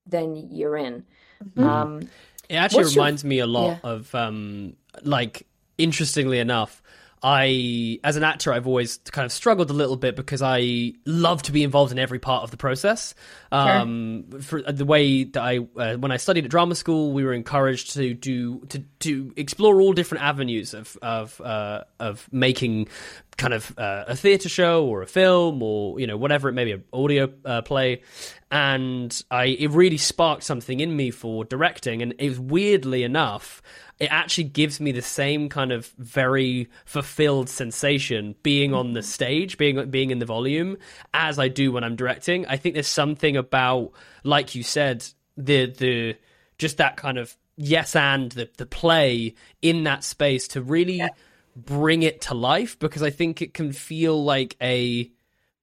then 0.06 0.36
you're 0.50 0.76
in. 0.76 1.04
Um, 1.56 2.08
It 2.48 2.54
actually 2.56 2.84
What's 2.84 2.94
your- 2.94 3.04
reminds 3.04 3.24
me 3.24 3.38
a 3.40 3.46
lot 3.46 3.78
Yeah. 3.84 3.90
of, 3.90 4.14
um, 4.14 4.76
like, 5.02 5.46
interestingly 5.76 6.38
enough, 6.38 6.82
I, 7.22 7.98
as 8.04 8.16
an 8.16 8.24
actor, 8.24 8.52
I've 8.52 8.66
always 8.66 8.98
kind 9.10 9.26
of 9.26 9.32
struggled 9.32 9.70
a 9.70 9.72
little 9.72 9.96
bit 9.96 10.14
because 10.14 10.42
I 10.42 10.92
love 11.04 11.42
to 11.44 11.52
be 11.52 11.62
involved 11.62 11.92
in 11.92 11.98
every 11.98 12.18
part 12.18 12.44
of 12.44 12.50
the 12.50 12.56
process. 12.56 13.14
Um, 13.50 14.24
for 14.40 14.62
the 14.62 14.84
way 14.84 15.24
that 15.24 15.42
I, 15.42 15.58
uh, 15.76 15.96
when 15.96 16.12
I 16.12 16.16
studied 16.16 16.44
at 16.44 16.50
drama 16.50 16.74
school, 16.74 17.12
we 17.12 17.24
were 17.24 17.32
encouraged 17.32 17.94
to 17.94 18.14
do 18.14 18.60
to 18.66 18.84
to 19.00 19.32
explore 19.36 19.80
all 19.80 19.92
different 19.92 20.24
avenues 20.24 20.74
of 20.74 20.96
of 21.02 21.40
uh, 21.40 21.84
of 21.98 22.28
making 22.30 22.88
kind 23.36 23.54
of 23.54 23.76
uh, 23.78 24.04
a 24.08 24.16
theater 24.16 24.48
show 24.48 24.84
or 24.84 25.02
a 25.02 25.06
film 25.06 25.62
or 25.62 25.98
you 25.98 26.06
know 26.06 26.16
whatever 26.16 26.48
it 26.48 26.52
may 26.52 26.64
be, 26.64 26.72
an 26.72 26.84
audio 26.92 27.32
uh, 27.44 27.62
play, 27.62 28.02
and 28.50 29.22
I 29.30 29.46
it 29.46 29.70
really 29.70 29.96
sparked 29.96 30.44
something 30.44 30.80
in 30.80 30.94
me 30.94 31.10
for 31.10 31.44
directing, 31.44 32.02
and 32.02 32.14
it 32.18 32.28
was 32.28 32.40
weirdly 32.40 33.02
enough 33.02 33.62
it 33.98 34.12
actually 34.12 34.44
gives 34.44 34.80
me 34.80 34.92
the 34.92 35.02
same 35.02 35.48
kind 35.48 35.72
of 35.72 35.86
very 35.98 36.68
fulfilled 36.84 37.48
sensation 37.48 38.36
being 38.42 38.72
on 38.72 38.92
the 38.92 39.02
stage, 39.02 39.58
being 39.58 39.90
being 39.90 40.10
in 40.10 40.18
the 40.18 40.26
volume, 40.26 40.76
as 41.12 41.38
I 41.38 41.48
do 41.48 41.72
when 41.72 41.82
I'm 41.84 41.96
directing. 41.96 42.46
I 42.46 42.56
think 42.56 42.74
there's 42.74 42.86
something 42.86 43.36
about, 43.36 43.92
like 44.22 44.54
you 44.54 44.62
said, 44.62 45.04
the 45.36 45.66
the 45.66 46.16
just 46.58 46.76
that 46.76 46.96
kind 46.96 47.18
of 47.18 47.36
yes 47.56 47.96
and 47.96 48.30
the 48.32 48.48
the 48.56 48.66
play 48.66 49.34
in 49.62 49.84
that 49.84 50.04
space 50.04 50.46
to 50.48 50.62
really 50.62 51.02
bring 51.56 52.04
it 52.04 52.20
to 52.22 52.34
life 52.34 52.78
because 52.78 53.02
I 53.02 53.10
think 53.10 53.42
it 53.42 53.52
can 53.52 53.72
feel 53.72 54.22
like 54.22 54.56
a 54.62 55.10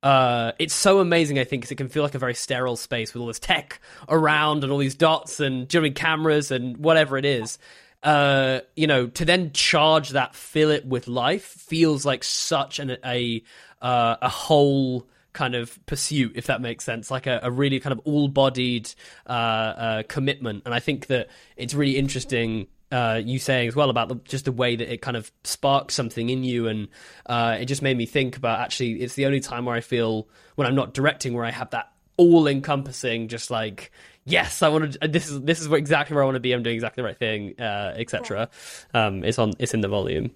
uh, 0.04 0.52
it's 0.60 0.74
so 0.76 1.00
amazing, 1.00 1.40
I 1.40 1.46
think, 1.46 1.64
because 1.64 1.72
it 1.72 1.78
can 1.78 1.90
feel 1.90 2.04
like 2.04 2.14
a 2.14 2.20
very 2.20 2.36
sterile 2.36 2.76
space 2.76 3.14
with 3.14 3.22
all 3.22 3.28
this 3.28 3.40
tech 3.40 3.80
around 4.08 4.64
and 4.64 4.72
all 4.72 4.78
these 4.78 4.94
dots 4.94 5.40
and 5.40 5.68
do 5.68 5.78
you 5.78 5.82
know 5.82 5.84
what 5.84 5.86
I 5.86 5.90
mean, 5.90 5.94
cameras 5.96 6.52
and 6.52 6.78
whatever 6.78 7.18
it 7.18 7.26
is. 7.26 7.58
Uh, 8.06 8.60
you 8.76 8.86
know, 8.86 9.08
to 9.08 9.26
then 9.26 9.52
charge 9.52 10.10
that, 10.12 10.36
fill 10.36 10.70
it 10.70 10.86
with 10.86 11.08
life, 11.08 11.44
feels 11.44 12.06
like 12.06 12.24
such 12.24 12.78
an 12.78 12.98
a 13.04 13.42
uh, 13.82 14.18
a 14.22 14.30
whole 14.30 15.08
kind 15.34 15.56
of 15.56 15.84
pursuit, 15.88 16.34
if 16.36 16.46
that 16.46 16.62
makes 16.62 16.86
sense, 16.86 17.10
like 17.10 17.26
a, 17.26 17.40
a 17.42 17.50
really 17.50 17.80
kind 17.80 17.92
of 17.92 18.00
all-bodied 18.06 18.94
uh, 19.28 19.32
uh, 19.32 20.04
commitment. 20.04 20.62
And 20.66 20.74
I 20.74 20.80
think 20.80 21.08
that 21.08 21.30
it's 21.58 21.74
really 21.74 21.98
interesting 21.98 22.68
uh, 22.92 23.20
you 23.26 23.40
saying 23.40 23.68
as 23.70 23.76
well 23.76 23.90
about 23.90 24.10
the, 24.10 24.16
just 24.24 24.46
the 24.46 24.52
way 24.52 24.76
that 24.76 24.94
it 24.94 25.02
kind 25.02 25.18
of 25.18 25.32
sparks 25.44 25.96
something 25.96 26.30
in 26.30 26.44
you, 26.44 26.68
and 26.68 26.88
it 27.28 27.66
just 27.66 27.82
made 27.82 27.98
me 27.98 28.06
think 28.06 28.38
about 28.38 28.60
actually 28.60 29.02
it's 29.02 29.16
the 29.16 29.26
only 29.26 29.40
time 29.40 29.66
where 29.66 29.76
I 29.76 29.82
feel 29.82 30.28
when 30.54 30.68
I'm 30.68 30.76
not 30.76 30.94
directing 30.94 31.34
where 31.34 31.44
I 31.44 31.52
have 31.52 31.72
that 31.72 31.92
all 32.18 32.48
encompassing, 32.48 33.30
just 33.30 33.50
like 33.50 33.92
yes, 34.26 34.62
I 34.62 34.70
want 34.70 34.94
to. 35.00 35.08
This 35.08 35.30
is 35.30 35.42
this 35.42 35.60
is 35.62 35.72
exactly 35.72 36.14
where 36.16 36.24
I 36.24 36.26
want 36.26 36.36
to 36.36 36.40
be. 36.42 36.52
I'm 36.54 36.64
doing 36.64 36.76
exactly 36.76 37.02
the 37.02 37.06
right 37.08 37.18
thing, 37.18 37.56
uh, 37.60 37.94
etc. 37.96 38.50
Um, 38.94 39.24
it's 39.24 39.40
on. 39.40 39.54
It's 39.60 39.74
in 39.74 39.82
the 39.82 39.88
volume. 39.88 40.32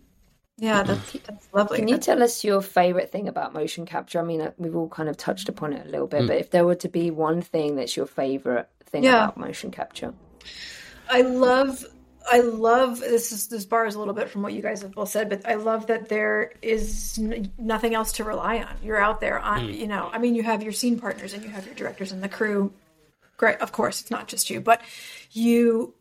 Yeah, 0.62 0.84
that's, 0.84 1.14
that's 1.14 1.48
lovely. 1.54 1.78
Can 1.78 1.88
you 1.88 1.98
tell 1.98 2.22
us 2.22 2.44
your 2.44 2.62
favorite 2.62 3.12
thing 3.14 3.30
about 3.30 3.54
motion 3.54 3.86
capture? 3.86 4.20
I 4.20 4.24
mean, 4.24 4.42
uh, 4.42 4.52
we've 4.58 4.76
all 4.76 4.90
kind 4.90 5.08
of 5.08 5.16
touched 5.16 5.48
upon 5.48 5.72
it 5.72 5.88
a 5.88 5.90
little 5.90 6.06
bit, 6.08 6.24
Mm. 6.24 6.28
but 6.28 6.38
if 6.38 6.52
there 6.52 6.66
were 6.66 6.76
to 6.76 6.90
be 6.90 7.12
one 7.12 7.42
thing 7.42 7.78
that's 7.78 7.96
your 7.96 8.06
favorite 8.06 8.68
thing 8.88 9.06
Yeah. 9.06 9.24
about 9.24 9.38
motion 9.38 9.72
capture, 9.72 10.14
I 11.10 11.22
love 11.22 11.86
I 12.30 12.42
love 12.42 13.00
this 13.00 13.32
is 13.32 13.48
this 13.48 13.64
bar 13.66 13.86
is 13.86 13.96
a 13.96 14.00
little 14.00 14.14
bit 14.14 14.30
from 14.30 14.42
what 14.44 14.52
you 14.54 14.62
guys 14.62 14.82
have 14.82 14.92
both 14.92 15.08
said, 15.10 15.30
but 15.30 15.48
I 15.48 15.54
love 15.56 15.88
that 15.88 16.10
there 16.10 16.52
is 16.62 17.18
n- 17.18 17.52
nothing 17.58 17.96
else 17.96 18.12
to 18.14 18.26
rely 18.26 18.58
on. 18.58 18.76
You're 18.84 19.02
out 19.02 19.22
there 19.22 19.40
on 19.40 19.62
Mm. 19.70 19.78
you 19.80 19.88
know, 19.88 20.10
I 20.12 20.18
mean 20.20 20.36
you 20.36 20.44
have 20.44 20.62
your 20.62 20.74
scene 20.74 21.00
partners 21.00 21.34
and 21.34 21.42
you 21.42 21.50
have 21.50 21.66
your 21.66 21.76
directors 21.76 22.12
and 22.12 22.22
the 22.22 22.28
crew. 22.30 22.74
Great, 23.40 23.58
of 23.62 23.72
course, 23.72 24.02
it's 24.02 24.12
not 24.12 24.28
just 24.28 24.52
you, 24.52 24.62
but 24.62 24.82
you 25.32 25.96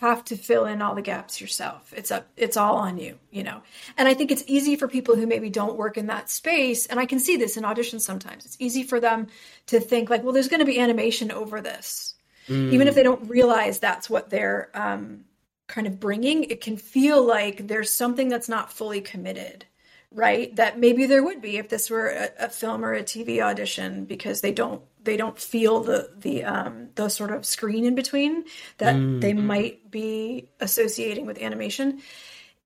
have 0.00 0.24
to 0.26 0.36
fill 0.36 0.64
in 0.66 0.80
all 0.80 0.94
the 0.94 1.02
gaps 1.02 1.40
yourself. 1.40 1.92
It's 1.96 2.12
up 2.12 2.28
it's 2.36 2.56
all 2.56 2.76
on 2.76 2.98
you, 2.98 3.18
you 3.32 3.42
know. 3.42 3.62
And 3.98 4.06
I 4.06 4.14
think 4.14 4.30
it's 4.30 4.44
easy 4.46 4.76
for 4.76 4.86
people 4.86 5.16
who 5.16 5.26
maybe 5.26 5.50
don't 5.50 5.76
work 5.76 5.98
in 5.98 6.06
that 6.06 6.30
space, 6.30 6.86
and 6.86 7.00
I 7.00 7.06
can 7.06 7.18
see 7.18 7.36
this 7.36 7.56
in 7.56 7.64
auditions 7.64 8.02
sometimes. 8.02 8.46
It's 8.46 8.56
easy 8.60 8.84
for 8.84 9.00
them 9.00 9.26
to 9.66 9.80
think 9.80 10.08
like, 10.08 10.22
well, 10.22 10.32
there's 10.32 10.48
going 10.48 10.60
to 10.60 10.66
be 10.66 10.78
animation 10.78 11.32
over 11.32 11.60
this 11.60 12.14
even 12.48 12.88
if 12.88 12.94
they 12.94 13.02
don't 13.02 13.28
realize 13.28 13.78
that's 13.78 14.10
what 14.10 14.30
they're 14.30 14.70
um, 14.74 15.24
kind 15.68 15.86
of 15.86 16.00
bringing 16.00 16.44
it 16.44 16.60
can 16.60 16.76
feel 16.76 17.24
like 17.24 17.66
there's 17.68 17.90
something 17.90 18.28
that's 18.28 18.48
not 18.48 18.72
fully 18.72 19.00
committed 19.00 19.64
right 20.14 20.54
that 20.56 20.78
maybe 20.78 21.06
there 21.06 21.22
would 21.22 21.40
be 21.40 21.56
if 21.56 21.68
this 21.68 21.90
were 21.90 22.08
a, 22.08 22.30
a 22.40 22.48
film 22.48 22.84
or 22.84 22.92
a 22.92 23.02
tv 23.02 23.40
audition 23.40 24.04
because 24.04 24.40
they 24.40 24.52
don't 24.52 24.82
they 25.04 25.16
don't 25.16 25.38
feel 25.38 25.80
the 25.80 26.10
the 26.16 26.44
um 26.44 26.88
the 26.94 27.08
sort 27.08 27.30
of 27.30 27.44
screen 27.44 27.84
in 27.84 27.94
between 27.94 28.44
that 28.78 28.94
they 29.20 29.32
might 29.32 29.90
be 29.90 30.48
associating 30.60 31.26
with 31.26 31.38
animation. 31.38 32.00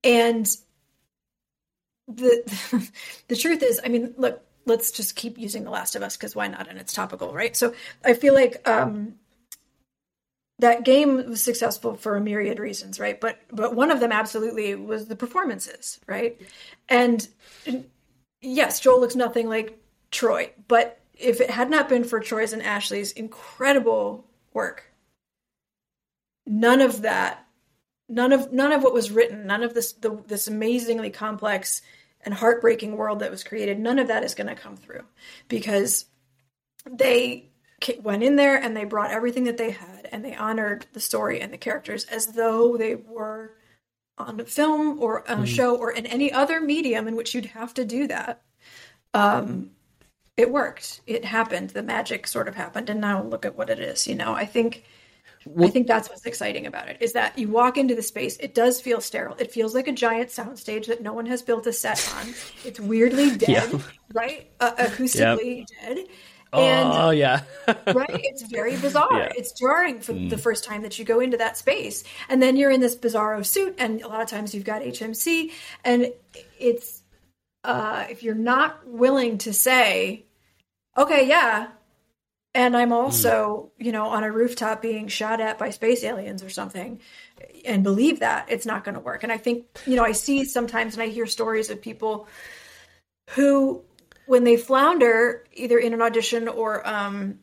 And 0.03 0.47
the 2.07 2.89
the 3.27 3.35
truth 3.35 3.61
is 3.61 3.81
i 3.83 3.89
mean 3.89 4.13
look 4.17 4.41
let's 4.65 4.91
just 4.91 5.15
keep 5.15 5.37
using 5.37 5.63
the 5.63 5.69
last 5.69 5.95
of 5.95 6.03
us 6.03 6.17
because 6.17 6.35
why 6.35 6.47
not? 6.47 6.67
And 6.67 6.77
it's 6.77 6.93
topical 6.93 7.33
right? 7.33 7.55
So 7.55 7.73
i 8.03 8.13
feel 8.13 8.33
like 8.33 8.67
um 8.67 9.15
that 10.59 10.83
game 10.83 11.29
was 11.29 11.41
successful 11.41 11.95
for 11.95 12.15
a 12.15 12.21
myriad 12.21 12.59
reasons 12.59 12.99
right? 12.99 13.19
But 13.19 13.39
but 13.51 13.75
one 13.75 13.91
of 13.91 13.99
them 13.99 14.11
absolutely 14.11 14.75
was 14.75 15.07
the 15.07 15.15
performances 15.15 15.99
right? 16.07 16.39
And 16.89 17.27
yes 18.41 18.79
joel 18.79 18.99
looks 18.99 19.15
nothing 19.15 19.47
like 19.47 19.79
troy 20.11 20.51
but 20.67 20.99
if 21.13 21.41
it 21.41 21.49
had 21.49 21.69
not 21.69 21.89
been 21.89 22.03
for 22.03 22.19
troy's 22.19 22.53
and 22.53 22.61
ashley's 22.61 23.11
incredible 23.11 24.25
work 24.53 24.91
none 26.45 26.81
of 26.81 27.01
that 27.01 27.45
none 28.07 28.31
of 28.31 28.51
none 28.53 28.71
of 28.71 28.83
what 28.83 28.93
was 28.93 29.11
written 29.11 29.47
none 29.47 29.63
of 29.63 29.73
this 29.73 29.93
the, 29.93 30.21
this 30.27 30.47
amazingly 30.47 31.09
complex 31.09 31.81
and 32.21 32.33
heartbreaking 32.33 32.95
world 32.95 33.19
that 33.19 33.31
was 33.31 33.43
created 33.43 33.79
none 33.79 33.99
of 33.99 34.07
that 34.07 34.23
is 34.23 34.35
going 34.35 34.47
to 34.47 34.55
come 34.55 34.77
through 34.77 35.03
because 35.47 36.05
they 36.89 37.49
went 38.01 38.23
in 38.23 38.35
there 38.35 38.55
and 38.61 38.75
they 38.75 38.83
brought 38.85 39.11
everything 39.11 39.43
that 39.45 39.57
they 39.57 39.71
had 39.71 40.07
and 40.11 40.23
they 40.25 40.35
honored 40.35 40.85
the 40.93 40.99
story 40.99 41.41
and 41.41 41.53
the 41.53 41.57
characters 41.57 42.05
as 42.05 42.27
though 42.27 42.75
they 42.77 42.95
were 42.95 43.51
on 44.17 44.39
a 44.39 44.45
film 44.45 44.99
or 44.99 45.29
on 45.29 45.43
a 45.43 45.45
show 45.45 45.75
or 45.75 45.91
in 45.91 46.05
any 46.07 46.31
other 46.31 46.59
medium 46.59 47.07
in 47.07 47.15
which 47.15 47.35
you'd 47.35 47.45
have 47.45 47.73
to 47.75 47.85
do 47.85 48.07
that 48.07 48.41
um 49.13 49.69
it 50.35 50.51
worked 50.51 51.01
it 51.05 51.23
happened 51.23 51.69
the 51.69 51.83
magic 51.83 52.25
sort 52.25 52.47
of 52.47 52.55
happened 52.55 52.89
and 52.89 52.99
now 52.99 53.21
look 53.21 53.45
at 53.45 53.55
what 53.55 53.69
it 53.69 53.79
is 53.79 54.07
you 54.07 54.15
know 54.15 54.33
i 54.33 54.45
think 54.45 54.83
I 55.61 55.69
think 55.69 55.87
that's 55.87 56.09
what's 56.09 56.25
exciting 56.25 56.65
about 56.65 56.89
it 56.89 56.97
is 56.99 57.13
that 57.13 57.37
you 57.37 57.47
walk 57.47 57.77
into 57.77 57.95
the 57.95 58.01
space. 58.03 58.35
It 58.37 58.53
does 58.53 58.81
feel 58.81 58.99
sterile. 58.99 59.35
It 59.39 59.49
feels 59.49 59.73
like 59.73 59.87
a 59.87 59.93
giant 59.93 60.29
soundstage 60.29 60.87
that 60.87 61.01
no 61.01 61.13
one 61.13 61.25
has 61.27 61.41
built 61.41 61.65
a 61.67 61.71
set 61.71 62.05
on. 62.17 62.33
It's 62.65 62.81
weirdly 62.81 63.31
dead, 63.37 63.71
Yeah. 63.71 63.79
right? 64.13 64.51
Uh, 64.59 64.73
acoustically 64.73 65.65
dead. 65.67 65.99
And 66.53 66.89
oh 66.93 67.09
yeah. 67.09 67.41
right 67.67 68.09
it's 68.09 68.43
very 68.43 68.77
bizarre. 68.81 69.19
Yeah. 69.19 69.33
it's 69.35 69.51
jarring 69.51 69.99
for 69.99 70.13
the 70.13 70.37
first 70.37 70.63
time 70.63 70.83
that 70.83 70.97
you 70.97 71.05
go 71.05 71.19
into 71.19 71.37
that 71.37 71.57
space. 71.57 72.03
And 72.29 72.41
then 72.41 72.55
you're 72.55 72.71
in 72.71 72.79
this 72.79 72.95
bizarro 72.95 73.45
suit 73.45 73.75
and 73.77 74.01
a 74.01 74.07
lot 74.07 74.21
of 74.21 74.27
times 74.29 74.53
you've 74.53 74.65
got 74.65 74.81
hmc 74.81 75.51
and 75.83 76.11
it's 76.59 77.03
uh 77.63 78.05
if 78.09 78.23
you're 78.23 78.35
not 78.35 78.87
willing 78.87 79.37
to 79.37 79.53
say 79.53 80.25
okay 80.97 81.27
yeah 81.27 81.67
and 82.53 82.75
i'm 82.75 82.91
also 82.91 83.71
you 83.77 83.91
know 83.91 84.05
on 84.05 84.23
a 84.23 84.31
rooftop 84.31 84.81
being 84.81 85.07
shot 85.07 85.39
at 85.41 85.57
by 85.57 85.69
space 85.69 86.03
aliens 86.03 86.43
or 86.43 86.49
something 86.49 86.99
and 87.65 87.83
believe 87.83 88.19
that 88.19 88.47
it's 88.49 88.65
not 88.65 88.83
going 88.83 88.95
to 88.95 89.01
work. 89.01 89.23
And 89.23 89.31
i 89.31 89.37
think 89.37 89.65
you 89.85 89.95
know 89.95 90.03
i 90.03 90.11
see 90.11 90.45
sometimes 90.45 90.93
and 90.93 91.03
i 91.03 91.07
hear 91.07 91.25
stories 91.25 91.69
of 91.69 91.81
people 91.81 92.27
who 93.31 93.83
when 94.27 94.43
they 94.43 94.57
flounder 94.57 95.43
either 95.53 95.79
in 95.79 95.93
an 95.93 96.01
audition 96.01 96.47
or 96.47 96.87
um 96.87 97.39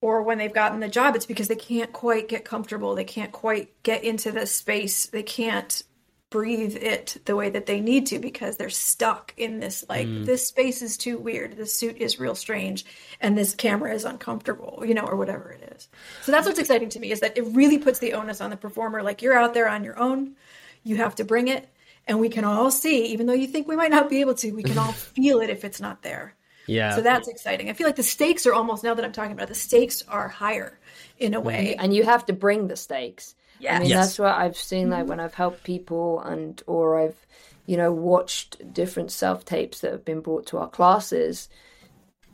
or 0.00 0.22
when 0.22 0.38
they've 0.38 0.54
gotten 0.54 0.80
the 0.80 0.88
job 0.88 1.14
it's 1.14 1.26
because 1.26 1.48
they 1.48 1.56
can't 1.56 1.92
quite 1.92 2.28
get 2.28 2.44
comfortable. 2.44 2.94
They 2.94 3.04
can't 3.04 3.32
quite 3.32 3.82
get 3.82 4.02
into 4.02 4.32
the 4.32 4.46
space. 4.46 5.06
They 5.06 5.22
can't 5.22 5.82
breathe 6.30 6.76
it 6.76 7.20
the 7.24 7.34
way 7.34 7.50
that 7.50 7.66
they 7.66 7.80
need 7.80 8.06
to 8.06 8.20
because 8.20 8.56
they're 8.56 8.70
stuck 8.70 9.34
in 9.36 9.58
this 9.58 9.84
like 9.88 10.06
this 10.24 10.46
space 10.46 10.80
is 10.80 10.96
too 10.96 11.18
weird. 11.18 11.56
This 11.56 11.74
suit 11.74 11.96
is 11.98 12.20
real 12.20 12.36
strange 12.36 12.86
and 13.20 13.36
this 13.36 13.54
camera 13.56 13.92
is 13.92 14.04
uncomfortable 14.04 14.84
you 14.86 14.94
know 14.94 15.02
or 15.02 15.16
whatever 15.16 15.50
it 15.50 15.74
is. 15.76 15.88
So 16.22 16.30
that's 16.30 16.46
what's 16.46 16.60
exciting 16.60 16.88
to 16.90 17.00
me 17.00 17.10
is 17.10 17.20
that 17.20 17.36
it 17.36 17.46
really 17.48 17.78
puts 17.78 17.98
the 17.98 18.12
onus 18.12 18.40
on 18.40 18.50
the 18.50 18.56
performer. 18.56 19.02
Like 19.02 19.22
you're 19.22 19.36
out 19.36 19.54
there 19.54 19.68
on 19.68 19.82
your 19.82 19.98
own. 19.98 20.36
You 20.84 20.96
have 20.96 21.16
to 21.16 21.24
bring 21.24 21.48
it 21.48 21.68
and 22.06 22.18
we 22.20 22.28
can 22.28 22.44
all 22.44 22.70
see 22.70 23.06
even 23.06 23.26
though 23.26 23.32
you 23.34 23.46
think 23.46 23.68
we 23.68 23.76
might 23.76 23.90
not 23.90 24.08
be 24.10 24.20
able 24.20 24.34
to 24.34 24.52
we 24.52 24.62
can 24.62 24.78
all 24.78 24.92
feel 25.16 25.40
it 25.40 25.50
if 25.50 25.64
it's 25.64 25.80
not 25.80 26.02
there 26.02 26.34
Yeah. 26.66 26.94
so 26.96 27.00
that's 27.02 27.28
exciting. 27.28 27.68
I 27.70 27.72
feel 27.74 27.86
like 27.86 27.96
the 27.96 28.02
stakes 28.02 28.46
are 28.46 28.54
almost 28.54 28.82
now 28.84 28.94
that 28.94 29.04
I'm 29.04 29.12
talking 29.12 29.32
about 29.32 29.44
it, 29.44 29.48
the 29.54 29.54
stakes 29.54 30.02
are 30.08 30.28
higher 30.28 30.78
in 31.18 31.34
a 31.34 31.38
mm-hmm. 31.38 31.46
way. 31.46 31.76
and 31.78 31.94
you 31.94 32.04
have 32.04 32.24
to 32.26 32.32
bring 32.32 32.68
the 32.68 32.76
stakes. 32.76 33.34
yeah 33.58 33.70
I 33.70 33.72
Yes. 33.74 33.80
mean, 33.80 33.90
Yes. 33.90 33.98
that's 34.06 34.18
what 34.18 34.34
I've 34.34 34.56
seen. 34.56 34.90
Like 34.90 35.06
when 35.06 35.20
I've 35.20 35.34
helped 35.34 35.64
people, 35.64 36.20
and 36.20 36.62
or 36.66 36.98
I've, 37.00 37.26
you 37.66 37.76
know, 37.76 37.92
watched 37.92 38.72
different 38.72 39.10
self 39.12 39.44
tapes 39.44 39.80
that 39.80 39.92
have 39.92 40.04
been 40.04 40.20
brought 40.20 40.46
to 40.46 40.58
our 40.58 40.68
classes. 40.68 41.48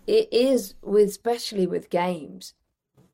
It 0.07 0.29
is 0.33 0.75
with, 0.83 1.09
especially 1.09 1.67
with 1.67 1.91
games, 1.91 2.55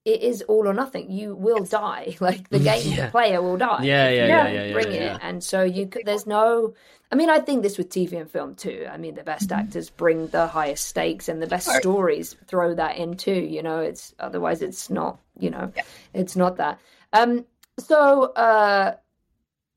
it 0.05 0.21
is 0.23 0.43
all 0.43 0.67
or 0.69 0.75
nothing. 0.75 1.11
You 1.11 1.35
will 1.35 1.65
die. 1.65 2.17
Like 2.21 2.49
the 2.51 2.59
game, 2.71 2.93
Yeah. 2.93 3.07
the 3.07 3.11
player 3.11 3.41
will 3.43 3.57
die. 3.57 3.83
Yeah, 3.85 4.09
yeah, 4.09 4.27
yeah, 4.27 4.49
yeah, 4.49 4.65
yeah, 4.65 4.73
Bring 4.73 4.93
yeah, 4.93 5.15
it, 5.15 5.21
and 5.23 5.43
so 5.43 5.63
you. 5.63 5.87
could 5.87 6.03
There's 6.05 6.27
no. 6.27 6.75
I 7.11 7.15
mean, 7.15 7.29
I 7.29 7.41
think 7.41 7.63
this 7.63 7.77
with 7.77 7.91
TV 7.91 8.19
and 8.19 8.31
film 8.31 8.55
too. 8.55 8.87
I 8.91 8.97
mean, 8.97 9.15
the 9.15 9.23
best 9.23 9.51
Mm-hmm. 9.51 9.61
actors 9.61 9.91
bring 9.91 10.29
the 10.29 10.47
highest 10.47 10.87
stakes, 10.87 11.29
and 11.29 11.43
the 11.43 11.47
best 11.47 11.69
stories 11.69 12.35
throw 12.47 12.75
that 12.75 12.97
in 12.97 13.17
too. 13.17 13.33
You 13.55 13.63
know, 13.63 13.81
it's 13.81 14.15
otherwise 14.19 14.63
it's 14.63 14.89
not. 14.91 15.19
You 15.39 15.51
know, 15.51 15.73
it's 16.15 16.37
not 16.37 16.57
that. 16.57 16.79
Um. 17.13 17.45
So, 17.79 18.25
uh, 18.37 18.97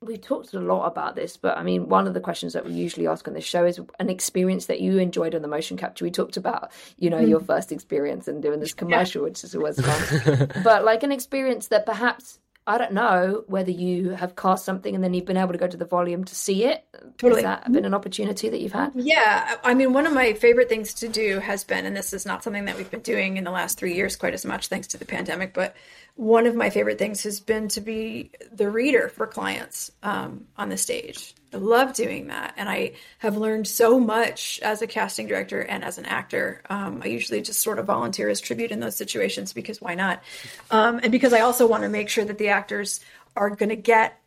we 0.01 0.17
talked 0.17 0.53
a 0.53 0.59
lot 0.59 0.85
about 0.85 1.15
this, 1.15 1.37
but 1.37 1.57
I 1.57 1.63
mean, 1.63 1.89
one 1.89 2.07
of 2.07 2.13
the 2.13 2.19
questions 2.19 2.53
that 2.53 2.65
we 2.65 2.73
usually 2.73 3.07
ask 3.07 3.27
on 3.27 3.33
this 3.33 3.45
show 3.45 3.65
is 3.65 3.79
an 3.99 4.09
experience 4.09 4.65
that 4.67 4.81
you 4.81 4.97
enjoyed 4.97 5.33
on 5.33 5.41
the 5.41 5.47
motion 5.47 5.77
capture. 5.77 6.05
We 6.05 6.11
talked 6.11 6.37
about, 6.37 6.71
you 6.97 7.09
know, 7.09 7.19
your 7.19 7.39
mm. 7.39 7.47
first 7.47 7.71
experience 7.71 8.27
and 8.27 8.41
doing 8.41 8.59
this 8.59 8.73
commercial, 8.73 9.23
which 9.23 9.43
is 9.43 9.55
always 9.55 9.79
fun. 9.79 10.51
but 10.63 10.83
like 10.83 11.03
an 11.03 11.11
experience 11.11 11.69
that 11.69 11.85
perhaps 11.85 12.39
I 12.67 12.79
don't 12.79 12.93
know 12.93 13.43
whether 13.45 13.69
you 13.69 14.11
have 14.11 14.35
cast 14.35 14.65
something 14.65 14.95
and 14.95 15.03
then 15.03 15.13
you've 15.13 15.25
been 15.25 15.37
able 15.37 15.51
to 15.51 15.57
go 15.57 15.67
to 15.67 15.77
the 15.77 15.85
volume 15.85 16.23
to 16.23 16.35
see 16.35 16.65
it. 16.65 16.83
Totally. 17.17 17.43
Has 17.43 17.61
that 17.61 17.71
been 17.71 17.85
an 17.85 17.93
opportunity 17.93 18.49
that 18.49 18.59
you've 18.59 18.71
had? 18.71 18.91
Yeah, 18.95 19.57
I 19.63 19.75
mean, 19.75 19.93
one 19.93 20.07
of 20.07 20.13
my 20.13 20.33
favorite 20.33 20.67
things 20.67 20.95
to 20.95 21.07
do 21.07 21.39
has 21.39 21.63
been, 21.63 21.85
and 21.85 21.95
this 21.95 22.11
is 22.11 22.25
not 22.25 22.43
something 22.43 22.65
that 22.65 22.75
we've 22.75 22.89
been 22.89 23.01
doing 23.01 23.37
in 23.37 23.43
the 23.43 23.51
last 23.51 23.77
three 23.77 23.93
years 23.93 24.15
quite 24.15 24.33
as 24.33 24.45
much 24.45 24.67
thanks 24.67 24.87
to 24.87 24.97
the 24.97 25.05
pandemic, 25.05 25.53
but 25.53 25.75
one 26.15 26.47
of 26.47 26.55
my 26.55 26.71
favorite 26.71 26.97
things 26.97 27.23
has 27.23 27.39
been 27.39 27.67
to 27.69 27.81
be 27.81 28.31
the 28.51 28.69
reader 28.69 29.09
for 29.09 29.27
clients 29.27 29.91
um, 30.01 30.47
on 30.57 30.69
the 30.69 30.77
stage. 30.77 31.35
I 31.55 31.57
love 31.57 31.93
doing 31.93 32.27
that, 32.27 32.53
and 32.57 32.67
I 32.67 32.93
have 33.19 33.37
learned 33.37 33.65
so 33.65 33.97
much 33.97 34.59
as 34.61 34.81
a 34.81 34.87
casting 34.87 35.25
director 35.25 35.61
and 35.61 35.85
as 35.85 35.97
an 35.97 36.05
actor. 36.05 36.61
Um, 36.69 37.01
I 37.01 37.07
usually 37.07 37.41
just 37.41 37.61
sort 37.61 37.79
of 37.79 37.85
volunteer 37.85 38.27
as 38.27 38.41
tribute 38.41 38.71
in 38.71 38.81
those 38.81 38.97
situations 38.97 39.53
because 39.53 39.79
why 39.79 39.95
not? 39.95 40.21
Um, 40.69 40.99
and 41.01 41.13
because 41.13 41.31
I 41.31 41.39
also 41.39 41.65
want 41.65 41.83
to 41.83 41.89
make 41.89 42.09
sure 42.09 42.25
that 42.25 42.37
the 42.37 42.49
actors 42.49 42.99
are 43.37 43.49
going 43.49 43.69
to 43.69 43.77
get 43.77 44.19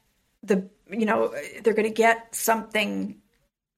the 0.43 0.69
you 0.91 1.05
know 1.05 1.35
they're 1.63 1.75
going 1.75 1.89
to 1.89 1.95
get 1.95 2.35
something 2.35 3.17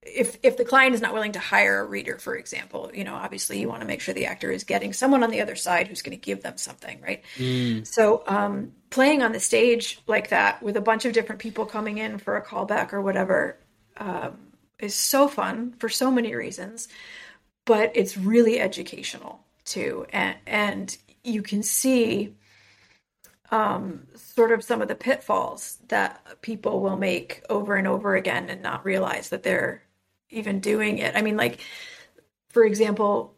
if 0.03 0.39
if 0.43 0.57
the 0.57 0.65
client 0.65 0.95
is 0.95 1.01
not 1.03 1.13
willing 1.13 1.33
to 1.33 1.39
hire 1.39 1.81
a 1.81 1.87
reader 1.87 2.17
for 2.19 2.35
example 2.35 2.91
you 2.95 3.05
know 3.05 3.15
obviously 3.15 3.61
you 3.61 3.69
want 3.69 3.83
to 3.83 3.87
make 3.87 4.01
sure 4.01 4.15
the 4.15 4.27
actor 4.27 4.51
is 4.51 4.65
getting 4.65 4.93
someone 4.93 5.23
on 5.23 5.31
the 5.31 5.43
other 5.43 5.57
side 5.57 5.89
who's 5.89 6.01
going 6.01 6.17
to 6.17 6.25
give 6.25 6.43
them 6.43 6.57
something 6.57 7.01
right? 7.03 7.23
So 7.87 8.23
um 8.27 8.73
playing 8.89 9.23
on 9.23 9.33
the 9.33 9.41
stage 9.41 10.01
like 10.07 10.31
that 10.31 10.63
with 10.63 10.77
a 10.77 10.81
bunch 10.81 11.05
of 11.05 11.13
different 11.13 11.41
people 11.41 11.67
coming 11.67 11.99
in 11.99 12.19
for 12.19 12.37
a 12.37 12.45
callback 12.45 12.93
or 12.93 13.03
whatever 13.03 13.59
um, 13.99 14.39
is 14.79 14.95
so 14.95 15.29
fun 15.29 15.75
for 15.79 15.89
so 15.89 16.11
many 16.11 16.35
reasons 16.35 16.89
but 17.67 17.93
it's 17.95 18.17
really 18.17 18.59
educational 18.59 19.45
too 19.65 20.07
and 20.11 20.37
and 20.47 20.97
you 21.23 21.43
can 21.43 21.63
see 21.63 22.35
um, 23.51 24.07
sort 24.15 24.53
of 24.53 24.63
some 24.63 24.81
of 24.81 24.89
the 24.89 24.95
pitfalls 24.95 25.79
that 25.89 26.41
people 26.41 26.81
will 26.81 26.97
make 26.97 27.43
over 27.51 27.75
and 27.75 27.87
over 27.87 28.15
again 28.15 28.49
and 28.49 28.63
not 28.63 28.85
realize 28.85 29.31
that 29.31 29.43
they're 29.43 29.83
even 30.31 30.61
doing 30.61 30.99
it. 30.99 31.17
I 31.17 31.23
mean, 31.23 31.37
like, 31.37 31.61
for 32.49 32.65
example, 32.65 33.35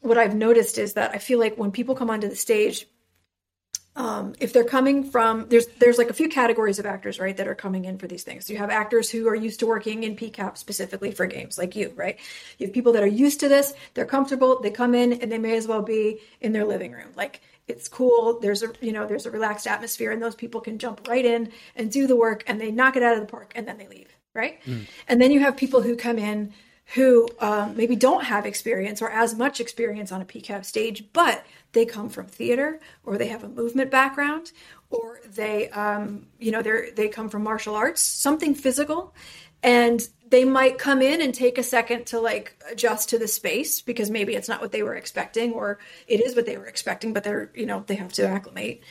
what 0.00 0.18
I've 0.18 0.34
noticed 0.34 0.78
is 0.78 0.94
that 0.94 1.12
I 1.12 1.18
feel 1.18 1.38
like 1.38 1.56
when 1.56 1.72
people 1.72 1.94
come 1.94 2.10
onto 2.10 2.28
the 2.28 2.36
stage, 2.36 2.86
um, 3.96 4.34
if 4.40 4.52
they're 4.52 4.64
coming 4.64 5.10
from 5.10 5.48
there's 5.48 5.66
there's 5.78 5.96
like 5.96 6.10
a 6.10 6.14
few 6.14 6.28
categories 6.28 6.78
of 6.78 6.84
actors 6.84 7.18
right 7.18 7.34
that 7.36 7.48
are 7.48 7.54
coming 7.54 7.86
in 7.86 7.96
for 7.96 8.06
these 8.06 8.24
things. 8.24 8.50
You 8.50 8.58
have 8.58 8.68
actors 8.68 9.10
who 9.10 9.26
are 9.26 9.34
used 9.34 9.60
to 9.60 9.66
working 9.66 10.04
in 10.04 10.16
pcap 10.16 10.58
specifically 10.58 11.12
for 11.12 11.26
games 11.26 11.56
like 11.56 11.74
you 11.74 11.92
right? 11.96 12.18
You 12.58 12.66
have 12.66 12.74
people 12.74 12.92
that 12.92 13.02
are 13.02 13.06
used 13.06 13.40
to 13.40 13.48
this 13.48 13.72
they're 13.94 14.04
comfortable 14.04 14.60
they 14.60 14.70
come 14.70 14.94
in 14.94 15.14
and 15.14 15.32
they 15.32 15.38
may 15.38 15.56
as 15.56 15.66
well 15.66 15.80
be 15.80 16.20
in 16.42 16.52
their 16.52 16.66
living 16.66 16.92
room. 16.92 17.08
Like 17.16 17.40
it's 17.68 17.88
cool 17.88 18.38
there's 18.38 18.62
a 18.62 18.70
you 18.82 18.92
know 18.92 19.06
there's 19.06 19.24
a 19.24 19.30
relaxed 19.30 19.66
atmosphere 19.66 20.12
and 20.12 20.22
those 20.22 20.34
people 20.34 20.60
can 20.60 20.78
jump 20.78 21.08
right 21.08 21.24
in 21.24 21.50
and 21.74 21.90
do 21.90 22.06
the 22.06 22.16
work 22.16 22.44
and 22.46 22.60
they 22.60 22.70
knock 22.70 22.96
it 22.96 23.02
out 23.02 23.14
of 23.14 23.20
the 23.20 23.26
park 23.26 23.52
and 23.56 23.66
then 23.66 23.78
they 23.78 23.88
leave 23.88 24.15
right 24.36 24.60
and 25.08 25.20
then 25.20 25.32
you 25.32 25.40
have 25.40 25.56
people 25.56 25.82
who 25.82 25.96
come 25.96 26.18
in 26.18 26.52
who 26.94 27.28
um, 27.40 27.76
maybe 27.76 27.96
don't 27.96 28.24
have 28.24 28.46
experience 28.46 29.02
or 29.02 29.10
as 29.10 29.34
much 29.34 29.60
experience 29.60 30.12
on 30.12 30.22
a 30.22 30.24
PCAP 30.24 30.64
stage, 30.64 31.04
but 31.12 31.44
they 31.72 31.84
come 31.84 32.08
from 32.08 32.26
theater 32.26 32.78
or 33.04 33.18
they 33.18 33.26
have 33.26 33.42
a 33.42 33.48
movement 33.48 33.90
background 33.90 34.52
or 34.90 35.20
they, 35.34 35.68
um, 35.70 36.26
you 36.38 36.52
know, 36.52 36.62
they 36.62 36.90
they 36.94 37.08
come 37.08 37.28
from 37.28 37.42
martial 37.42 37.74
arts, 37.74 38.00
something 38.00 38.54
physical, 38.54 39.14
and 39.64 40.08
they 40.28 40.44
might 40.44 40.78
come 40.78 41.02
in 41.02 41.20
and 41.20 41.34
take 41.34 41.58
a 41.58 41.62
second 41.62 42.06
to 42.06 42.20
like 42.20 42.62
adjust 42.70 43.08
to 43.08 43.18
the 43.18 43.26
space 43.26 43.80
because 43.80 44.08
maybe 44.08 44.36
it's 44.36 44.48
not 44.48 44.60
what 44.60 44.70
they 44.70 44.84
were 44.84 44.94
expecting 44.94 45.52
or 45.52 45.80
it 46.06 46.20
is 46.20 46.36
what 46.36 46.46
they 46.46 46.56
were 46.56 46.66
expecting, 46.66 47.12
but 47.12 47.24
they're 47.24 47.50
you 47.54 47.66
know 47.66 47.82
they 47.88 47.96
have 47.96 48.12
to 48.12 48.28
acclimate. 48.28 48.84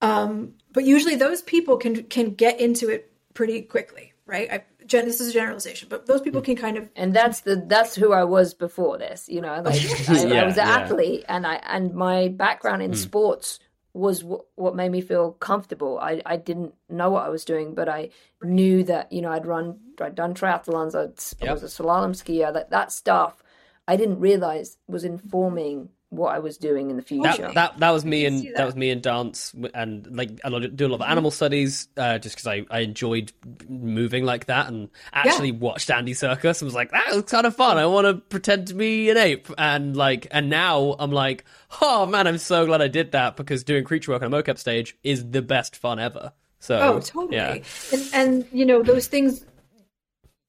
Um, 0.00 0.54
but 0.72 0.84
usually 0.84 1.16
those 1.16 1.42
people 1.42 1.78
can 1.78 2.04
can 2.04 2.34
get 2.34 2.60
into 2.60 2.90
it 2.90 3.10
pretty 3.34 3.62
quickly, 3.62 4.12
right? 4.24 4.52
I, 4.52 4.64
gen- 4.86 5.06
this 5.06 5.20
is 5.20 5.28
a 5.28 5.32
generalization, 5.32 5.88
but 5.88 6.06
those 6.06 6.20
people 6.20 6.40
hmm. 6.40 6.46
can 6.46 6.56
kind 6.56 6.76
of 6.76 6.88
and 6.96 7.14
that's 7.14 7.40
the 7.40 7.56
that's 7.66 7.94
who 7.94 8.12
I 8.12 8.24
was 8.24 8.54
before 8.54 8.98
this. 8.98 9.28
You 9.28 9.40
know, 9.40 9.60
like 9.64 9.80
I, 10.08 10.40
I 10.40 10.44
was 10.44 10.58
an 10.58 10.66
yeah. 10.66 10.76
athlete, 10.76 11.24
and 11.28 11.46
I 11.46 11.56
and 11.64 11.94
my 11.94 12.28
background 12.28 12.82
in 12.82 12.90
hmm. 12.90 12.96
sports 12.96 13.58
was 13.92 14.20
w- 14.20 14.42
what 14.56 14.74
made 14.74 14.90
me 14.90 15.00
feel 15.00 15.32
comfortable. 15.32 15.98
I 16.00 16.20
I 16.26 16.36
didn't 16.36 16.74
know 16.88 17.10
what 17.10 17.24
I 17.24 17.28
was 17.28 17.44
doing, 17.44 17.74
but 17.74 17.88
I 17.88 18.10
knew 18.42 18.84
that 18.84 19.12
you 19.12 19.22
know 19.22 19.30
I'd 19.30 19.46
run, 19.46 19.78
I'd 20.00 20.14
done 20.14 20.34
triathlons, 20.34 20.94
I'd, 20.94 21.48
I 21.48 21.52
was 21.52 21.62
a 21.62 21.66
slalom 21.66 22.10
skier. 22.10 22.52
That 22.52 22.70
that 22.70 22.92
stuff 22.92 23.42
I 23.86 23.96
didn't 23.96 24.20
realize 24.20 24.78
was 24.86 25.04
informing 25.04 25.90
what 26.16 26.34
I 26.34 26.38
was 26.38 26.56
doing 26.56 26.90
in 26.90 26.96
the 26.96 27.02
future. 27.02 27.22
That, 27.36 27.54
that 27.54 27.78
that 27.78 27.90
was 27.90 28.04
me 28.04 28.24
and 28.26 28.46
that. 28.56 28.64
was 28.66 28.74
me 28.76 28.90
and 28.90 29.02
dance 29.02 29.54
and 29.74 30.16
like 30.16 30.40
I 30.44 30.48
do 30.50 30.86
a 30.86 30.88
lot 30.88 31.00
of 31.00 31.08
animal 31.08 31.30
studies 31.30 31.88
uh, 31.96 32.18
just 32.18 32.36
because 32.36 32.46
I, 32.46 32.64
I 32.70 32.80
enjoyed 32.80 33.32
moving 33.68 34.24
like 34.24 34.46
that 34.46 34.68
and 34.68 34.88
actually 35.12 35.52
watched 35.52 35.90
Andy 35.90 36.12
Serkis 36.14 36.60
and 36.60 36.66
was 36.66 36.74
like 36.74 36.90
that 36.92 37.14
was 37.14 37.24
kind 37.24 37.46
of 37.46 37.54
fun. 37.56 37.76
I 37.78 37.86
want 37.86 38.06
to 38.06 38.14
pretend 38.14 38.68
to 38.68 38.74
be 38.74 39.10
an 39.10 39.16
ape 39.16 39.48
and 39.58 39.96
like 39.96 40.26
and 40.30 40.48
now 40.50 40.96
I'm 40.98 41.10
like 41.12 41.44
oh 41.82 42.06
man 42.06 42.26
I'm 42.26 42.38
so 42.38 42.66
glad 42.66 42.80
I 42.82 42.88
did 42.88 43.12
that 43.12 43.36
because 43.36 43.64
doing 43.64 43.84
creature 43.84 44.12
work 44.12 44.22
on 44.22 44.32
a 44.32 44.42
mocap 44.42 44.58
stage 44.58 44.96
is 45.02 45.30
the 45.30 45.42
best 45.42 45.76
fun 45.76 45.98
ever. 45.98 46.32
So 46.60 46.78
Oh, 46.78 47.00
totally. 47.00 47.36
yeah. 47.36 47.58
And, 47.92 48.10
and 48.14 48.46
you 48.52 48.64
know 48.64 48.82
those 48.82 49.06
things, 49.06 49.44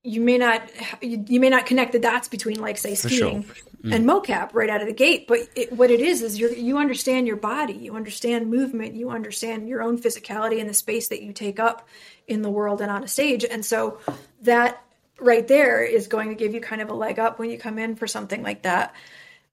you 0.03 0.21
may 0.21 0.37
not 0.37 0.61
you, 1.01 1.39
may 1.41 1.49
not 1.49 1.65
connect 1.65 1.91
the 1.91 1.99
dots 1.99 2.27
between 2.29 2.59
like 2.59 2.77
say 2.77 2.95
For 2.95 3.09
sure. 3.09 3.43
Skiing 3.85 3.93
and 3.93 4.09
mocap 4.09 4.53
right 4.53 4.69
out 4.69 4.81
of 4.81 4.87
the 4.87 4.93
gate. 4.93 5.27
But 5.27 5.39
it, 5.55 5.71
what 5.71 5.91
it 5.91 5.99
is 5.99 6.21
is 6.21 6.39
you 6.39 6.49
you 6.49 6.77
understand 6.77 7.27
your 7.27 7.37
body, 7.37 7.73
you 7.73 7.95
understand 7.95 8.49
movement, 8.49 8.95
you 8.95 9.09
understand 9.09 9.67
your 9.67 9.81
own 9.81 9.99
physicality 9.99 10.59
and 10.59 10.69
the 10.69 10.73
space 10.73 11.07
that 11.09 11.21
you 11.21 11.33
take 11.33 11.59
up 11.59 11.87
in 12.27 12.41
the 12.41 12.49
world 12.49 12.81
and 12.81 12.91
on 12.91 13.03
a 13.03 13.07
stage. 13.07 13.45
And 13.45 13.65
so 13.65 13.99
that 14.41 14.81
right 15.19 15.47
there 15.47 15.83
is 15.83 16.07
going 16.07 16.29
to 16.29 16.35
give 16.35 16.53
you 16.53 16.61
kind 16.61 16.81
of 16.81 16.89
a 16.89 16.93
leg 16.93 17.19
up 17.19 17.39
when 17.39 17.49
you 17.49 17.57
come 17.57 17.79
in 17.79 17.95
for 17.95 18.07
something 18.07 18.43
like 18.43 18.63
that. 18.63 18.93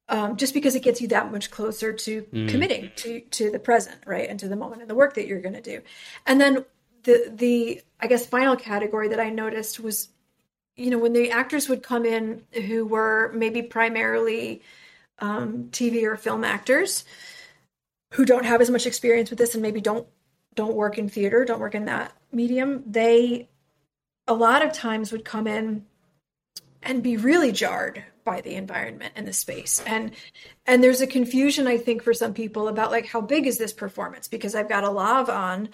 Um, 0.09 0.37
just 0.37 0.53
because 0.53 0.75
it 0.75 0.83
gets 0.83 1.01
you 1.01 1.09
that 1.09 1.31
much 1.31 1.51
closer 1.51 1.93
to 1.93 2.23
committing 2.49 2.91
to 2.97 3.21
to 3.21 3.51
the 3.51 3.59
present, 3.59 3.99
right, 4.05 4.29
and 4.29 4.39
to 4.41 4.49
the 4.49 4.57
moment 4.57 4.83
and 4.83 4.91
the 4.91 4.95
work 4.95 5.15
that 5.15 5.27
you're 5.27 5.41
going 5.41 5.55
to 5.55 5.63
do. 5.63 5.81
And 6.27 6.41
then 6.41 6.65
the 7.05 7.33
the 7.35 7.81
I 8.01 8.09
guess 8.09 8.27
final 8.27 8.57
category 8.57 9.09
that 9.09 9.21
I 9.21 9.31
noticed 9.31 9.81
was, 9.81 10.09
you 10.77 10.91
know, 10.91 10.99
when 10.99 11.13
the 11.13 11.31
actors 11.31 11.69
would 11.69 11.83
come 11.83 12.05
in 12.05 12.43
who 12.53 12.87
were 12.87 13.31
maybe 13.35 13.63
primarily 13.63 14.63
um, 15.19 15.69
TV 15.71 16.05
or 16.05 16.17
film 16.17 16.45
actors 16.45 17.05
who 18.13 18.25
don't 18.25 18.45
have 18.45 18.61
as 18.61 18.71
much 18.71 18.87
experience 18.87 19.31
with 19.31 19.39
this 19.39 19.55
and 19.55 19.63
maybe 19.63 19.81
don't 19.81 20.07
don't 20.55 20.75
work 20.75 20.99
in 20.99 21.09
theater, 21.09 21.45
don't 21.45 21.61
work 21.61 21.75
in 21.75 21.87
that 21.87 22.13
medium, 22.31 22.83
they 22.87 23.49
a 24.27 24.35
lot 24.35 24.63
of 24.63 24.73
times 24.73 25.11
would 25.11 25.25
come 25.25 25.47
in 25.47 25.85
and 26.83 27.03
be 27.03 27.17
really 27.17 27.53
jarred 27.53 28.05
by 28.25 28.41
the 28.41 28.55
environment 28.55 29.13
and 29.17 29.27
the 29.27 29.33
space. 29.33 29.83
And 29.87 30.13
and 30.67 30.83
there's 30.83 31.01
a 31.01 31.07
confusion 31.07 31.67
i 31.67 31.77
think 31.77 32.03
for 32.03 32.15
some 32.15 32.35
people 32.35 32.69
about 32.69 32.91
like 32.91 33.07
how 33.07 33.21
big 33.21 33.47
is 33.47 33.59
this 33.59 33.73
performance? 33.73 34.29
Because 34.29 34.55
i've 34.55 34.69
got 34.69 34.85
a 34.85 34.91
lav 34.91 35.29
on 35.29 35.69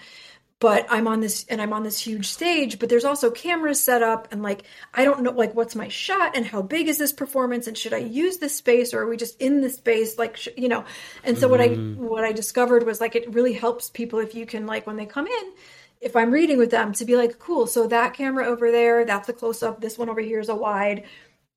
but 0.59 0.85
i'm 0.89 1.07
on 1.07 1.19
this 1.19 1.45
and 1.49 1.61
i'm 1.61 1.73
on 1.73 1.83
this 1.83 1.99
huge 1.99 2.27
stage 2.27 2.79
but 2.79 2.89
there's 2.89 3.05
also 3.05 3.31
cameras 3.31 3.81
set 3.81 4.03
up 4.03 4.27
and 4.31 4.43
like 4.43 4.63
i 4.93 5.03
don't 5.03 5.21
know 5.21 5.31
like 5.31 5.55
what's 5.55 5.75
my 5.75 5.87
shot 5.87 6.35
and 6.35 6.45
how 6.45 6.61
big 6.61 6.87
is 6.87 6.97
this 6.97 7.13
performance 7.13 7.67
and 7.67 7.77
should 7.77 7.93
i 7.93 7.97
use 7.97 8.37
this 8.37 8.55
space 8.55 8.93
or 8.93 9.01
are 9.01 9.07
we 9.07 9.17
just 9.17 9.39
in 9.41 9.61
the 9.61 9.69
space 9.69 10.17
like 10.17 10.37
sh- 10.37 10.49
you 10.57 10.67
know? 10.67 10.83
And 11.23 11.37
so 11.37 11.47
what 11.47 11.61
i 11.61 11.67
what 11.67 12.23
i 12.23 12.31
discovered 12.31 12.85
was 12.85 12.99
like 13.01 13.15
it 13.15 13.33
really 13.33 13.53
helps 13.53 13.89
people 13.89 14.19
if 14.19 14.35
you 14.35 14.45
can 14.45 14.65
like 14.65 14.85
when 14.85 14.97
they 14.97 15.05
come 15.05 15.27
in 15.27 15.53
if 16.01 16.15
I'm 16.15 16.31
reading 16.31 16.57
with 16.57 16.71
them 16.71 16.93
to 16.93 17.05
be 17.05 17.17
like, 17.17 17.39
cool, 17.39 17.67
so 17.67 17.87
that 17.87 18.13
camera 18.13 18.45
over 18.45 18.71
there, 18.71 19.03
that's 19.03 19.27
a 19.27 19.33
close 19.33 19.61
up, 19.61 19.81
this 19.81 19.97
one 19.97 20.09
over 20.09 20.21
here 20.21 20.39
is 20.39 20.47
a 20.47 20.55
wide, 20.55 21.03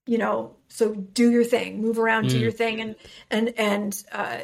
you 0.07 0.19
know, 0.19 0.57
so 0.69 0.95
do 0.95 1.31
your 1.31 1.45
thing, 1.45 1.81
move 1.81 1.99
around, 1.99 2.29
do 2.29 2.39
your 2.39 2.51
thing 2.51 2.81
and 2.81 2.97
and 3.31 3.55
and 3.57 4.05
uh 4.11 4.39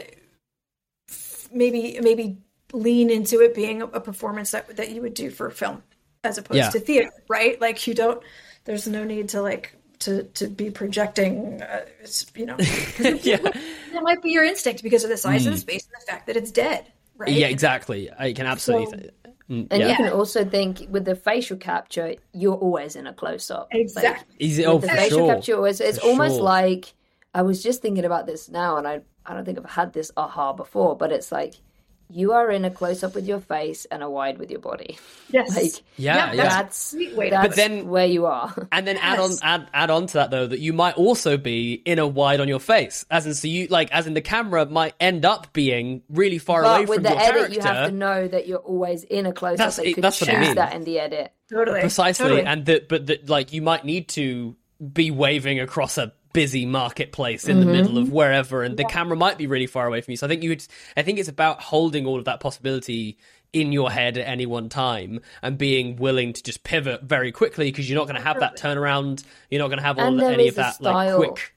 maybe 1.53 1.99
maybe 2.01 2.39
lean 2.73 3.11
into 3.11 3.41
it 3.41 3.55
being 3.55 3.83
a, 3.83 3.87
a 3.87 4.01
performance 4.01 4.51
that 4.53 4.77
that 4.77 4.91
you 4.91 5.01
would 5.03 5.15
do 5.15 5.31
for 5.31 5.49
film 5.51 5.83
as 6.25 6.37
opposed 6.39 6.59
Yeah. 6.59 6.71
to 6.71 6.81
theater, 6.81 7.11
right? 7.29 7.61
Like 7.61 7.87
you 7.87 7.95
don't 7.95 8.23
there's 8.65 8.87
no 8.87 9.05
need 9.05 9.31
to 9.31 9.41
like 9.43 9.75
to 10.01 10.25
to 10.35 10.47
be 10.49 10.71
projecting 10.71 11.63
uh, 11.63 11.85
it's, 12.03 12.27
you 12.37 12.47
know, 12.47 12.57
it- 12.59 13.25
Yeah. 13.25 13.37
that 13.39 14.03
might 14.03 14.23
be 14.23 14.31
your 14.31 14.45
instinct 14.45 14.83
because 14.83 15.05
of 15.05 15.11
the 15.11 15.17
size 15.17 15.47
of 15.47 15.53
the 15.55 15.59
space 15.59 15.85
and 15.87 15.95
the 16.03 16.07
fact 16.13 16.27
that 16.27 16.37
it's 16.37 16.51
dead, 16.51 16.91
right? 17.17 17.31
Yeah, 17.33 17.47
exactly. 17.49 18.11
I 18.19 18.33
can 18.33 18.47
absolutely. 18.47 19.11
So- 19.25 19.31
mm, 19.51 19.67
And 19.71 19.81
yeah. 19.81 19.89
you 19.89 19.97
can 19.97 20.13
also 20.13 20.45
think 20.45 20.87
with 20.91 21.05
the 21.05 21.15
facial 21.17 21.57
capture, 21.57 22.15
you're 22.33 22.55
always 22.55 22.95
in 22.97 23.07
a 23.07 23.13
close 23.15 23.51
up. 23.51 23.69
Exactly. 23.73 24.37
Easy. 24.39 24.67
Oh, 24.67 24.75
with 24.77 24.83
the 24.83 24.89
for 24.89 24.97
facial 24.97 25.19
sure. 25.19 25.35
capture 25.35 25.67
it's, 25.67 25.81
it's 25.81 25.99
For 25.99 26.07
almost 26.09 26.35
sure. 26.37 26.43
like 26.45 26.93
i 27.35 27.43
was 27.43 27.63
just 27.63 27.83
thinking 27.83 28.05
about 28.07 28.27
this 28.27 28.49
now 28.49 28.77
and 28.79 28.89
i 28.89 29.01
i 29.27 29.35
don't 29.35 29.45
think 29.45 29.59
i've 29.59 29.67
had 29.71 29.93
this 29.93 30.11
aha 30.17 30.53
before 30.55 30.97
but 30.97 31.13
it's 31.13 31.31
like 31.31 31.55
you 32.11 32.33
are 32.33 32.51
in 32.51 32.65
a 32.65 32.71
close 32.71 33.03
up 33.05 33.15
with 33.15 33.27
your 33.27 33.41
face 33.41 33.85
and 33.91 34.03
a 34.03 34.09
wide 34.09 34.39
with 34.39 34.51
your 34.51 34.61
body 34.61 34.99
Yes. 35.31 35.55
like 35.63 35.83
Yeah, 35.97 36.33
yeah. 36.33 36.45
that's 36.49 36.79
sweet 36.91 37.15
way 37.15 37.31
that's 37.31 37.49
But 37.49 37.57
then- 37.57 37.89
where 37.89 38.07
you 38.07 38.27
are 38.27 38.55
And 38.73 38.87
then 38.87 38.97
add 38.97 39.19
on 39.19 39.33
add 39.43 39.69
add 39.75 39.91
on 39.91 40.07
to 40.07 40.13
that 40.15 40.31
though 40.31 40.47
that 40.47 40.59
you 40.61 40.73
might 40.73 40.97
also 40.97 41.37
be 41.37 41.75
in 41.75 41.99
a 41.99 42.07
wide 42.07 42.41
on 42.41 42.49
your 42.49 42.61
face, 42.61 43.05
as 43.11 43.27
in 43.27 43.35
so 43.35 43.47
you 43.49 43.67
like 43.69 43.91
as 43.93 44.07
in 44.07 44.15
the 44.15 44.23
camera 44.23 44.65
might 44.67 44.95
end 45.01 45.25
up 45.25 45.53
being 45.53 46.03
really 46.09 46.39
far 46.39 46.63
away 46.65 46.81
but 46.87 46.89
with 46.89 46.97
from 46.97 47.03
the 47.05 47.09
your 47.11 47.19
edit 47.21 47.35
character. 47.35 47.55
you 47.55 47.61
have 47.63 47.89
to 47.91 47.95
know 47.95 48.29
that 48.29 48.49
you're 48.49 48.59
always 48.59 49.05
in 49.05 49.27
a 49.27 49.33
close 49.33 49.53
up 49.53 49.59
That's- 49.59 49.77
they 49.77 49.93
could 49.93 50.03
that's 50.05 50.21
what 50.21 50.31
I 50.33 50.41
mean. 50.41 50.55
that 50.55 50.75
in 50.75 50.85
the 50.85 50.99
edit 50.99 51.33
Totally. 51.51 51.81
precisely 51.81 52.25
Totally. 52.25 52.45
and 52.45 52.65
that 52.67 52.89
but 52.89 53.07
that 53.07 53.29
like 53.29 53.53
you 53.53 53.63
might 53.63 53.85
need 53.85 54.09
to 54.11 54.57
be 54.93 55.11
waving 55.11 55.59
across 55.61 55.99
a 55.99 56.13
busy 56.39 56.65
marketplace 56.65 57.49
in 57.49 57.59
the 57.59 57.67
mm-hmm. 57.67 57.73
middle 57.73 57.99
of 57.99 58.13
wherever 58.13 58.63
and 58.63 58.77
the 58.77 58.85
camera 58.85 59.17
might 59.17 59.37
be 59.37 59.49
really 59.49 59.67
far 59.67 59.89
away 59.89 60.01
from 60.01 60.13
you. 60.13 60.17
So 60.17 60.25
i 60.25 60.29
think 60.29 60.45
you 60.45 60.51
would 60.51 60.65
i 60.97 61.03
think 61.03 61.19
it's 61.19 61.29
about 61.29 61.61
holding 61.61 62.07
all 62.07 62.17
of 62.17 62.27
that 62.27 62.39
possibility 62.39 63.19
in 63.53 63.73
your 63.73 63.91
head 63.91 64.17
at 64.17 64.29
any 64.29 64.47
one 64.47 64.69
time 64.69 65.21
and 65.43 65.59
being 65.59 65.97
willing 65.97 66.33
to 66.33 66.41
just 66.41 66.63
pivot 66.63 67.03
very 67.03 67.33
quickly 67.33 67.73
because 67.73 67.91
you're 67.91 67.99
not 67.99 68.05
going 68.05 68.15
to 68.15 68.23
have 68.23 68.39
that 68.39 68.57
turnaround. 68.57 69.25
You're 69.51 69.61
not 69.61 69.67
going 69.67 69.79
to 69.79 69.85
have 69.85 69.99
all 69.99 70.21
any 70.21 70.47
of 70.47 70.55
a 70.55 70.57
that 70.57 70.81
like 70.81 71.09
style. 71.09 71.17
quick 71.17 71.55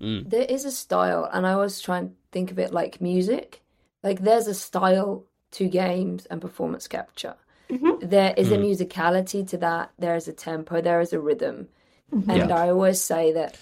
mm. 0.00 0.30
there 0.30 0.44
is 0.44 0.64
a 0.64 0.70
style 0.70 1.28
and 1.32 1.44
i 1.44 1.52
always 1.52 1.80
try 1.80 1.98
and 1.98 2.14
think 2.30 2.52
of 2.52 2.58
it 2.60 2.72
like 2.72 3.00
music. 3.00 3.62
Like 4.04 4.20
there's 4.20 4.46
a 4.46 4.54
style 4.54 5.24
to 5.52 5.66
games 5.66 6.26
and 6.26 6.40
performance 6.40 6.86
capture. 6.86 7.34
Mm-hmm. 7.68 8.08
There 8.08 8.32
is 8.36 8.52
a 8.52 8.58
mm. 8.58 8.70
musicality 8.70 9.48
to 9.48 9.58
that. 9.58 9.90
There 9.98 10.14
is 10.14 10.28
a 10.28 10.32
tempo. 10.32 10.80
There 10.80 11.00
is 11.00 11.12
a 11.12 11.20
rhythm. 11.20 11.68
Mm-hmm. 12.14 12.30
And 12.30 12.52
i 12.52 12.70
always 12.70 13.00
say 13.00 13.32
that 13.32 13.56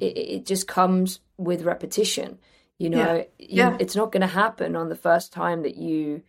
it, 0.00 0.16
it 0.36 0.46
just 0.46 0.66
comes 0.66 1.20
with 1.36 1.62
repetition 1.62 2.38
you 2.78 2.90
know 2.90 3.24
You- 3.38 3.46
Yeah. 3.58 3.76
it's 3.80 3.96
not 3.96 4.12
going 4.12 4.22
to 4.22 4.26
happen 4.26 4.76
on 4.76 4.88
the 4.88 4.96
first 4.96 5.32
time 5.32 5.62
that 5.62 5.76
you 5.76 6.22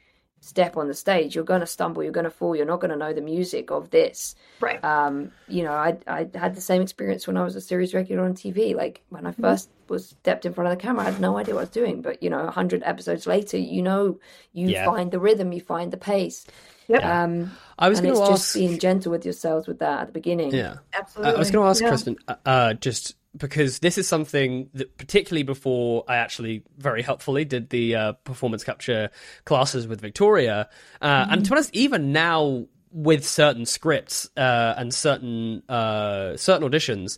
step 0.43 0.75
on 0.75 0.87
the 0.87 0.93
stage, 0.95 1.35
you're 1.35 1.43
going 1.43 1.59
to 1.59 1.67
stumble, 1.67 2.01
you're 2.01 2.11
going 2.11 2.23
to 2.23 2.31
fall, 2.31 2.55
you're 2.55 2.65
not 2.65 2.79
going 2.79 2.89
to 2.89 2.97
know 2.97 3.13
the 3.13 3.21
music 3.21 3.69
of 3.69 3.91
this. 3.91 4.33
Right. 4.59 4.83
Um, 4.83 5.31
you 5.47 5.61
know, 5.63 5.71
I 5.73 5.97
I 6.07 6.27
had 6.33 6.55
the 6.55 6.61
same 6.61 6.81
experience 6.81 7.27
when 7.27 7.37
I 7.37 7.43
was 7.43 7.55
a 7.55 7.61
series 7.61 7.93
regular 7.93 8.23
on 8.25 8.33
TV. 8.33 8.75
Like 8.75 9.03
when 9.09 9.27
I 9.27 9.33
1st 9.33 9.67
was 9.87 10.09
stepped 10.09 10.47
in 10.47 10.53
front 10.53 10.71
of 10.71 10.75
the 10.75 10.81
camera, 10.81 11.03
I 11.05 11.11
had 11.11 11.21
no 11.21 11.37
idea 11.37 11.53
what 11.53 11.59
I 11.59 11.63
was 11.63 11.69
doing. 11.69 12.01
But 12.01 12.23
you 12.23 12.31
know, 12.31 12.47
hundred 12.47 12.81
episodes 12.83 13.27
later, 13.27 13.57
you 13.57 13.83
know, 13.83 14.19
you 14.51 14.69
Yeah. 14.69 14.85
find 14.85 15.11
the 15.11 15.19
rhythm, 15.19 15.51
you 15.53 15.61
find 15.61 15.93
the 15.93 15.97
pace. 15.97 16.47
Yep. 16.87 17.03
Um, 17.05 17.51
I 17.77 17.87
was 17.89 18.01
going 18.01 18.13
it's 18.13 18.19
to 18.21 18.25
just 18.25 18.49
ask. 18.49 18.55
being 18.55 18.79
gentle 18.79 19.11
with 19.11 19.25
yourselves 19.25 19.67
with 19.67 19.77
that 19.79 20.01
at 20.01 20.07
the 20.07 20.13
beginning. 20.13 20.55
Yeah. 20.55 20.77
Absolutely. 20.91 21.35
I 21.35 21.37
was 21.37 21.51
going 21.51 21.63
to 21.65 21.69
ask 21.69 21.81
Yeah. 21.83 21.89
Kristen, 21.89 22.15
uh, 22.27 22.35
uh, 22.47 22.73
just 22.73 23.15
because 23.35 23.79
this 23.79 23.97
is 23.97 24.07
something 24.07 24.69
that, 24.73 24.97
particularly 24.97 25.43
before 25.43 26.03
I 26.07 26.17
actually 26.17 26.63
very 26.77 27.01
helpfully 27.01 27.45
did 27.45 27.69
the 27.69 27.95
uh, 27.95 28.11
performance 28.23 28.63
capture 28.63 29.09
classes 29.45 29.87
with 29.87 30.01
Victoria, 30.01 30.69
uh, 31.01 31.27
and 31.29 31.43
to 31.43 31.51
be 31.51 31.55
honest, 31.55 31.73
even 31.73 32.11
now 32.11 32.65
with 32.91 33.25
certain 33.25 33.65
scripts 33.65 34.29
uh, 34.35 34.73
and 34.77 34.93
certain 34.93 35.63
uh, 35.69 36.35
certain 36.35 36.69
auditions, 36.69 37.17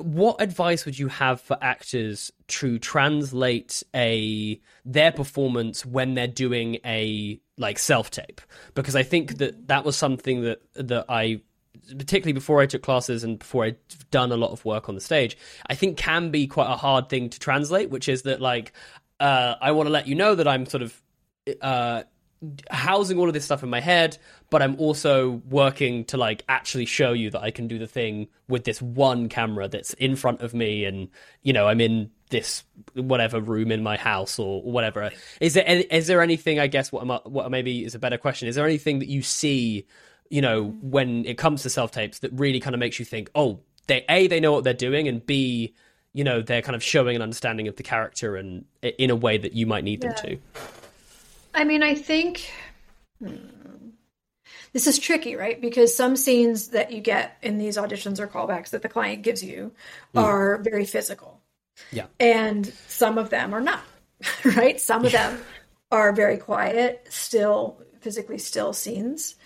what 0.00 0.40
advice 0.40 0.84
would 0.84 0.98
you 0.98 1.08
have 1.08 1.40
for 1.40 1.56
actors 1.60 2.30
to 2.48 2.78
translate 2.78 3.82
a 3.94 4.60
their 4.84 5.12
performance 5.12 5.84
when 5.84 6.14
they're 6.14 6.26
doing 6.26 6.78
a 6.84 7.40
like 7.56 7.78
self 7.78 8.10
tape 8.10 8.40
because 8.74 8.94
i 8.94 9.02
think 9.02 9.38
that 9.38 9.68
that 9.68 9.84
was 9.84 9.96
something 9.96 10.42
that 10.42 10.60
that 10.74 11.04
i 11.08 11.40
particularly 11.96 12.32
before 12.32 12.60
i 12.60 12.66
took 12.66 12.82
classes 12.82 13.24
and 13.24 13.38
before 13.38 13.64
i'd 13.64 13.76
done 14.10 14.32
a 14.32 14.36
lot 14.36 14.50
of 14.50 14.64
work 14.64 14.88
on 14.88 14.94
the 14.94 15.00
stage 15.00 15.36
i 15.66 15.74
think 15.74 15.96
can 15.96 16.30
be 16.30 16.46
quite 16.46 16.70
a 16.70 16.76
hard 16.76 17.08
thing 17.08 17.28
to 17.28 17.38
translate 17.38 17.90
which 17.90 18.08
is 18.08 18.22
that 18.22 18.40
like 18.40 18.72
uh, 19.20 19.54
i 19.60 19.72
want 19.72 19.86
to 19.86 19.92
let 19.92 20.06
you 20.06 20.14
know 20.14 20.34
that 20.34 20.46
i'm 20.46 20.66
sort 20.66 20.82
of 20.82 21.02
uh, 21.62 22.02
housing 22.70 23.18
all 23.18 23.26
of 23.26 23.34
this 23.34 23.44
stuff 23.44 23.62
in 23.62 23.70
my 23.70 23.80
head, 23.80 24.16
but 24.50 24.62
I'm 24.62 24.76
also 24.78 25.42
working 25.48 26.04
to 26.06 26.16
like 26.16 26.44
actually 26.48 26.86
show 26.86 27.12
you 27.12 27.30
that 27.30 27.42
I 27.42 27.50
can 27.50 27.66
do 27.66 27.78
the 27.78 27.86
thing 27.86 28.28
with 28.48 28.64
this 28.64 28.80
one 28.80 29.28
camera 29.28 29.68
that's 29.68 29.92
in 29.94 30.16
front 30.16 30.40
of 30.40 30.54
me, 30.54 30.84
and 30.84 31.08
you 31.42 31.52
know 31.52 31.66
I'm 31.66 31.80
in 31.80 32.10
this 32.30 32.64
whatever 32.94 33.40
room 33.40 33.72
in 33.72 33.82
my 33.82 33.96
house 33.96 34.38
or 34.38 34.62
whatever. 34.62 35.10
Is 35.40 35.54
there 35.54 35.64
is 35.66 36.06
there 36.06 36.22
anything? 36.22 36.58
I 36.60 36.68
guess 36.68 36.92
what 36.92 37.02
I'm, 37.02 37.32
what 37.32 37.50
maybe 37.50 37.84
is 37.84 37.94
a 37.94 37.98
better 37.98 38.18
question. 38.18 38.48
Is 38.48 38.54
there 38.54 38.66
anything 38.66 39.00
that 39.00 39.08
you 39.08 39.22
see, 39.22 39.86
you 40.30 40.40
know, 40.40 40.76
when 40.82 41.24
it 41.24 41.38
comes 41.38 41.62
to 41.62 41.70
self 41.70 41.92
tapes 41.92 42.20
that 42.20 42.32
really 42.32 42.60
kind 42.60 42.74
of 42.74 42.80
makes 42.80 42.98
you 42.98 43.04
think, 43.04 43.30
oh, 43.34 43.60
they 43.86 44.04
a 44.08 44.26
they 44.26 44.40
know 44.40 44.52
what 44.52 44.64
they're 44.64 44.74
doing, 44.74 45.08
and 45.08 45.24
b 45.24 45.74
you 46.12 46.24
know 46.24 46.42
they're 46.42 46.62
kind 46.62 46.76
of 46.76 46.82
showing 46.82 47.16
an 47.16 47.22
understanding 47.22 47.68
of 47.68 47.76
the 47.76 47.82
character 47.82 48.36
and 48.36 48.64
in 48.82 49.10
a 49.10 49.16
way 49.16 49.38
that 49.38 49.52
you 49.52 49.66
might 49.66 49.84
need 49.84 50.00
them 50.00 50.14
to. 50.16 50.38
I 51.54 51.64
mean, 51.64 51.82
I 51.82 51.94
think 51.94 52.50
hmm, 53.18 53.36
this 54.72 54.86
is 54.86 54.98
tricky, 54.98 55.36
right? 55.36 55.60
Because 55.60 55.96
some 55.96 56.16
scenes 56.16 56.68
that 56.68 56.92
you 56.92 57.00
get 57.00 57.36
in 57.42 57.58
these 57.58 57.76
auditions 57.76 58.20
or 58.20 58.26
callbacks 58.26 58.70
that 58.70 58.82
the 58.82 58.88
client 58.88 59.22
gives 59.22 59.42
you 59.42 59.72
are 60.14 60.58
very 60.58 60.84
physical. 60.84 61.40
Yeah. 61.90 62.06
And 62.20 62.66
some 62.88 63.18
of 63.18 63.30
them 63.30 63.54
are 63.54 63.60
not, 63.60 63.82
right? 64.44 64.80
Some 64.80 65.04
of 65.04 65.12
them 65.12 65.40
are 65.90 66.12
very 66.12 66.36
quiet, 66.36 67.06
still, 67.08 67.82
physically 68.00 68.38
still 68.38 68.72
scenes. 68.72 69.36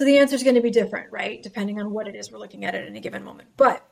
So 0.00 0.06
the 0.06 0.16
answer 0.16 0.34
is 0.34 0.42
going 0.42 0.54
to 0.54 0.62
be 0.62 0.70
different, 0.70 1.12
right? 1.12 1.42
Depending 1.42 1.78
on 1.78 1.90
what 1.90 2.08
it 2.08 2.14
is 2.14 2.32
we're 2.32 2.38
looking 2.38 2.64
at 2.64 2.74
at 2.74 2.86
any 2.86 3.00
given 3.00 3.22
moment. 3.22 3.50
But 3.58 3.86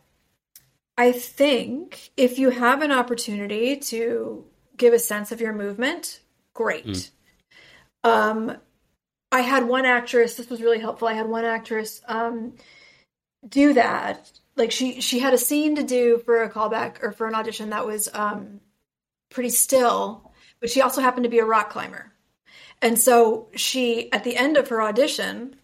I 0.96 1.12
think 1.12 2.12
if 2.16 2.38
you 2.38 2.48
have 2.48 2.80
an 2.80 2.92
opportunity 2.92 3.76
to 3.76 4.46
give 4.74 4.94
a 4.94 4.98
sense 4.98 5.32
of 5.32 5.42
your 5.42 5.52
movement, 5.52 6.20
great. 6.54 7.10
Um, 8.04 8.56
I 9.30 9.42
had 9.42 9.68
one 9.68 9.84
actress. 9.84 10.34
This 10.34 10.48
was 10.48 10.62
really 10.62 10.78
helpful. 10.78 11.08
I 11.08 11.12
had 11.12 11.28
one 11.28 11.44
actress 11.44 12.00
um, 12.08 12.54
do 13.46 13.74
that. 13.74 14.32
Like 14.56 14.72
she 14.72 15.02
she 15.02 15.18
had 15.18 15.34
a 15.34 15.38
scene 15.38 15.76
to 15.76 15.82
do 15.82 16.22
for 16.24 16.42
a 16.42 16.50
callback 16.50 17.02
or 17.02 17.12
for 17.12 17.26
an 17.26 17.34
audition 17.34 17.68
that 17.68 17.86
was 17.86 18.08
um, 18.14 18.60
pretty 19.28 19.50
still, 19.50 20.32
but 20.58 20.70
she 20.70 20.80
also 20.80 21.02
happened 21.02 21.24
to 21.24 21.30
be 21.30 21.38
a 21.38 21.44
rock 21.44 21.68
climber, 21.68 22.14
and 22.80 22.98
so 22.98 23.50
she 23.54 24.10
at 24.10 24.24
the 24.24 24.38
end 24.38 24.56
of 24.56 24.68
her 24.68 24.80
audition, 24.80 25.57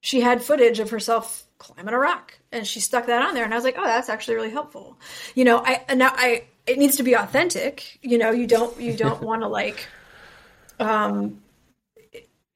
she 0.00 0.20
had 0.20 0.42
footage 0.42 0.80
of 0.80 0.90
herself 0.90 1.44
climbing 1.58 1.94
a 1.94 1.98
rock, 1.98 2.38
and 2.52 2.66
she 2.66 2.80
stuck 2.80 3.06
that 3.06 3.22
on 3.22 3.34
there. 3.34 3.44
And 3.44 3.52
I 3.52 3.56
was 3.56 3.64
like, 3.64 3.76
oh, 3.78 3.84
that's 3.84 4.08
actually 4.08 4.34
really 4.36 4.50
helpful. 4.50 4.98
You 5.34 5.44
know, 5.44 5.58
I 5.58 5.84
and 5.88 5.98
now 5.98 6.12
I 6.14 6.44
it 6.66 6.78
needs 6.78 6.96
to 6.96 7.02
be 7.02 7.14
authentic. 7.14 7.98
You 8.02 8.18
know, 8.18 8.30
you 8.30 8.46
don't 8.46 8.80
you 8.80 8.96
don't 8.96 9.22
want 9.22 9.42
to 9.42 9.48
like 9.48 9.86
um 10.78 11.40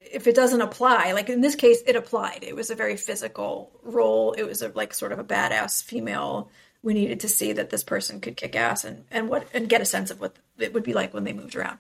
if 0.01 0.27
it 0.27 0.35
doesn't 0.35 0.61
apply 0.61 1.13
like 1.13 1.29
in 1.29 1.41
this 1.41 1.57
case 1.57 1.83
it 1.87 1.97
applied 1.97 2.41
it 2.43 2.55
was 2.55 2.71
a 2.71 2.75
very 2.75 2.97
physical 2.97 3.71
role 3.83 4.33
it 4.33 4.45
was 4.45 4.63
a 4.63 4.69
like 4.75 4.95
sort 4.95 5.13
of 5.13 5.19
a 5.19 5.25
badass 5.25 5.83
female 5.83 6.49
we 6.83 6.95
needed 6.95 7.21
to 7.21 7.29
see 7.29 7.53
that 7.53 7.71
this 7.71 7.83
person 7.83 8.21
could 8.21 8.37
kick 8.37 8.55
ass 8.55 8.85
and 8.85 9.05
and 9.11 9.29
what 9.29 9.47
and 9.53 9.69
get 9.69 9.81
a 9.81 9.85
sense 9.85 10.11
of 10.11 10.21
what 10.21 10.37
it 10.59 10.73
would 10.73 10.85
be 10.85 10.95
like 10.95 11.13
when 11.13 11.25
they 11.25 11.33
moved 11.33 11.57
around 11.57 11.79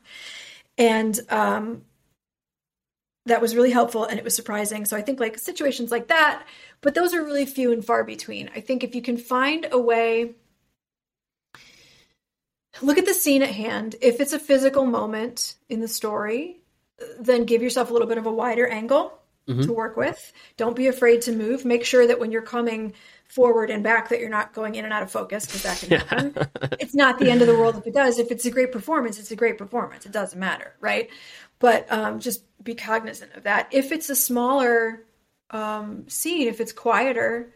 and 0.77 1.21
um 1.31 1.83
that 3.27 3.41
was 3.41 3.55
really 3.55 3.71
helpful 3.71 4.05
and 4.05 4.19
it 4.19 4.25
was 4.25 4.35
surprising 4.35 4.85
so 4.85 4.97
i 4.97 5.03
think 5.03 5.21
like 5.21 5.39
situations 5.39 5.91
like 5.91 6.09
that 6.09 6.45
but 6.81 6.95
those 6.95 7.15
are 7.15 7.25
really 7.25 7.47
few 7.47 7.73
and 7.73 7.85
far 7.85 8.05
between 8.05 8.51
i 8.55 8.61
think 8.61 8.85
if 8.85 8.95
you 8.95 9.03
can 9.03 9.17
find 9.17 9.67
a 9.73 9.79
way 9.79 10.35
look 12.83 12.99
at 12.99 13.07
the 13.07 13.15
scene 13.15 13.43
at 13.43 13.51
hand. 13.51 13.97
If 14.01 14.21
it's 14.21 14.33
a 14.33 14.39
physical 14.39 14.87
moment 14.87 15.55
in 15.69 15.81
the 15.81 15.89
story, 15.89 16.61
then 17.19 17.45
give 17.45 17.63
yourself 17.63 17.91
a 17.91 17.93
little 17.93 18.09
bit 18.09 18.19
of 18.19 18.27
a 18.27 18.33
wider 18.33 18.67
angle 18.67 19.19
mm-hmm. 19.49 19.63
to 19.63 19.73
work 19.73 19.97
with. 19.97 20.33
Don't 20.57 20.77
be 20.77 20.89
afraid 20.89 21.23
to 21.23 21.33
move. 21.33 21.65
Make 21.65 21.85
sure 21.85 22.07
that 22.07 22.19
when 22.19 22.33
you're 22.33 22.43
coming 22.43 22.95
forward 23.29 23.71
and 23.71 23.83
back 23.83 24.11
that 24.11 24.21
you're 24.21 24.29
not 24.29 24.53
going 24.53 24.75
in 24.75 24.85
and 24.85 24.93
out 24.93 25.03
of 25.03 25.11
focus 25.11 25.47
because 25.47 25.63
that 25.63 25.79
can 25.79 26.01
happen. 26.01 26.49
it's 26.81 26.95
not 26.95 27.19
the 27.19 27.31
end 27.31 27.41
of 27.41 27.49
the 27.49 27.57
world 27.57 27.77
if 27.77 27.87
it 27.87 27.95
does. 27.95 28.19
If 28.19 28.31
it's 28.31 28.45
a 28.45 28.51
great 28.51 28.71
performance, 28.71 29.19
it's 29.19 29.31
a 29.31 29.37
great 29.37 29.59
performance. 29.59 30.07
It 30.07 30.13
doesn't 30.13 30.39
matter, 30.39 30.75
right? 30.81 31.09
But 31.65 31.91
um, 31.91 32.21
just 32.21 32.45
be 32.63 32.75
cognizant 32.75 33.33
of 33.33 33.45
that. 33.45 33.69
If 33.71 33.91
it's 33.91 34.11
a 34.11 34.15
smaller 34.15 35.07
um, 35.49 36.07
scene, 36.11 36.47
if 36.47 36.61
it's 36.61 36.75
quieter, 36.75 37.55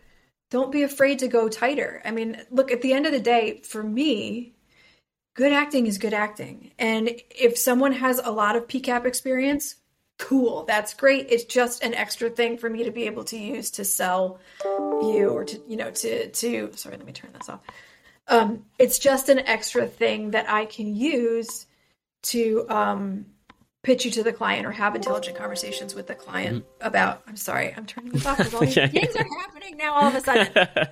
don't 0.51 0.73
be 0.73 0.83
afraid 0.83 1.19
to 1.19 1.29
go 1.29 1.51
tighter. 1.51 2.01
I 2.07 2.11
mean, 2.11 2.41
look, 2.51 2.73
at 2.73 2.81
the 2.81 2.95
end 2.95 3.05
of 3.05 3.13
the 3.13 3.21
day, 3.21 3.61
for 3.65 3.83
me, 3.83 4.55
good 5.35 5.53
acting 5.53 5.87
is 5.87 5.99
good 5.99 6.15
acting. 6.15 6.71
And 6.79 7.21
if 7.29 7.59
someone 7.59 7.93
has 7.93 8.19
a 8.19 8.31
lot 8.31 8.57
of 8.57 8.67
PCAP 8.67 9.05
experience, 9.05 9.75
cool, 10.19 10.65
that's 10.65 10.95
great. 10.95 11.27
It's 11.29 11.45
just 11.45 11.85
an 11.85 11.93
extra 11.93 12.31
thing 12.31 12.57
for 12.57 12.71
me 12.71 12.85
to 12.85 12.91
be 12.91 13.05
able 13.05 13.25
to 13.25 13.37
use 13.37 13.71
to 13.73 13.85
sell 13.85 14.41
you 14.65 15.29
or 15.29 15.45
to, 15.45 15.61
you 15.69 15.77
know, 15.77 15.91
to, 15.91 16.31
to, 16.31 16.73
sorry, 16.77 16.97
let 16.97 17.05
me 17.05 17.13
turn 17.13 17.35
this 17.39 17.51
off. 17.51 17.61
Um, 18.27 18.65
it's 18.79 18.99
just 18.99 19.29
an 19.29 19.41
extra 19.41 19.87
thing 19.87 20.31
that 20.31 20.49
I 20.49 20.65
can 20.65 20.97
use 20.97 21.67
to, 22.23 22.65
um, 22.71 23.27
pitch 23.83 24.05
you 24.05 24.11
to 24.11 24.23
the 24.23 24.33
client 24.33 24.67
or 24.67 24.73
have 24.73 24.95
intelligent 24.97 25.37
conversations 25.37 25.95
with 25.95 26.07
the 26.09 26.15
client 26.15 26.65
about, 26.81 27.23
I'm 27.29 27.37
sorry, 27.37 27.73
I'm 27.77 27.87
turning 27.87 28.13
this 28.13 28.27
off 28.27 28.39
because 28.39 28.55
all 28.55 28.61
these 28.67 28.77
Yeah. 28.77 28.89
things 28.89 29.15
are 29.15 29.25
happening 29.41 29.77
now 29.77 29.95
all 29.95 30.07
of 30.09 30.15
a 30.15 30.21
sudden. 30.21 30.53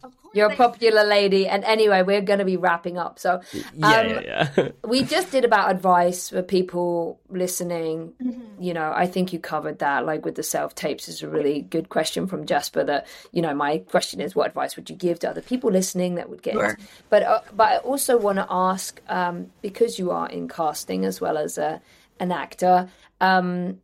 Of 0.00 0.14
You're 0.34 0.46
a 0.46 0.48
they- 0.50 0.54
popular 0.56 1.02
lady. 1.04 1.48
And 1.48 1.64
anyway, 1.64 2.02
we're 2.02 2.20
going 2.20 2.38
to 2.38 2.44
be 2.44 2.56
wrapping 2.56 2.96
up. 2.98 3.18
So 3.18 3.40
Yeah, 3.52 3.88
um, 3.88 4.08
yeah, 4.08 4.50
yeah. 4.56 4.68
we 4.86 5.02
just 5.02 5.32
did 5.32 5.44
about 5.44 5.70
advice 5.72 6.28
for 6.28 6.42
people 6.42 7.18
listening. 7.28 8.12
You 8.60 8.74
know, 8.74 8.92
I 8.94 9.06
think 9.06 9.32
you 9.32 9.40
covered 9.40 9.80
that. 9.80 10.06
Like 10.06 10.24
with 10.24 10.36
the 10.36 10.42
self 10.44 10.74
tapes, 10.76 11.08
is 11.08 11.22
a 11.22 11.28
really 11.28 11.62
good 11.62 11.88
question 11.88 12.26
from 12.28 12.46
Jasper. 12.46 12.84
That 12.84 13.06
you 13.32 13.42
know, 13.42 13.54
my 13.54 13.78
question 13.78 14.20
is, 14.20 14.36
what 14.36 14.46
advice 14.48 14.76
would 14.76 14.88
you 14.90 14.94
give 14.96 15.18
to 15.20 15.30
other 15.30 15.40
people 15.42 15.70
listening 15.72 16.14
that 16.16 16.28
would 16.30 16.42
get? 16.42 16.54
Sure. 16.54 16.78
But 17.08 17.22
uh, 17.24 17.40
but 17.56 17.68
I 17.68 17.76
also 17.78 18.16
want 18.18 18.36
to 18.36 18.46
ask 18.48 19.00
um, 19.08 19.50
because 19.62 19.98
you 19.98 20.10
are 20.12 20.28
in 20.28 20.46
casting 20.46 21.04
as 21.06 21.20
well 21.20 21.36
as 21.38 21.58
a 21.58 21.80
an 22.20 22.32
actor. 22.32 22.88
Um, 23.20 23.80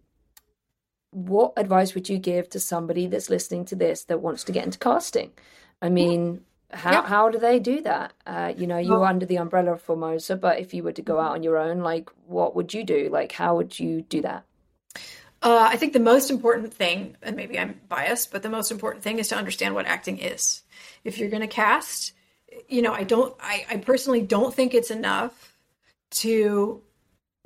what 1.11 1.53
advice 1.57 1.95
would 1.95 2.09
you 2.09 2.19
give 2.19 2.49
to 2.51 2.61
somebody 2.61 3.07
that's 3.07 3.31
listening 3.31 3.65
to 3.67 3.77
this 3.77 4.05
that 4.05 4.21
wants 4.21 4.45
to 4.45 4.53
get 4.53 4.65
into 4.65 4.79
casting? 4.79 5.33
I 5.81 5.89
mean, 5.89 6.45
how 6.71 6.93
Yeah. 6.93 7.07
how 7.07 7.29
do 7.29 7.39
they 7.39 7.61
do 7.61 7.81
that? 7.83 8.13
Uh, 8.27 8.53
you 8.57 8.67
know, 8.67 8.79
you're 8.79 8.99
Well- 8.99 9.09
under 9.09 9.27
the 9.27 9.37
umbrella 9.37 9.73
of 9.73 9.83
Formosa, 9.83 10.37
but 10.37 10.59
if 10.59 10.75
you 10.75 10.83
were 10.83 10.93
to 10.93 11.03
go 11.03 11.21
out 11.21 11.33
on 11.33 11.43
your 11.43 11.57
own, 11.57 11.81
like, 11.81 12.11
what 12.27 12.57
would 12.57 12.75
you 12.75 12.83
do? 12.83 13.09
Like, 13.11 13.33
how 13.33 13.57
would 13.57 13.79
you 13.79 14.03
do 14.03 14.23
that? 14.23 14.45
Uh, 15.43 15.69
I 15.71 15.77
think 15.77 15.93
the 15.93 16.01
most 16.01 16.31
important 16.31 16.73
thing, 16.73 17.17
and 17.23 17.37
maybe 17.37 17.59
I'm 17.59 17.79
biased, 17.89 18.33
but 18.33 18.43
the 18.43 18.49
most 18.49 18.73
important 18.73 19.05
thing 19.05 19.19
is 19.19 19.29
to 19.29 19.37
understand 19.37 19.75
what 19.75 19.87
acting 19.87 20.19
is. 20.19 20.63
If 21.05 21.19
you're 21.19 21.29
going 21.29 21.43
to 21.43 21.47
cast, 21.47 22.13
you 22.67 22.81
know, 22.81 22.93
I 22.93 23.05
don't, 23.05 23.37
I, 23.39 23.67
I 23.71 23.77
personally 23.77 24.23
don't 24.23 24.55
think 24.55 24.73
it's 24.73 24.91
enough 24.91 25.55
to 26.13 26.81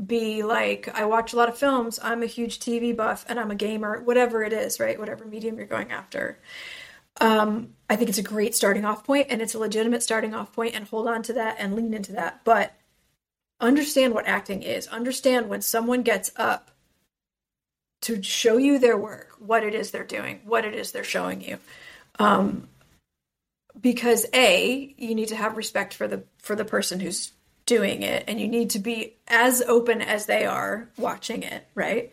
be 0.05 0.43
like, 0.43 0.89
I 0.95 1.05
watch 1.05 1.33
a 1.33 1.37
lot 1.37 1.49
of 1.49 1.59
films, 1.59 1.99
I'm 2.03 2.23
a 2.23 2.27
huge 2.27 2.61
TV 2.61 2.97
buff, 2.97 3.25
and 3.29 3.39
I'm 3.39 3.51
a 3.51 3.57
gamer, 3.57 4.01
whatever 4.01 4.43
it 4.43 4.53
is, 4.53 4.79
right? 4.79 4.99
Whatever 4.99 5.25
medium 5.25 5.57
you're 5.57 5.67
going 5.67 5.91
after. 5.91 6.39
Um, 7.21 7.75
I 7.91 7.97
think 7.97 8.09
it's 8.09 8.19
a 8.19 8.23
great 8.23 8.55
starting 8.55 8.85
off 8.85 9.05
point, 9.05 9.27
and 9.31 9.43
it's 9.43 9.55
a 9.55 9.59
legitimate 9.59 10.03
starting 10.03 10.35
off 10.35 10.53
point, 10.53 10.75
and 10.75 10.87
hold 10.87 11.09
on 11.09 11.23
to 11.25 11.33
that 11.35 11.57
and 11.59 11.75
lean 11.75 11.95
into 11.95 12.13
that. 12.13 12.45
But 12.45 12.75
understand 13.61 14.15
what 14.15 14.27
acting 14.29 14.63
is. 14.63 14.87
Understand 14.87 15.49
when 15.49 15.63
someone 15.63 16.03
gets 16.03 16.31
up 16.37 16.71
to 18.03 18.23
show 18.23 18.57
you 18.57 18.79
their 18.79 18.97
work, 18.97 19.35
what 19.39 19.65
it 19.65 19.75
is 19.75 19.91
they're 19.91 20.05
doing, 20.05 20.41
what 20.45 20.65
it 20.65 20.75
is 20.75 20.93
they're 20.93 21.03
showing 21.03 21.41
you. 21.41 21.59
Um, 22.21 22.69
because 23.81 24.27
a 24.33 24.95
you 24.97 25.15
need 25.15 25.29
to 25.29 25.37
have 25.37 25.57
respect 25.57 25.95
for 25.95 26.09
the 26.09 26.25
for 26.39 26.57
the 26.57 26.65
person 26.65 27.01
who's 27.01 27.33
doing 27.69 28.03
it 28.03 28.25
and 28.27 28.41
you 28.41 28.49
need 28.49 28.71
to 28.71 28.81
be 28.81 29.15
as 29.29 29.63
open 29.63 30.03
as 30.03 30.27
they 30.27 30.45
are 30.45 30.89
watching 30.99 31.43
it 31.45 31.67
right? 31.75 32.13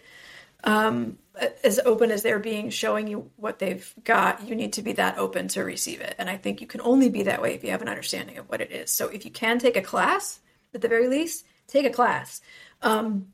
Um, 0.63 1.17
as 1.63 1.79
open 1.79 2.11
as 2.11 2.21
they're 2.23 2.39
being 2.39 2.69
showing 2.69 3.07
you 3.07 3.29
what 3.35 3.59
they've 3.59 3.93
got 4.03 4.47
you 4.47 4.55
need 4.55 4.73
to 4.73 4.81
be 4.81 4.93
that 4.93 5.17
open 5.17 5.47
to 5.49 5.63
receive 5.63 6.01
it. 6.01 6.15
And 6.19 6.29
i 6.29 6.37
think 6.37 6.61
you 6.61 6.67
can 6.67 6.81
only 6.81 7.09
be 7.09 7.23
that 7.23 7.41
way 7.41 7.55
if 7.55 7.63
you 7.63 7.71
have 7.71 7.81
an 7.81 7.89
understanding 7.89 8.37
of 8.37 8.47
what 8.49 8.61
it 8.61 8.71
is. 8.71 8.91
So 8.91 9.07
if 9.07 9.25
you 9.25 9.31
can 9.31 9.57
take 9.57 9.77
a 9.77 9.81
class 9.81 10.39
at 10.73 10.81
the 10.81 10.87
very 10.87 11.07
least 11.07 11.45
take 11.67 11.85
a 11.85 11.89
class. 11.89 12.41
Um, 12.81 13.27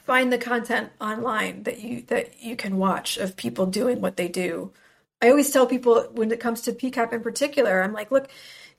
find 0.00 0.32
the 0.32 0.38
content 0.38 0.90
online 1.00 1.62
that 1.64 1.80
you 1.80 2.02
that 2.08 2.42
you 2.42 2.56
can 2.56 2.76
watch 2.76 3.16
of 3.18 3.36
people 3.36 3.66
doing 3.66 4.00
what 4.00 4.16
they 4.16 4.28
do. 4.28 4.72
I 5.20 5.30
always 5.30 5.50
tell 5.50 5.66
people 5.66 6.08
when 6.12 6.32
it 6.32 6.40
comes 6.40 6.62
to 6.62 6.72
pcap 6.72 7.12
in 7.12 7.20
particular 7.20 7.80
i'm 7.80 7.92
like 7.92 8.10
look 8.10 8.28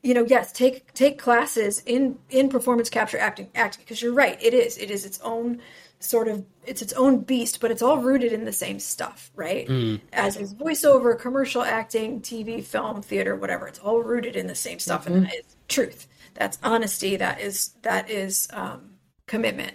you 0.04 0.14
know 0.14 0.26
yes 0.28 0.52
take 0.52 0.94
take 0.94 1.18
classes 1.18 1.82
in 1.86 2.18
in 2.30 2.50
performance 2.50 2.90
capture 2.90 3.18
acting 3.18 3.50
acting 3.56 3.84
because 3.84 4.02
you're 4.02 4.14
right 4.14 4.42
it 4.44 4.54
is 4.54 4.78
it 4.78 4.92
is 4.92 5.06
its 5.06 5.20
own 5.22 5.60
sort 6.00 6.28
of 6.28 6.46
it's 6.66 6.82
its 6.82 6.94
own 6.94 7.20
beast 7.20 7.62
but 7.62 7.72
it's 7.72 7.82
all 7.82 7.98
rooted 7.98 8.34
in 8.34 8.44
the 8.44 8.54
same 8.54 8.78
stuff 8.78 9.32
right? 9.36 9.68
Mm. 9.68 10.02
as 10.12 10.36
is 10.36 10.54
voiceover 10.54 11.18
commercial 11.18 11.64
acting 11.64 12.22
tv 12.22 12.62
film 12.64 13.02
theater 13.02 13.36
whatever 13.36 13.68
it's 13.68 13.80
all 13.80 14.04
rooted 14.04 14.36
in 14.36 14.48
the 14.48 14.56
same 14.56 14.80
stuff 14.80 15.08
and 15.08 15.26
that 15.26 15.34
is 15.34 15.56
truth. 15.74 16.08
That's 16.36 16.58
honesty 16.64 17.16
that 17.18 17.42
is 17.42 17.74
that 17.82 18.10
is 18.10 18.48
um, 18.54 18.92
commitment. 19.28 19.74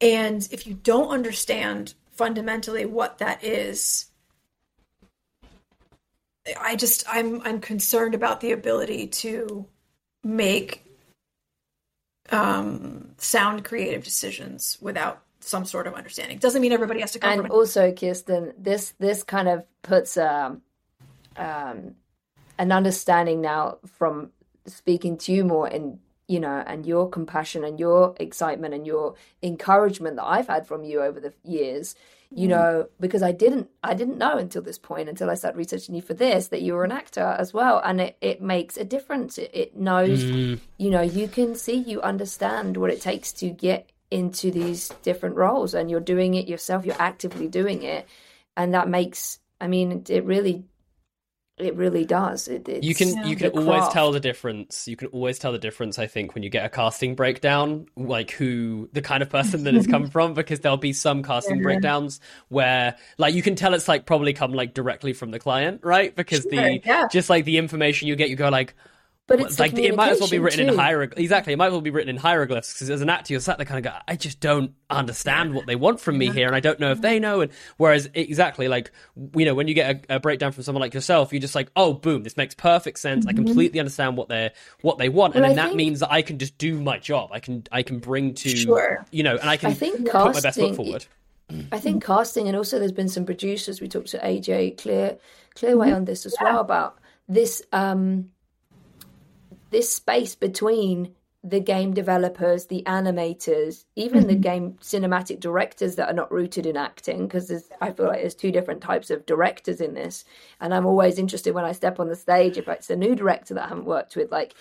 And 0.00 0.46
if 0.50 0.66
you 0.66 0.74
don't 0.74 1.10
understand 1.10 1.94
fundamentally 2.10 2.84
what 2.84 3.18
that 3.18 3.42
is 3.44 4.06
I 6.60 6.76
just 6.76 7.04
I'm 7.08 7.40
I'm 7.42 7.60
concerned 7.60 8.14
about 8.14 8.40
the 8.40 8.52
ability 8.52 9.08
to 9.08 9.66
make 10.24 10.84
um, 12.30 13.10
sound 13.18 13.64
creative 13.64 14.04
decisions 14.04 14.78
without 14.80 15.22
some 15.40 15.64
sort 15.64 15.86
of 15.86 15.94
understanding. 15.94 16.38
Doesn't 16.38 16.62
mean 16.62 16.72
everybody 16.72 17.00
has 17.00 17.12
to 17.12 17.18
come 17.18 17.40
and 17.40 17.50
also 17.50 17.92
kirsten 17.92 18.52
this 18.58 18.94
this 18.98 19.22
kind 19.22 19.48
of 19.48 19.64
puts 19.82 20.16
um, 20.16 20.62
um, 21.36 21.94
an 22.58 22.72
understanding 22.72 23.40
now 23.40 23.78
from 23.86 24.30
speaking 24.66 25.16
to 25.18 25.32
you 25.32 25.44
more 25.44 25.66
and 25.66 25.98
you 26.28 26.40
know 26.40 26.62
and 26.66 26.86
your 26.86 27.08
compassion 27.08 27.64
and 27.64 27.78
your 27.80 28.14
excitement 28.20 28.74
and 28.74 28.86
your 28.86 29.14
encouragement 29.42 30.16
that 30.16 30.24
i've 30.24 30.46
had 30.46 30.66
from 30.66 30.84
you 30.84 31.02
over 31.02 31.18
the 31.18 31.32
years 31.44 31.96
you 32.34 32.46
Mm. 32.46 32.50
know 32.50 32.88
because 32.98 33.22
i 33.22 33.32
didn't 33.32 33.68
i 33.82 33.94
didn't 33.94 34.18
know 34.18 34.36
until 34.38 34.62
this 34.62 34.78
point 34.78 35.08
until 35.08 35.28
i 35.30 35.34
started 35.34 35.58
researching 35.58 35.94
you 35.94 36.02
for 36.02 36.14
this 36.14 36.48
that 36.48 36.62
you 36.62 36.72
were 36.74 36.84
an 36.84 36.92
actor 36.92 37.36
as 37.38 37.52
well 37.52 37.80
and 37.84 38.00
it, 38.00 38.16
it 38.20 38.40
makes 38.40 38.76
a 38.76 38.84
difference 38.84 39.38
it, 39.38 39.50
it 39.52 39.76
knows 39.76 40.24
Mm. 40.24 40.58
you 40.78 40.90
know 40.90 41.02
you 41.02 41.28
can 41.28 41.54
see 41.54 41.74
you 41.76 42.00
understand 42.02 42.76
what 42.76 42.90
it 42.90 43.00
takes 43.00 43.32
to 43.34 43.50
get 43.50 43.90
into 44.10 44.50
these 44.50 44.88
different 45.02 45.36
roles 45.36 45.74
and 45.74 45.90
you're 45.90 46.00
doing 46.00 46.34
it 46.34 46.48
yourself 46.48 46.84
you're 46.86 47.00
actively 47.10 47.48
doing 47.48 47.82
it 47.82 48.06
and 48.56 48.74
that 48.74 48.88
makes 48.88 49.38
i 49.60 49.66
mean 49.66 49.92
it, 49.92 50.10
it 50.10 50.24
really 50.24 50.64
it 51.58 51.76
really 51.76 52.04
does 52.04 52.48
it, 52.48 52.66
it's 52.68 52.86
You 52.86 52.94
can 52.94 53.26
you 53.26 53.36
can 53.36 53.50
always 53.50 53.80
craft. 53.80 53.92
tell 53.92 54.10
the 54.10 54.20
difference. 54.20 54.88
You 54.88 54.96
can 54.96 55.08
always 55.08 55.38
tell 55.38 55.52
the 55.52 55.58
difference. 55.58 55.98
I 55.98 56.06
think 56.06 56.34
when 56.34 56.42
you 56.42 56.48
get 56.48 56.64
a 56.64 56.68
casting 56.68 57.14
breakdown, 57.14 57.86
like 57.94 58.30
who 58.30 58.88
the 58.92 59.02
kind 59.02 59.22
of 59.22 59.28
person 59.28 59.64
that 59.64 59.74
it's 59.74 59.86
come 59.86 60.06
from, 60.10 60.32
because 60.34 60.60
there'll 60.60 60.78
be 60.78 60.92
some 60.92 61.22
casting 61.22 61.62
breakdowns 61.62 62.20
where 62.48 62.96
like 63.18 63.34
you 63.34 63.42
can 63.42 63.54
tell 63.54 63.74
it's 63.74 63.86
like 63.86 64.06
probably 64.06 64.32
come 64.32 64.52
like 64.52 64.72
directly 64.72 65.12
from 65.12 65.30
the 65.30 65.38
client, 65.38 65.80
right? 65.84 66.16
Because 66.16 66.44
the 66.44 66.80
yeah. 66.84 67.06
just 67.12 67.28
like 67.28 67.44
the 67.44 67.58
information 67.58 68.08
you 68.08 68.16
get, 68.16 68.30
you 68.30 68.36
go 68.36 68.48
like. 68.48 68.74
But 69.28 69.40
it's 69.40 69.58
like 69.58 69.72
it 69.78 69.94
might 69.94 70.10
as 70.12 70.20
well 70.20 70.28
be 70.28 70.36
communication 70.36 70.42
written 70.44 70.68
in 70.68 70.74
too. 70.74 70.80
hieroglyphs. 70.80 71.20
Exactly, 71.22 71.52
it 71.52 71.56
might 71.56 71.66
as 71.66 71.72
well 71.72 71.80
be 71.80 71.90
written 71.90 72.08
in 72.10 72.16
hieroglyphs 72.16 72.72
because 72.74 72.90
as 72.90 73.00
an 73.00 73.08
actor, 73.08 73.32
you're 73.32 73.40
sat 73.40 73.56
there 73.56 73.64
kind 73.64 73.84
of 73.86 73.92
go, 73.92 73.96
I 74.08 74.16
just 74.16 74.40
don't 74.40 74.72
understand 74.90 75.54
what 75.54 75.66
they 75.66 75.76
want 75.76 76.00
from 76.00 76.18
me 76.18 76.30
here, 76.30 76.46
and 76.46 76.56
I 76.56 76.60
don't 76.60 76.78
know 76.80 76.90
if 76.90 77.00
they 77.00 77.18
know. 77.18 77.40
And 77.40 77.52
whereas 77.76 78.10
exactly, 78.14 78.68
like 78.68 78.90
you 79.36 79.44
know, 79.44 79.54
when 79.54 79.68
you 79.68 79.74
get 79.74 80.06
a, 80.10 80.16
a 80.16 80.20
breakdown 80.20 80.52
from 80.52 80.64
someone 80.64 80.80
like 80.80 80.92
yourself, 80.94 81.32
you're 81.32 81.40
just 81.40 81.54
like, 81.54 81.70
oh, 81.76 81.92
boom, 81.94 82.24
this 82.24 82.36
makes 82.36 82.54
perfect 82.54 82.98
sense. 82.98 83.26
I 83.26 83.32
completely 83.32 83.78
understand 83.80 84.16
what 84.16 84.28
they're 84.28 84.50
what 84.80 84.98
they 84.98 85.08
want, 85.08 85.34
and 85.34 85.42
Well, 85.42 85.50
then 85.50 85.58
I 85.58 85.62
that 85.62 85.68
think- 85.68 85.76
means 85.76 86.00
that 86.00 86.10
I 86.12 86.22
can 86.22 86.38
just 86.38 86.58
do 86.58 86.80
my 86.80 86.98
job. 86.98 87.30
I 87.32 87.40
can 87.40 87.64
I 87.72 87.82
can 87.82 88.00
bring 88.00 88.34
to 88.34 88.48
Sure. 88.48 89.06
you 89.12 89.22
know, 89.22 89.36
and 89.36 89.48
I 89.48 89.56
can 89.56 89.70
I 89.70 89.74
think 89.74 90.10
put 90.10 90.14
my 90.14 90.32
best 90.32 90.42
foot 90.42 90.44
casting- 90.44 90.74
forward. 90.74 91.06
I 91.70 91.78
think 91.80 92.02
casting, 92.02 92.48
and 92.48 92.56
also 92.56 92.78
there's 92.78 92.92
been 92.92 93.08
some 93.10 93.26
producers. 93.26 93.80
We 93.80 93.86
talked 93.88 94.08
to 94.08 94.18
AJ 94.18 94.78
Clear 94.78 95.18
Clearway 95.54 95.86
Mm-hmm. 95.88 95.94
on 95.96 96.04
this 96.06 96.24
as 96.24 96.34
well 96.40 96.60
about 96.60 96.98
this 97.28 97.60
um, 97.72 98.30
this 99.72 99.92
space 99.92 100.34
between 100.36 101.14
the 101.44 101.58
game 101.58 101.92
developers, 101.92 102.66
the 102.66 102.84
animators, 102.86 103.84
even 103.96 104.20
Mm-hmm. 104.20 104.28
the 104.28 104.36
game 104.36 104.72
cinematic 104.80 105.40
directors 105.40 105.96
that 105.96 106.08
are 106.08 106.14
not 106.14 106.30
rooted 106.30 106.66
in 106.66 106.76
acting, 106.76 107.26
because 107.26 107.50
I 107.80 107.90
feel 107.90 108.06
like 108.06 108.20
there's 108.20 108.36
two 108.36 108.52
different 108.52 108.80
types 108.80 109.10
of 109.10 109.26
directors 109.26 109.80
in 109.80 109.94
this. 109.94 110.24
And 110.60 110.72
I'm 110.72 110.86
always 110.86 111.18
interested 111.18 111.52
when 111.52 111.64
I 111.64 111.72
step 111.72 111.98
on 111.98 112.08
the 112.08 112.14
stage 112.14 112.58
if 112.58 112.68
it's 112.68 112.90
a 112.90 112.96
new 112.96 113.16
director 113.16 113.54
that 113.54 113.64
I 113.64 113.68
haven't 113.68 113.86
worked 113.86 114.14
with, 114.14 114.30
like, 114.30 114.54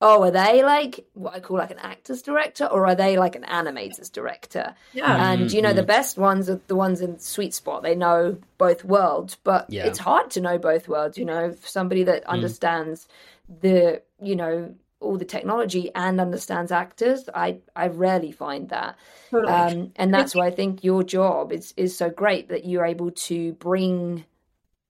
oh, 0.00 0.22
are 0.22 0.30
they 0.30 0.62
like 0.62 1.04
what 1.14 1.34
I 1.34 1.40
call 1.40 1.58
like 1.58 1.72
an 1.72 1.78
actor's 1.80 2.22
director, 2.22 2.66
or 2.66 2.86
are 2.86 2.94
they 2.94 3.18
like 3.18 3.34
an 3.34 3.42
animator's 3.44 4.08
director? 4.08 4.74
Yeah. 4.92 5.32
And 5.32 5.50
you 5.52 5.60
know, 5.60 5.72
the 5.72 5.82
best 5.82 6.16
ones 6.16 6.48
are 6.48 6.60
the 6.68 6.76
ones 6.76 7.00
in 7.00 7.18
sweet 7.18 7.54
spot. 7.54 7.82
They 7.82 7.96
know 7.96 8.38
both 8.56 8.84
worlds, 8.84 9.36
but 9.42 9.66
Yeah. 9.68 9.86
it's 9.86 9.98
hard 9.98 10.30
to 10.30 10.40
know 10.40 10.58
both 10.58 10.86
worlds. 10.86 11.18
You 11.18 11.24
know, 11.24 11.56
somebody 11.64 12.04
that 12.04 12.24
understands 12.24 13.08
the 13.60 14.00
you 14.22 14.36
know 14.36 14.74
all 15.00 15.16
the 15.16 15.24
technology 15.24 15.90
and 15.94 16.20
understands 16.20 16.70
actors. 16.72 17.28
I 17.34 17.58
I 17.74 17.88
rarely 17.88 18.32
find 18.32 18.68
that, 18.70 18.96
Totally. 19.30 19.52
um, 19.52 19.92
and 19.96 20.12
that's 20.12 20.34
why 20.34 20.46
I 20.46 20.50
think 20.50 20.84
your 20.84 21.02
job 21.02 21.52
is 21.52 21.72
is 21.76 21.96
so 21.96 22.10
great 22.10 22.48
that 22.48 22.64
you're 22.66 22.84
able 22.84 23.10
to 23.12 23.52
bring 23.54 24.24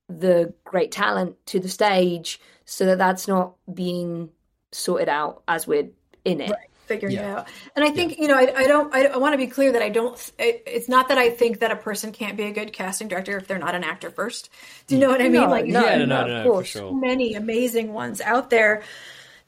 the 0.08 0.52
great 0.64 0.90
talent 0.92 1.36
to 1.46 1.60
the 1.60 1.68
stage 1.68 2.40
so 2.64 2.86
that 2.86 2.98
that's 2.98 3.28
not 3.28 3.54
being 3.72 4.30
sorted 4.72 5.08
out 5.08 5.42
as 5.48 5.66
we're 5.66 5.90
in 6.24 6.40
it. 6.40 6.60
figuring 6.86 7.14
Yeah. 7.14 7.20
it 7.20 7.38
out. 7.38 7.48
And 7.76 7.84
I 7.84 7.90
think 7.90 8.18
you 8.18 8.26
know, 8.28 8.36
I, 8.36 8.52
I 8.56 8.66
don't. 8.66 8.92
I, 8.94 9.06
I 9.06 9.16
want 9.18 9.34
to 9.34 9.38
be 9.38 9.46
clear 9.46 9.72
that 9.72 9.82
I 9.82 9.88
don't. 9.88 10.16
It, 10.38 10.62
it's 10.66 10.88
not 10.88 11.08
that 11.08 11.18
I 11.18 11.30
think 11.30 11.60
that 11.60 11.70
a 11.70 11.76
person 11.76 12.10
can't 12.12 12.36
be 12.36 12.44
a 12.44 12.52
good 12.52 12.72
casting 12.72 13.08
director 13.08 13.36
if 13.36 13.46
they're 13.46 13.58
not 13.58 13.74
an 13.76 13.84
actor 13.84 14.10
first. 14.10 14.50
Do 14.88 14.96
you 14.96 15.00
know 15.00 15.08
what 15.08 15.20
I 15.22 15.28
mean? 15.28 15.48
No, 15.48 15.48
like, 15.48 15.66
no, 15.66 15.84
yeah, 15.84 15.96
no, 15.96 16.04
no, 16.04 16.06
no, 16.06 16.22
of 16.22 16.28
no, 16.28 16.42
for 16.50 16.50
course. 16.52 16.66
sure. 16.66 16.92
many 16.92 17.34
amazing 17.34 17.92
ones 17.92 18.20
out 18.20 18.50
there 18.50 18.82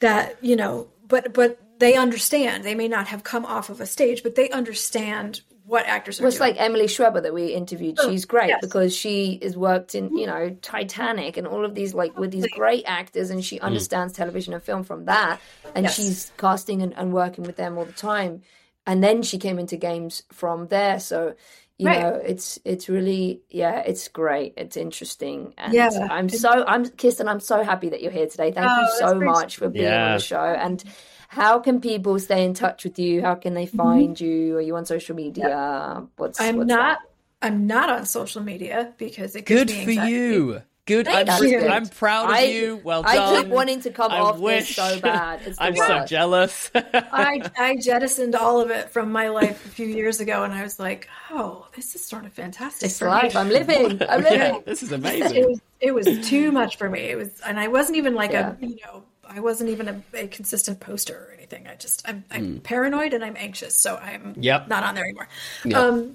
that 0.03 0.37
you 0.43 0.55
know, 0.55 0.89
but 1.09 1.33
but 1.33 1.59
they 1.79 1.97
understand. 1.97 2.63
They 2.63 2.75
may 2.77 2.89
not 2.89 3.09
have 3.09 3.25
come 3.25 3.45
off 3.45 3.71
of 3.71 3.81
a 3.81 3.87
stage, 3.87 4.23
but 4.23 4.37
they 4.37 4.51
understand 4.51 5.41
what 5.65 5.87
actors 5.87 6.21
are 6.21 6.25
Well, 6.25 6.29
it's 6.29 6.39
doing. 6.39 6.51
like 6.51 6.61
Emily 6.61 6.87
Schweber 6.87 7.23
that 7.23 7.33
we 7.33 7.47
interviewed. 7.55 7.97
Oh, 8.01 8.11
She's 8.11 8.25
great 8.25 8.49
yes. 8.49 8.59
because 8.61 8.95
she 8.95 9.39
has 9.43 9.57
worked 9.57 9.95
in, 9.95 10.17
you 10.17 10.27
mm-hmm. 10.27 10.49
know, 10.49 10.57
Titanic 10.61 11.37
and 11.37 11.47
all 11.47 11.65
of 11.65 11.75
these 11.75 11.95
like 11.95 12.17
with 12.19 12.31
these 12.31 12.47
great 12.49 12.85
actors, 12.87 13.31
and 13.31 13.45
she 13.45 13.59
mm. 13.59 13.63
understands 13.63 14.13
television 14.13 14.55
and 14.55 14.63
film 14.63 14.85
from 14.85 15.07
that. 15.07 15.41
And 15.75 15.85
Yes. 15.85 15.95
she's 15.97 16.33
casting 16.37 16.83
and, 16.83 16.97
and 16.97 17.13
working 17.13 17.45
with 17.45 17.57
them 17.57 17.79
all 17.79 17.85
the 17.85 17.93
time. 17.93 18.43
And 18.87 19.03
then 19.03 19.23
she 19.23 19.39
came 19.39 19.59
into 19.59 19.77
games 19.77 20.25
from 20.33 20.67
there. 20.69 20.99
So 20.99 21.35
you 21.83 21.89
Right. 21.89 22.01
know, 22.01 22.15
it's 22.25 22.59
it's 22.65 22.89
really 22.89 23.43
yeah, 23.51 23.81
it's 23.81 24.09
great. 24.09 24.55
It's 24.57 24.77
interesting, 24.77 25.55
and 25.59 25.75
Yeah. 25.75 25.91
I'm 26.09 26.29
so 26.29 26.65
I'm 26.67 26.87
Kirsten. 26.89 27.29
I'm 27.29 27.41
so 27.41 27.63
happy 27.65 27.91
that 27.91 28.03
you're 28.03 28.13
here 28.13 28.29
today. 28.29 28.53
Thank 28.53 28.67
Oh, 28.69 28.81
you 28.81 28.87
so 28.87 29.15
much 29.21 29.57
for 29.59 29.69
being 29.69 30.01
on 30.03 30.13
the 30.13 30.19
show 30.19 30.41
and. 30.41 30.83
How 31.29 31.61
can 31.61 31.81
people 31.81 32.19
stay 32.19 32.45
in 32.45 32.55
touch 32.55 32.85
with 32.85 32.99
you? 32.99 33.23
How 33.23 33.35
can 33.37 33.55
they 33.55 33.67
find 33.67 34.21
you? 34.21 34.57
Are 34.59 34.61
you 34.61 34.77
on 34.77 34.85
social 34.85 35.17
media? 35.17 36.07
What's 36.17 36.39
Mm-hmm. 36.41 36.49
I'm 36.51 36.59
what's 36.59 36.69
not. 36.69 36.99
that? 36.99 36.99
I'm 37.43 37.67
not 37.67 37.91
on 37.91 38.07
social 38.07 38.43
media 38.43 38.95
because 38.99 39.35
it 39.35 39.47
gives 39.47 39.67
Good 39.67 39.69
me 39.69 39.75
for 39.81 39.91
anxiety. 39.91 40.11
you. 40.11 40.63
Good. 40.85 41.07
I'm, 41.07 41.27
That's 41.27 41.41
good. 41.41 41.69
I'm 41.69 41.87
proud 41.87 42.25
of 42.31 42.35
I- 42.35 42.41
you. 42.43 42.81
Well 42.83 43.05
I 43.07 43.15
done. 43.15 43.35
I 43.37 43.43
keep 43.43 43.51
wanting 43.53 43.81
to 43.83 43.91
come 43.91 44.11
I 44.11 44.19
off 44.19 44.39
wish. 44.41 44.75
this 44.75 44.95
so 44.95 45.01
bad. 45.01 45.41
It's 45.47 45.57
I'm 45.61 45.77
so 45.77 46.05
jealous. 46.07 46.71
I, 46.75 47.49
I 47.57 47.77
jettisoned 47.77 48.35
all 48.35 48.61
of 48.61 48.71
it 48.71 48.91
from 48.91 49.13
my 49.13 49.29
life 49.29 49.65
a 49.65 49.69
few 49.69 49.87
years 49.87 50.19
ago, 50.19 50.43
and 50.43 50.53
I 50.53 50.63
was 50.65 50.81
like, 50.81 51.09
"Oh, 51.31 51.69
this 51.77 51.95
is 51.95 52.05
sort 52.05 52.25
of 52.25 52.33
fantastic." 52.33 52.87
It's 52.89 52.99
for 52.99 53.09
life. 53.09 53.35
me. 53.35 53.41
I'm 53.41 53.49
living. 53.49 54.03
I'm 54.09 54.23
yeah, 54.25 54.29
living. 54.31 54.63
this 54.67 54.83
is 54.83 54.91
It 54.91 54.97
amazing. 54.97 55.47
was 55.49 55.61
it 55.81 55.95
was 55.95 56.29
too 56.29 56.51
much 56.51 56.77
for 56.77 56.91
me. 56.91 57.01
It 57.01 57.17
was, 57.17 57.41
and 57.47 57.61
I 57.61 57.69
wasn't 57.69 57.99
even 57.99 58.15
like 58.17 58.33
Yeah. 58.33 58.55
a 58.61 58.67
you 58.67 58.77
know, 58.85 59.05
I 59.29 59.39
wasn't 59.39 59.71
even 59.71 59.89
a, 59.89 60.03
a 60.15 60.27
consistent 60.27 60.81
poster 60.81 61.29
or 61.31 61.35
anything. 61.37 61.69
I 61.69 61.77
just 61.77 62.03
I'm, 62.09 62.25
I'm 62.31 62.59
paranoid 62.59 63.15
and 63.15 63.25
I'm 63.25 63.37
anxious, 63.37 63.77
so 63.77 63.97
I'm 63.99 64.35
Yep. 64.37 64.67
not 64.67 64.83
on 64.83 64.97
there 64.97 65.05
anymore. 65.05 65.29
Yep. 65.65 65.77
Um, 65.77 66.15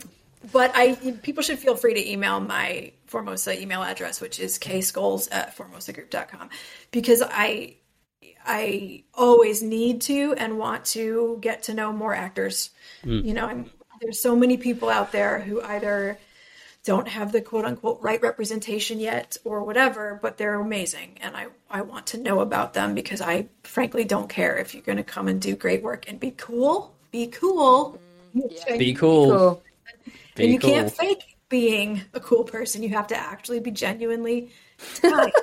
but 0.52 0.72
I 0.76 0.96
people 1.24 1.44
should 1.44 1.60
feel 1.60 1.76
free 1.76 1.94
to 1.94 2.12
email 2.12 2.40
my 2.40 2.92
Formosa 3.08 3.60
email 3.60 3.84
address, 3.84 4.22
which 4.22 4.40
is 4.40 4.60
kscoles 4.60 5.28
at 5.32 5.56
formosagroup.com, 5.56 6.50
because 6.92 7.24
I 7.26 7.76
I 8.46 9.04
always 9.14 9.62
need 9.62 10.02
to 10.04 10.34
and 10.38 10.58
want 10.58 10.86
to 10.86 11.38
get 11.42 11.64
to 11.64 11.74
know 11.74 11.92
more 11.92 12.14
actors. 12.14 12.70
Hmm. 13.04 13.20
You 13.20 13.34
know, 13.34 13.46
I'm, 13.46 13.70
there's 14.02 14.20
so 14.20 14.36
many 14.36 14.58
people 14.58 14.90
out 14.90 15.12
there 15.12 15.40
who 15.40 15.62
either 15.62 16.18
don't 16.84 17.08
have 17.10 17.34
the 17.34 17.42
quote 17.42 17.66
unquote 17.66 18.00
right 18.02 18.22
representation 18.22 19.00
yet 19.00 19.36
or 19.44 19.64
whatever, 19.64 20.20
but 20.22 20.38
they're 20.38 20.56
amazing. 20.56 21.18
And 21.22 21.36
I, 21.36 21.48
I 21.70 21.82
want 21.82 22.08
to 22.08 22.18
know 22.18 22.40
about 22.40 22.74
them 22.74 22.96
because 22.96 23.20
I 23.20 23.48
frankly 23.64 24.06
don't 24.06 24.30
care 24.30 24.58
if 24.58 24.74
you're 24.74 24.84
going 24.84 24.98
to 24.98 25.04
come 25.04 25.28
and 25.28 25.42
do 25.42 25.56
great 25.56 25.84
work 25.84 26.06
and 26.08 26.18
be 26.18 26.32
cool. 26.32 26.96
Be 27.12 27.28
cool. 27.28 28.00
Mm, 28.34 28.80
be 28.80 28.94
cool. 28.94 29.38
Cool. 29.38 29.64
Be 30.36 30.44
and 30.44 30.54
you 30.54 30.60
cool. 30.60 30.72
can't 30.72 30.92
fake 30.92 31.38
being 31.50 32.02
a 32.14 32.20
cool 32.20 32.44
person. 32.44 32.84
You 32.84 32.90
have 32.90 33.08
to 33.08 33.18
actually 33.18 33.60
be 33.60 33.72
genuinely 33.72 34.52
kind. 35.02 35.32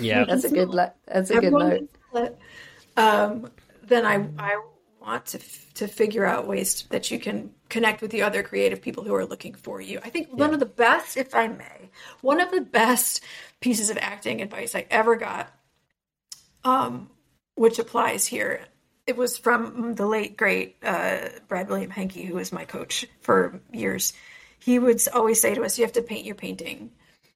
Yeah. 0.00 0.24
That's 0.24 0.42
a 0.44 0.50
good. 0.50 0.70
Le- 0.70 0.92
that's 1.06 1.30
a 1.30 1.40
good 1.40 1.52
note. 1.52 1.78
can 1.78 1.88
feel 2.12 2.24
it. 2.24 2.38
Um, 2.96 3.50
then 3.84 4.04
I 4.04 4.28
I 4.36 4.60
want 5.00 5.26
to 5.26 5.38
f- 5.38 5.72
to 5.74 5.86
figure 5.86 6.24
out 6.24 6.48
ways 6.48 6.82
that 6.90 7.10
you 7.10 7.20
can 7.20 7.52
connect 7.68 8.02
with 8.02 8.10
the 8.10 8.22
other 8.22 8.42
creative 8.42 8.82
people 8.82 9.04
who 9.04 9.14
are 9.14 9.24
looking 9.24 9.54
for 9.54 9.80
you. 9.80 10.00
I 10.04 10.10
think 10.10 10.32
one 10.32 10.52
of 10.52 10.58
the 10.60 10.66
best, 10.66 11.16
if 11.16 11.34
I 11.36 11.46
may, 11.46 11.90
one 12.20 12.40
of 12.40 12.50
the 12.50 12.60
best 12.62 13.22
pieces 13.60 13.88
of 13.88 13.98
acting 13.98 14.42
advice 14.42 14.74
I 14.74 14.86
ever 14.90 15.14
got, 15.14 15.52
um, 16.64 17.08
which 17.54 17.78
applies 17.78 18.26
here. 18.26 18.62
It 19.06 19.16
was 19.16 19.38
from 19.38 19.94
the 19.94 20.06
late 20.06 20.36
great 20.36 20.76
uh, 20.82 21.28
Brad 21.48 21.68
William 21.68 21.90
Henke, 21.90 22.24
who 22.24 22.34
was 22.34 22.52
my 22.52 22.64
coach 22.64 23.06
for 23.20 23.60
years. 23.72 24.12
He 24.58 24.78
would 24.78 25.00
always 25.14 25.40
say 25.40 25.54
to 25.54 25.62
us, 25.62 25.78
"You 25.78 25.84
have 25.84 25.92
to 25.92 26.02
paint 26.02 26.24
your 26.24 26.34
painting." 26.34 26.90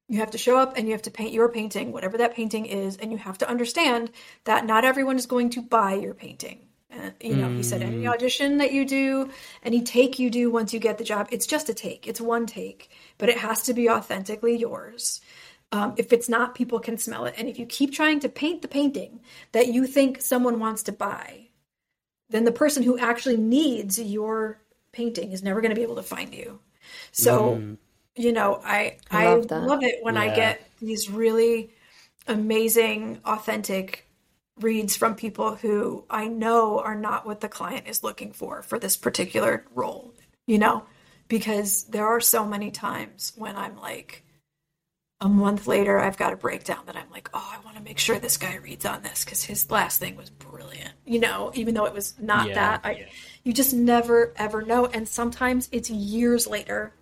You 0.09 0.19
have 0.19 0.33
to 0.33 0.39
show 0.39 0.59
up 0.59 0.77
and 0.77 0.89
you 0.89 0.93
have 0.93 1.03
to 1.03 1.11
paint 1.13 1.33
your 1.33 1.49
painting, 1.49 1.93
whatever 1.93 2.19
that 2.19 2.35
painting 2.35 2.67
is, 2.67 2.97
and 2.97 3.13
you 3.13 3.19
have 3.19 3.39
to 3.39 3.49
understand 3.49 4.11
that 4.43 4.67
not 4.67 4.85
everyone 4.85 5.17
is 5.17 5.27
going 5.27 5.51
to 5.51 5.63
buy 5.63 5.95
your 5.95 6.15
painting. 6.15 6.67
Uh, 6.93 7.11
you 7.21 7.37
know, 7.37 7.49
he 7.49 7.63
said 7.63 7.83
any 7.83 8.09
audition 8.09 8.59
that 8.59 8.73
you 8.73 8.85
do, 8.85 9.31
any 9.63 9.81
take 9.81 10.19
you 10.19 10.29
do 10.29 10.51
once 10.51 10.75
you 10.75 10.81
get 10.81 10.99
the 10.99 11.05
job, 11.05 11.29
it's 11.31 11.47
just 11.47 11.69
a 11.69 11.75
take. 11.75 12.09
It's 12.09 12.21
one 12.21 12.47
take, 12.47 12.91
but 13.19 13.29
it 13.29 13.39
has 13.39 13.63
to 13.63 13.75
be 13.75 13.89
authentically 13.89 14.57
yours. 14.57 15.21
Um, 15.71 15.95
if 15.97 16.13
it's 16.13 16.29
not, 16.29 16.57
people 16.57 16.81
can 16.81 16.99
smell 16.99 17.27
it. 17.27 17.35
And 17.39 17.49
if 17.49 17.61
you 17.61 17.67
keep 17.67 17.93
trying 17.93 18.19
to 18.21 18.29
paint 18.29 18.63
the 18.63 18.69
painting 18.69 19.21
that 19.53 19.69
you 19.69 19.87
think 19.87 20.21
someone 20.21 20.59
wants 20.59 20.83
to 20.85 20.93
buy, 20.93 21.50
then 22.31 22.45
the 22.45 22.53
person 22.53 22.83
who 22.83 22.99
actually 22.99 23.37
needs 23.37 24.01
your 24.01 24.61
painting 24.93 25.33
is 25.33 25.43
never 25.43 25.61
going 25.61 25.71
to 25.71 25.77
be 25.77 25.83
able 25.83 25.97
to 25.97 26.03
find 26.03 26.35
you. 26.35 26.61
So, 27.13 27.57
mm. 27.57 27.77
you 28.17 28.33
know, 28.33 28.61
I 28.65 28.97
I 29.11 29.27
I 29.27 29.35
love 29.35 29.49
that. 29.49 29.63
love 29.63 29.83
it 29.83 30.03
when 30.03 30.17
I 30.17 30.35
get 30.35 30.69
these 30.81 31.11
really 31.11 31.71
amazing, 32.27 33.21
authentic 33.25 34.07
reads 34.61 34.97
from 34.97 35.15
people 35.15 35.57
who 35.57 36.05
I 36.11 36.29
know 36.29 36.81
are 36.81 36.95
not 36.95 37.27
what 37.27 37.41
the 37.41 37.49
client 37.49 37.89
is 37.89 38.03
looking 38.03 38.33
for 38.33 38.63
for 38.63 38.79
this 38.79 38.97
particular 38.97 39.65
role, 39.75 40.13
you 40.47 40.59
know, 40.59 40.85
because 41.29 41.85
there 41.85 42.07
are 42.07 42.21
so 42.21 42.45
many 42.45 42.71
times 42.71 43.33
when 43.37 43.57
I'm 43.57 43.77
like, 43.77 44.25
a 45.23 45.29
month 45.29 45.67
later, 45.67 45.99
I've 45.99 46.17
got 46.17 46.33
a 46.33 46.37
breakdown 46.37 46.85
that 46.87 46.97
I'm 46.97 47.11
like, 47.11 47.29
oh, 47.35 47.53
I 47.53 47.63
want 47.65 47.77
to 47.77 47.83
make 47.83 47.99
sure 47.99 48.19
this 48.19 48.39
guy 48.39 48.57
reads 48.57 48.87
on 48.87 49.03
this 49.03 49.25
because 49.25 49.45
his 49.45 49.71
last 49.71 50.01
thing 50.01 50.17
was 50.17 50.31
brilliant, 50.71 50.95
you 51.05 51.19
know, 51.19 51.51
even 51.55 51.75
though 51.75 51.87
it 51.87 51.93
was 51.93 52.15
not 52.19 52.49
Yeah, 52.49 52.55
that. 52.55 52.81
I, 52.85 53.07
You 53.43 53.53
just 53.53 53.73
never, 53.73 54.33
ever 54.37 54.63
know. 54.63 54.87
And 54.87 55.09
sometimes 55.09 55.69
it's 55.73 55.91
years 55.91 56.47
later. 56.47 56.93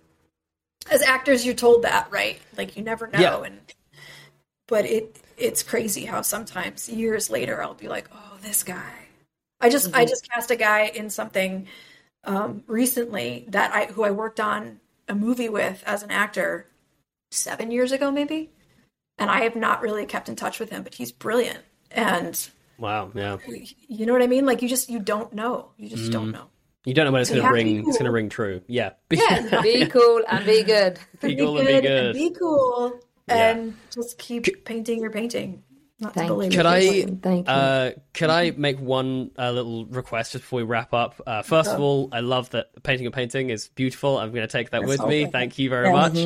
As 0.89 1.01
actors, 1.01 1.45
you're 1.45 1.55
told 1.55 1.83
that, 1.83 2.09
right? 2.11 2.39
Like 2.57 2.77
you 2.77 2.83
never 2.83 3.07
know. 3.07 3.19
Yeah. 3.19 3.41
And 3.43 3.59
but 4.67 4.85
it 4.85 5.19
it's 5.37 5.63
crazy 5.63 6.05
how 6.05 6.21
sometimes 6.21 6.89
years 6.89 7.29
later 7.29 7.61
I'll 7.61 7.73
be 7.73 7.87
like, 7.87 8.09
oh, 8.13 8.37
this 8.41 8.63
guy. 8.63 8.93
I 9.59 9.69
just 9.69 9.93
I 9.93 10.05
just 10.05 10.29
cast 10.31 10.51
a 10.51 10.55
guy 10.55 10.85
in 10.85 11.09
something 11.09 11.67
um, 12.23 12.63
recently 12.67 13.45
that 13.49 13.73
I 13.73 13.85
who 13.85 14.03
I 14.03 14.11
worked 14.11 14.39
on 14.39 14.79
a 15.07 15.15
movie 15.15 15.49
with 15.49 15.83
as 15.85 16.03
an 16.03 16.11
actor 16.11 16.65
seven 17.31 17.71
years 17.71 17.91
ago, 17.91 18.11
maybe. 18.11 18.49
And 19.17 19.29
I 19.29 19.41
have 19.41 19.57
not 19.57 19.81
really 19.81 20.05
kept 20.05 20.29
in 20.29 20.37
touch 20.37 20.59
with 20.59 20.69
him, 20.69 20.83
but 20.83 20.93
he's 20.93 21.11
brilliant. 21.11 21.59
And 21.91 22.49
Wow. 22.79 23.11
Yeah. 23.13 23.37
you 23.87 24.05
know 24.05 24.13
what 24.13 24.21
I 24.21 24.27
mean? 24.27 24.45
Like 24.45 24.61
you 24.61 24.69
just 24.69 24.89
you 24.89 24.99
don't 24.99 25.33
know. 25.33 25.71
You 25.77 25.89
just 25.89 26.11
don't 26.11 26.27
mm-hmm. 26.27 26.31
know. 26.31 26.47
You 26.85 26.93
don't 26.93 27.05
know 27.05 27.11
when 27.11 27.21
it's 27.21 27.29
You 27.29 27.41
going 27.41 27.43
to 27.43 27.47
have 27.49 27.57
to 27.57 27.63
be 27.63 27.75
ring. 27.75 27.87
It's 27.87 27.97
going 27.97 28.05
to 28.05 28.11
ring 28.11 28.29
true. 28.29 28.61
Yeah. 28.67 28.91
Yeah, 29.11 29.61
Be 29.61 29.85
cool 29.87 30.23
and 30.27 30.45
be 30.45 30.63
good. 30.63 30.99
Be 31.21 31.35
cool 31.35 31.57
and 31.57 31.67
be 31.67 31.87
and 31.87 32.13
be 32.13 32.29
cool, 32.31 32.99
Yeah. 33.27 33.49
and 33.49 33.75
just 33.93 34.17
keep 34.17 34.65
painting 34.65 35.01
your 35.01 35.11
painting. 35.11 35.63
Not 36.01 36.13
Thank 36.13 36.29
belabor 36.29 36.45
you. 36.45 36.57
Could 36.57 36.65
I, 36.65 37.03
Thank 37.03 37.47
you. 37.47 37.53
uh, 37.53 37.91
could 38.13 38.29
I 38.29 38.51
make 38.51 38.79
one 38.79 39.31
uh, 39.37 39.51
little 39.51 39.85
request 39.85 40.31
just 40.31 40.43
before 40.43 40.57
we 40.57 40.63
wrap 40.63 40.93
up? 40.93 41.21
Uh, 41.27 41.41
first 41.41 41.69
of 41.69 41.81
all, 41.81 42.07
I 42.13 42.21
love 42.21 42.51
that 42.51 42.83
painting 42.83 43.05
a 43.05 43.11
painting 43.11 43.49
is 43.49 43.67
beautiful. 43.67 44.17
I'm 44.17 44.31
going 44.31 44.47
to 44.47 44.51
take 44.51 44.69
that 44.69 44.85
with 44.85 45.05
me. 45.05 45.25
Thank 45.25 45.59
you 45.59 45.69
very 45.69 45.91
much. 45.91 46.17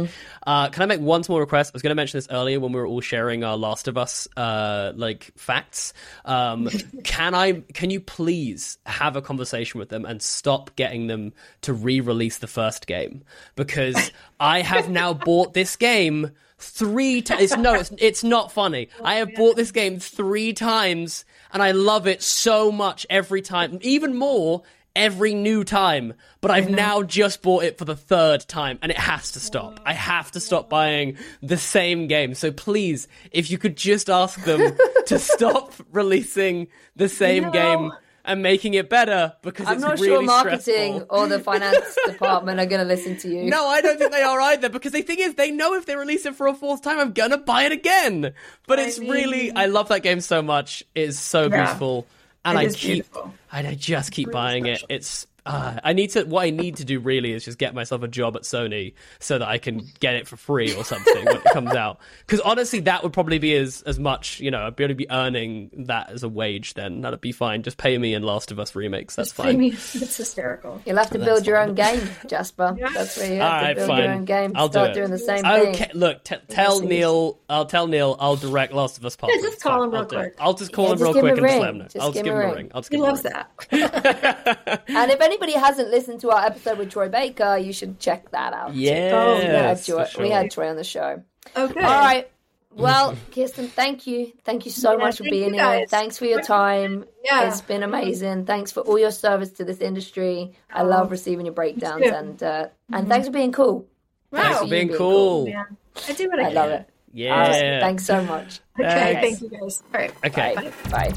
Uh, 0.45 0.69
can 0.69 0.83
I 0.83 0.85
make 0.85 1.01
one 1.01 1.23
small 1.23 1.39
request? 1.39 1.71
I 1.73 1.73
was 1.73 1.81
going 1.81 1.89
to 1.89 1.95
mention 1.95 2.19
this 2.19 2.27
earlier 2.29 2.59
when 2.59 2.71
we 2.71 2.79
were 2.79 2.85
all 2.85 3.01
sharing 3.01 3.43
our 3.43 3.57
Last 3.57 3.87
of 3.87 3.97
Us 3.97 4.27
uh, 4.37 4.93
like 4.95 5.31
facts. 5.37 5.93
Um, 6.23 6.69
can 7.03 7.33
I? 7.33 7.63
Can 7.73 7.89
you 7.89 7.99
please 7.99 8.77
have 8.85 9.15
a 9.15 9.23
conversation 9.23 9.79
with 9.79 9.89
them 9.89 10.05
and 10.05 10.21
stop 10.21 10.75
getting 10.75 11.07
them 11.07 11.33
to 11.61 11.73
re-release 11.73 12.37
the 12.37 12.47
first 12.47 12.85
game 12.85 13.23
because 13.55 14.11
I 14.39 14.61
have 14.61 14.89
now 14.89 15.15
bought 15.15 15.55
this 15.55 15.75
game 15.77 16.31
three 16.63 17.21
times. 17.21 17.55
No, 17.57 17.73
it's, 17.73 17.91
it's 17.97 18.23
not 18.23 18.51
funny. 18.51 18.89
I 19.03 19.15
have 19.15 19.33
bought 19.35 19.55
this 19.55 19.71
game 19.71 19.99
three 19.99 20.53
times 20.53 21.25
and 21.51 21.61
I 21.61 21.71
love 21.71 22.07
it 22.07 22.21
so 22.21 22.71
much 22.71 23.05
every 23.09 23.41
time, 23.41 23.79
even 23.81 24.15
more 24.15 24.63
every 24.95 25.33
new 25.33 25.63
time. 25.63 26.13
But 26.41 26.51
I've 26.51 26.65
mm-hmm. 26.65 26.75
now 26.75 27.03
just 27.03 27.41
bought 27.41 27.63
it 27.63 27.77
for 27.77 27.85
the 27.85 27.95
third 27.95 28.41
time 28.47 28.79
and 28.81 28.91
it 28.91 28.97
has 28.97 29.31
to 29.31 29.39
stop. 29.39 29.79
I 29.85 29.93
have 29.93 30.31
to 30.31 30.39
stop 30.39 30.69
buying 30.69 31.17
the 31.41 31.57
same 31.57 32.07
game. 32.07 32.35
So 32.35 32.51
please, 32.51 33.07
if 33.31 33.49
you 33.49 33.57
could 33.57 33.77
just 33.77 34.09
ask 34.09 34.43
them 34.43 34.75
to 35.07 35.19
stop 35.19 35.73
releasing 35.91 36.67
the 36.95 37.09
same 37.09 37.51
game 37.51 37.91
and 38.25 38.41
making 38.41 38.73
it 38.73 38.89
better 38.89 39.33
because 39.41 39.67
I'm 39.67 39.73
it's 39.73 39.81
not 39.81 39.99
really 39.99 40.07
sure 40.07 40.21
marketing 40.23 40.93
stressful. 40.93 41.05
or 41.09 41.27
the 41.27 41.39
finance 41.39 41.97
department 42.05 42.59
are 42.59 42.65
going 42.65 42.79
to 42.81 42.87
listen 42.87 43.17
to 43.17 43.27
you. 43.27 43.49
No, 43.49 43.67
I 43.67 43.81
don't 43.81 43.97
think 43.99 44.11
they 44.11 44.21
are 44.21 44.39
either 44.39 44.69
because 44.69 44.93
the 44.93 45.01
thing 45.01 45.19
is, 45.19 45.35
they 45.35 45.51
know 45.51 45.73
if 45.73 45.85
they 45.85 45.95
release 45.95 46.25
it 46.25 46.35
for 46.35 46.47
a 46.47 46.53
fourth 46.53 46.81
time, 46.81 46.99
I'm 46.99 47.11
gonna 47.11 47.37
buy 47.37 47.63
it 47.63 47.71
again. 47.73 48.33
But 48.67 48.79
it's 48.79 48.97
really, 48.99 49.51
I 49.51 49.65
love 49.65 49.89
that 49.89 50.03
game 50.03 50.21
so 50.21 50.41
much. 50.41 50.83
It's 50.95 51.19
so 51.19 51.43
Yeah. 51.43 51.63
beautiful, 51.65 52.07
and 52.45 52.57
It 52.57 52.61
I 52.61 52.65
keep, 52.73 52.81
beautiful. 52.93 53.33
and 53.51 53.67
I 53.67 53.75
just 53.75 54.11
keep 54.11 54.27
Really 54.27 54.33
buying 54.33 54.63
special. 54.65 54.87
it. 54.89 54.95
It's, 54.95 55.27
uh, 55.45 55.79
I 55.83 55.93
need 55.93 56.11
to. 56.11 56.23
What 56.23 56.43
I 56.45 56.49
need 56.51 56.77
to 56.77 56.85
do 56.85 56.99
really 56.99 57.33
is 57.33 57.43
just 57.43 57.57
get 57.57 57.73
myself 57.75 58.01
a 58.03 58.07
job 58.07 58.35
at 58.35 58.43
Sony 58.43 58.93
so 59.19 59.37
that 59.39 59.47
I 59.47 59.57
can 59.57 59.81
get 59.99 60.15
it 60.15 60.27
for 60.27 60.37
free 60.37 60.73
or 60.75 60.83
something 60.85 61.25
when 61.25 61.35
it 61.37 61.43
comes 61.45 61.73
out. 61.75 61.99
Because 62.25 62.39
honestly, 62.41 62.79
that 62.81 63.03
would 63.03 63.11
probably 63.13 63.39
be 63.39 63.53
as 63.55 63.81
as 63.83 63.99
much. 63.99 64.39
You 64.39 64.51
know, 64.51 64.65
I'd 64.65 64.75
be 64.75 64.83
able 64.85 64.91
to 64.93 64.95
be 64.95 65.09
earning 65.11 65.69
that 65.85 66.09
as 66.11 66.23
a 66.23 66.29
wage. 66.29 66.75
Then 66.75 67.01
that'd 67.01 67.19
be 67.21 67.31
fine. 67.33 67.61
Just 67.63 67.77
pay 67.77 67.97
me 67.97 68.13
in 68.13 68.23
Last 68.23 68.51
of 68.51 68.59
Us 68.59 68.73
remakes. 68.75 69.15
That's 69.15 69.37
I 69.39 69.43
fine. 69.43 69.57
mean, 69.57 69.73
it's 69.93 70.17
hysterical. 70.17 70.81
You'll 70.85 70.97
have 70.97 71.09
to 71.11 71.19
build 71.19 71.45
your 71.45 71.57
own 71.57 71.75
game, 71.75 72.01
Jasper. 72.27 72.75
Yeah. 72.83 72.89
That's 72.93 73.17
where 73.17 73.33
you 73.33 73.41
All 73.41 73.49
to 73.49 73.55
right, 73.65 73.75
build 73.75 73.87
fine. 73.89 74.03
your 74.03 74.11
own 74.13 74.25
game. 74.25 74.51
I'll 74.55 74.69
Start 74.71 74.87
do 74.87 74.91
it. 74.91 75.01
doing 75.01 75.11
the 75.11 75.19
same 75.19 75.45
Okay, 75.45 75.73
thing. 75.73 75.89
look, 75.93 76.23
t- 76.23 76.35
tell. 76.47 76.79
Neil. 76.81 77.39
I'll 77.49 77.65
tell 77.65 77.87
Neil. 77.87 78.15
I'll 78.19 78.35
direct 78.35 78.73
Last 78.73 78.97
of 78.97 79.05
Us 79.05 79.15
Part. 79.15 79.33
Yeah, 79.35 79.41
just 79.41 79.61
call 79.61 79.79
fine, 79.79 79.83
him 79.83 79.91
real 79.91 79.99
I'll 80.01 80.07
quick. 80.07 80.35
I'll 80.39 80.53
just 80.53 80.71
call 80.73 80.85
Yeah, 80.85 80.91
him 80.93 80.97
just 80.99 81.03
real 81.03 81.21
quick 81.21 81.23
a 81.23 81.37
and 81.37 81.47
just 81.47 81.59
let 81.59 81.69
him 81.69 81.77
know. 81.79 81.83
Just 81.85 81.97
I'll 81.97 82.11
just 82.11 82.15
give 82.15 82.25
give 82.25 82.33
him 82.33 82.39
him 82.41 82.47
a 82.47 82.51
a 82.51 82.55
ring. 82.55 82.55
ring. 82.65 82.71
I'll 82.73 82.81
just 82.81 82.91
He 82.91 82.97
give 82.97 83.05
him 83.05 83.09
a 83.09 83.11
loves 83.11 83.23
ring. 83.23 83.81
that. 83.81 84.83
And 84.87 85.11
if 85.11 85.19
anybody 85.33 85.53
hasn't 85.53 85.89
listened 85.89 86.21
to 86.21 86.29
our 86.31 86.45
episode 86.45 86.77
with 86.77 86.91
Troy 86.91 87.09
Baker, 87.09 87.57
you 87.57 87.73
should 87.73 87.99
check 87.99 88.29
that 88.31 88.53
out. 88.53 88.75
Yes, 88.75 89.11
Oh, 89.13 89.35
we 89.37 89.43
had 89.45 89.83
Troy, 89.83 90.23
we 90.23 90.29
had 90.29 90.51
Troy 90.51 90.69
on 90.69 90.75
the 90.75 90.83
show. 90.83 91.23
Okay. 91.55 91.81
All 91.81 91.99
right. 91.99 92.29
Well, 92.71 93.15
Kirsten, 93.35 93.67
thank 93.67 94.07
you. 94.07 94.31
Thank 94.43 94.65
you 94.65 94.71
so 94.71 94.91
Yeah, 94.91 94.97
much 94.97 95.17
for 95.17 95.23
being 95.23 95.53
here. 95.53 95.85
Thanks 95.87 96.17
for 96.17 96.25
your 96.25 96.41
time. 96.41 97.05
Yeah. 97.23 97.47
It's 97.47 97.61
been 97.61 97.83
amazing. 97.83 98.45
Thanks 98.45 98.71
for 98.71 98.81
all 98.81 98.97
your 98.97 99.11
service 99.11 99.51
to 99.53 99.63
this 99.63 99.79
industry. 99.79 100.53
I 100.71 100.83
love 100.83 101.11
receiving 101.11 101.45
your 101.45 101.53
breakdowns 101.55 102.05
and 102.05 102.41
uh, 102.41 102.67
and 102.91 103.07
thanks 103.07 103.27
for 103.27 103.33
being 103.33 103.51
cool. 103.51 103.87
Thanks 104.31 104.59
for 104.59 104.67
being 104.67 104.87
being 104.87 104.97
cool. 104.97 105.47
Yeah, 105.47 105.63
I 106.07 106.13
do 106.13 106.27
what 106.29 106.39
I, 106.39 106.43
I 106.43 106.45
can. 106.45 106.55
love 106.55 106.69
it. 106.71 106.89
Yeah. 107.13 107.33
All 107.35 107.39
right, 107.47 107.79
thanks 107.81 108.05
so 108.05 108.23
much. 108.23 108.59
Okay, 108.79 108.89
Thanks. 108.89 109.39
thank 109.39 109.53
you 109.53 109.59
guys. 109.59 109.83
All 109.93 109.99
right. 110.01 110.13
Okay. 110.25 110.55
Bye. 110.55 110.71
Bye. 110.89 111.13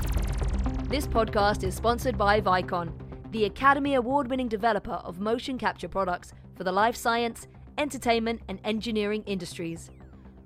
This 0.88 1.06
podcast 1.06 1.64
is 1.64 1.74
sponsored 1.74 2.18
by 2.18 2.42
Vicon, 2.42 2.92
the 3.32 3.44
Academy 3.44 3.94
Award 3.94 4.28
winning 4.28 4.48
developer 4.48 4.92
of 5.04 5.20
motion 5.20 5.58
capture 5.58 5.88
products 5.88 6.32
for 6.54 6.64
the 6.64 6.72
life 6.72 6.96
science, 6.96 7.48
entertainment, 7.76 8.40
and 8.48 8.60
engineering 8.64 9.22
industries. 9.26 9.90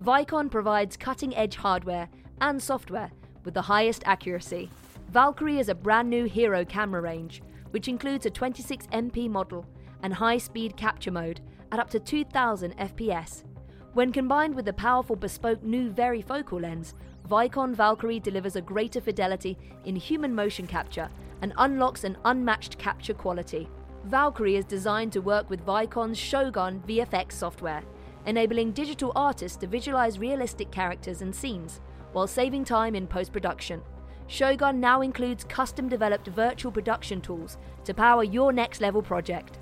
Vicon 0.03 0.51
provides 0.51 0.97
cutting 0.97 1.37
edge 1.37 1.57
hardware 1.57 2.09
and 2.41 2.63
software 2.63 3.11
with 3.45 3.55
the 3.55 3.63
highest 3.63 4.03
accuracy. 4.07 4.71
Valkyrie 5.11 5.59
is 5.59 5.69
a 5.69 5.75
brand 5.75 6.09
new 6.09 6.25
hero 6.25 6.65
camera 6.65 7.03
range, 7.03 7.43
which 7.71 7.89
includes 7.89 8.27
a 8.27 8.31
26MP 8.31 9.29
model 9.29 9.67
and 10.03 10.15
high 10.15 10.39
speed 10.39 10.77
capture 10.77 11.11
mode 11.11 11.41
at 11.73 11.79
up 11.79 11.91
to 11.91 12.01
2000 12.01 12.77
FPS. 12.79 13.45
When 13.93 14.13
combined 14.13 14.55
with 14.55 14.67
the 14.67 14.73
powerful 14.73 15.17
bespoke 15.17 15.65
new 15.65 15.91
varifocal 15.91 16.63
lens, 16.63 16.95
Vicon 17.29 17.75
Valkyrie 17.75 18.21
delivers 18.21 18.55
a 18.55 18.61
greater 18.61 19.01
fidelity 19.01 19.59
in 19.85 19.97
human 19.97 20.33
motion 20.33 20.69
capture 20.69 21.11
and 21.43 21.53
unlocks 21.59 22.05
an 22.05 22.17
unmatched 22.25 22.79
capture 22.79 23.15
quality. 23.15 23.69
Valkyrie 24.05 24.55
is 24.55 24.65
designed 24.65 25.13
to 25.13 25.21
work 25.21 25.51
with 25.51 25.67
Vicon's 25.67 26.17
Shogun 26.19 26.81
VFX 26.87 27.33
software, 27.33 27.83
enabling 28.27 28.71
digital 28.71 29.11
artists 29.17 29.59
to 29.59 29.67
visualize 29.67 30.21
realistic 30.21 30.71
characters 30.71 31.21
and 31.21 31.35
scenes 31.35 31.81
while 32.13 32.29
saving 32.29 32.65
time 32.65 32.95
in 32.95 33.09
post 33.09 33.33
production. 33.33 33.83
Shogun 34.29 34.79
now 34.79 35.01
includes 35.01 35.43
custom 35.43 35.89
developed 35.89 36.29
virtual 36.29 36.71
production 36.71 37.21
tools 37.21 37.59
to 37.85 37.93
power 37.93 38.23
your 38.23 38.53
next 38.53 38.81
level 38.81 39.03
project. 39.03 39.59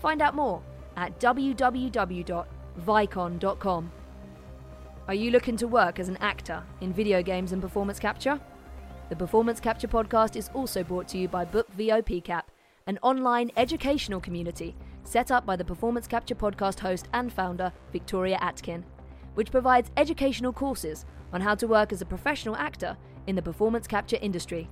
Find 0.00 0.22
out 0.22 0.36
more 0.36 0.62
at 0.96 1.18
www.vicon.com. 2.80 3.92
Are 5.06 5.14
you 5.14 5.30
looking 5.30 5.56
to 5.58 5.66
work 5.66 5.98
as 5.98 6.08
an 6.08 6.16
actor 6.18 6.62
in 6.80 6.92
video 6.92 7.22
games 7.22 7.52
and 7.52 7.60
performance 7.60 7.98
capture? 7.98 8.40
The 9.10 9.16
Performance 9.16 9.60
Capture 9.60 9.88
podcast 9.88 10.34
is 10.34 10.48
also 10.54 10.82
brought 10.82 11.08
to 11.08 11.18
you 11.18 11.28
by 11.28 11.44
Book 11.44 11.68
VOPCap, 11.76 12.44
an 12.86 12.98
online 13.02 13.50
educational 13.56 14.18
community 14.18 14.74
set 15.04 15.30
up 15.30 15.44
by 15.44 15.56
the 15.56 15.64
Performance 15.64 16.06
Capture 16.06 16.34
podcast 16.34 16.80
host 16.80 17.08
and 17.12 17.30
founder, 17.30 17.70
Victoria 17.92 18.38
Atkin, 18.40 18.82
which 19.34 19.50
provides 19.50 19.90
educational 19.98 20.54
courses 20.54 21.04
on 21.34 21.42
how 21.42 21.54
to 21.54 21.66
work 21.66 21.92
as 21.92 22.00
a 22.00 22.06
professional 22.06 22.56
actor 22.56 22.96
in 23.26 23.36
the 23.36 23.42
performance 23.42 23.86
capture 23.86 24.16
industry. 24.22 24.70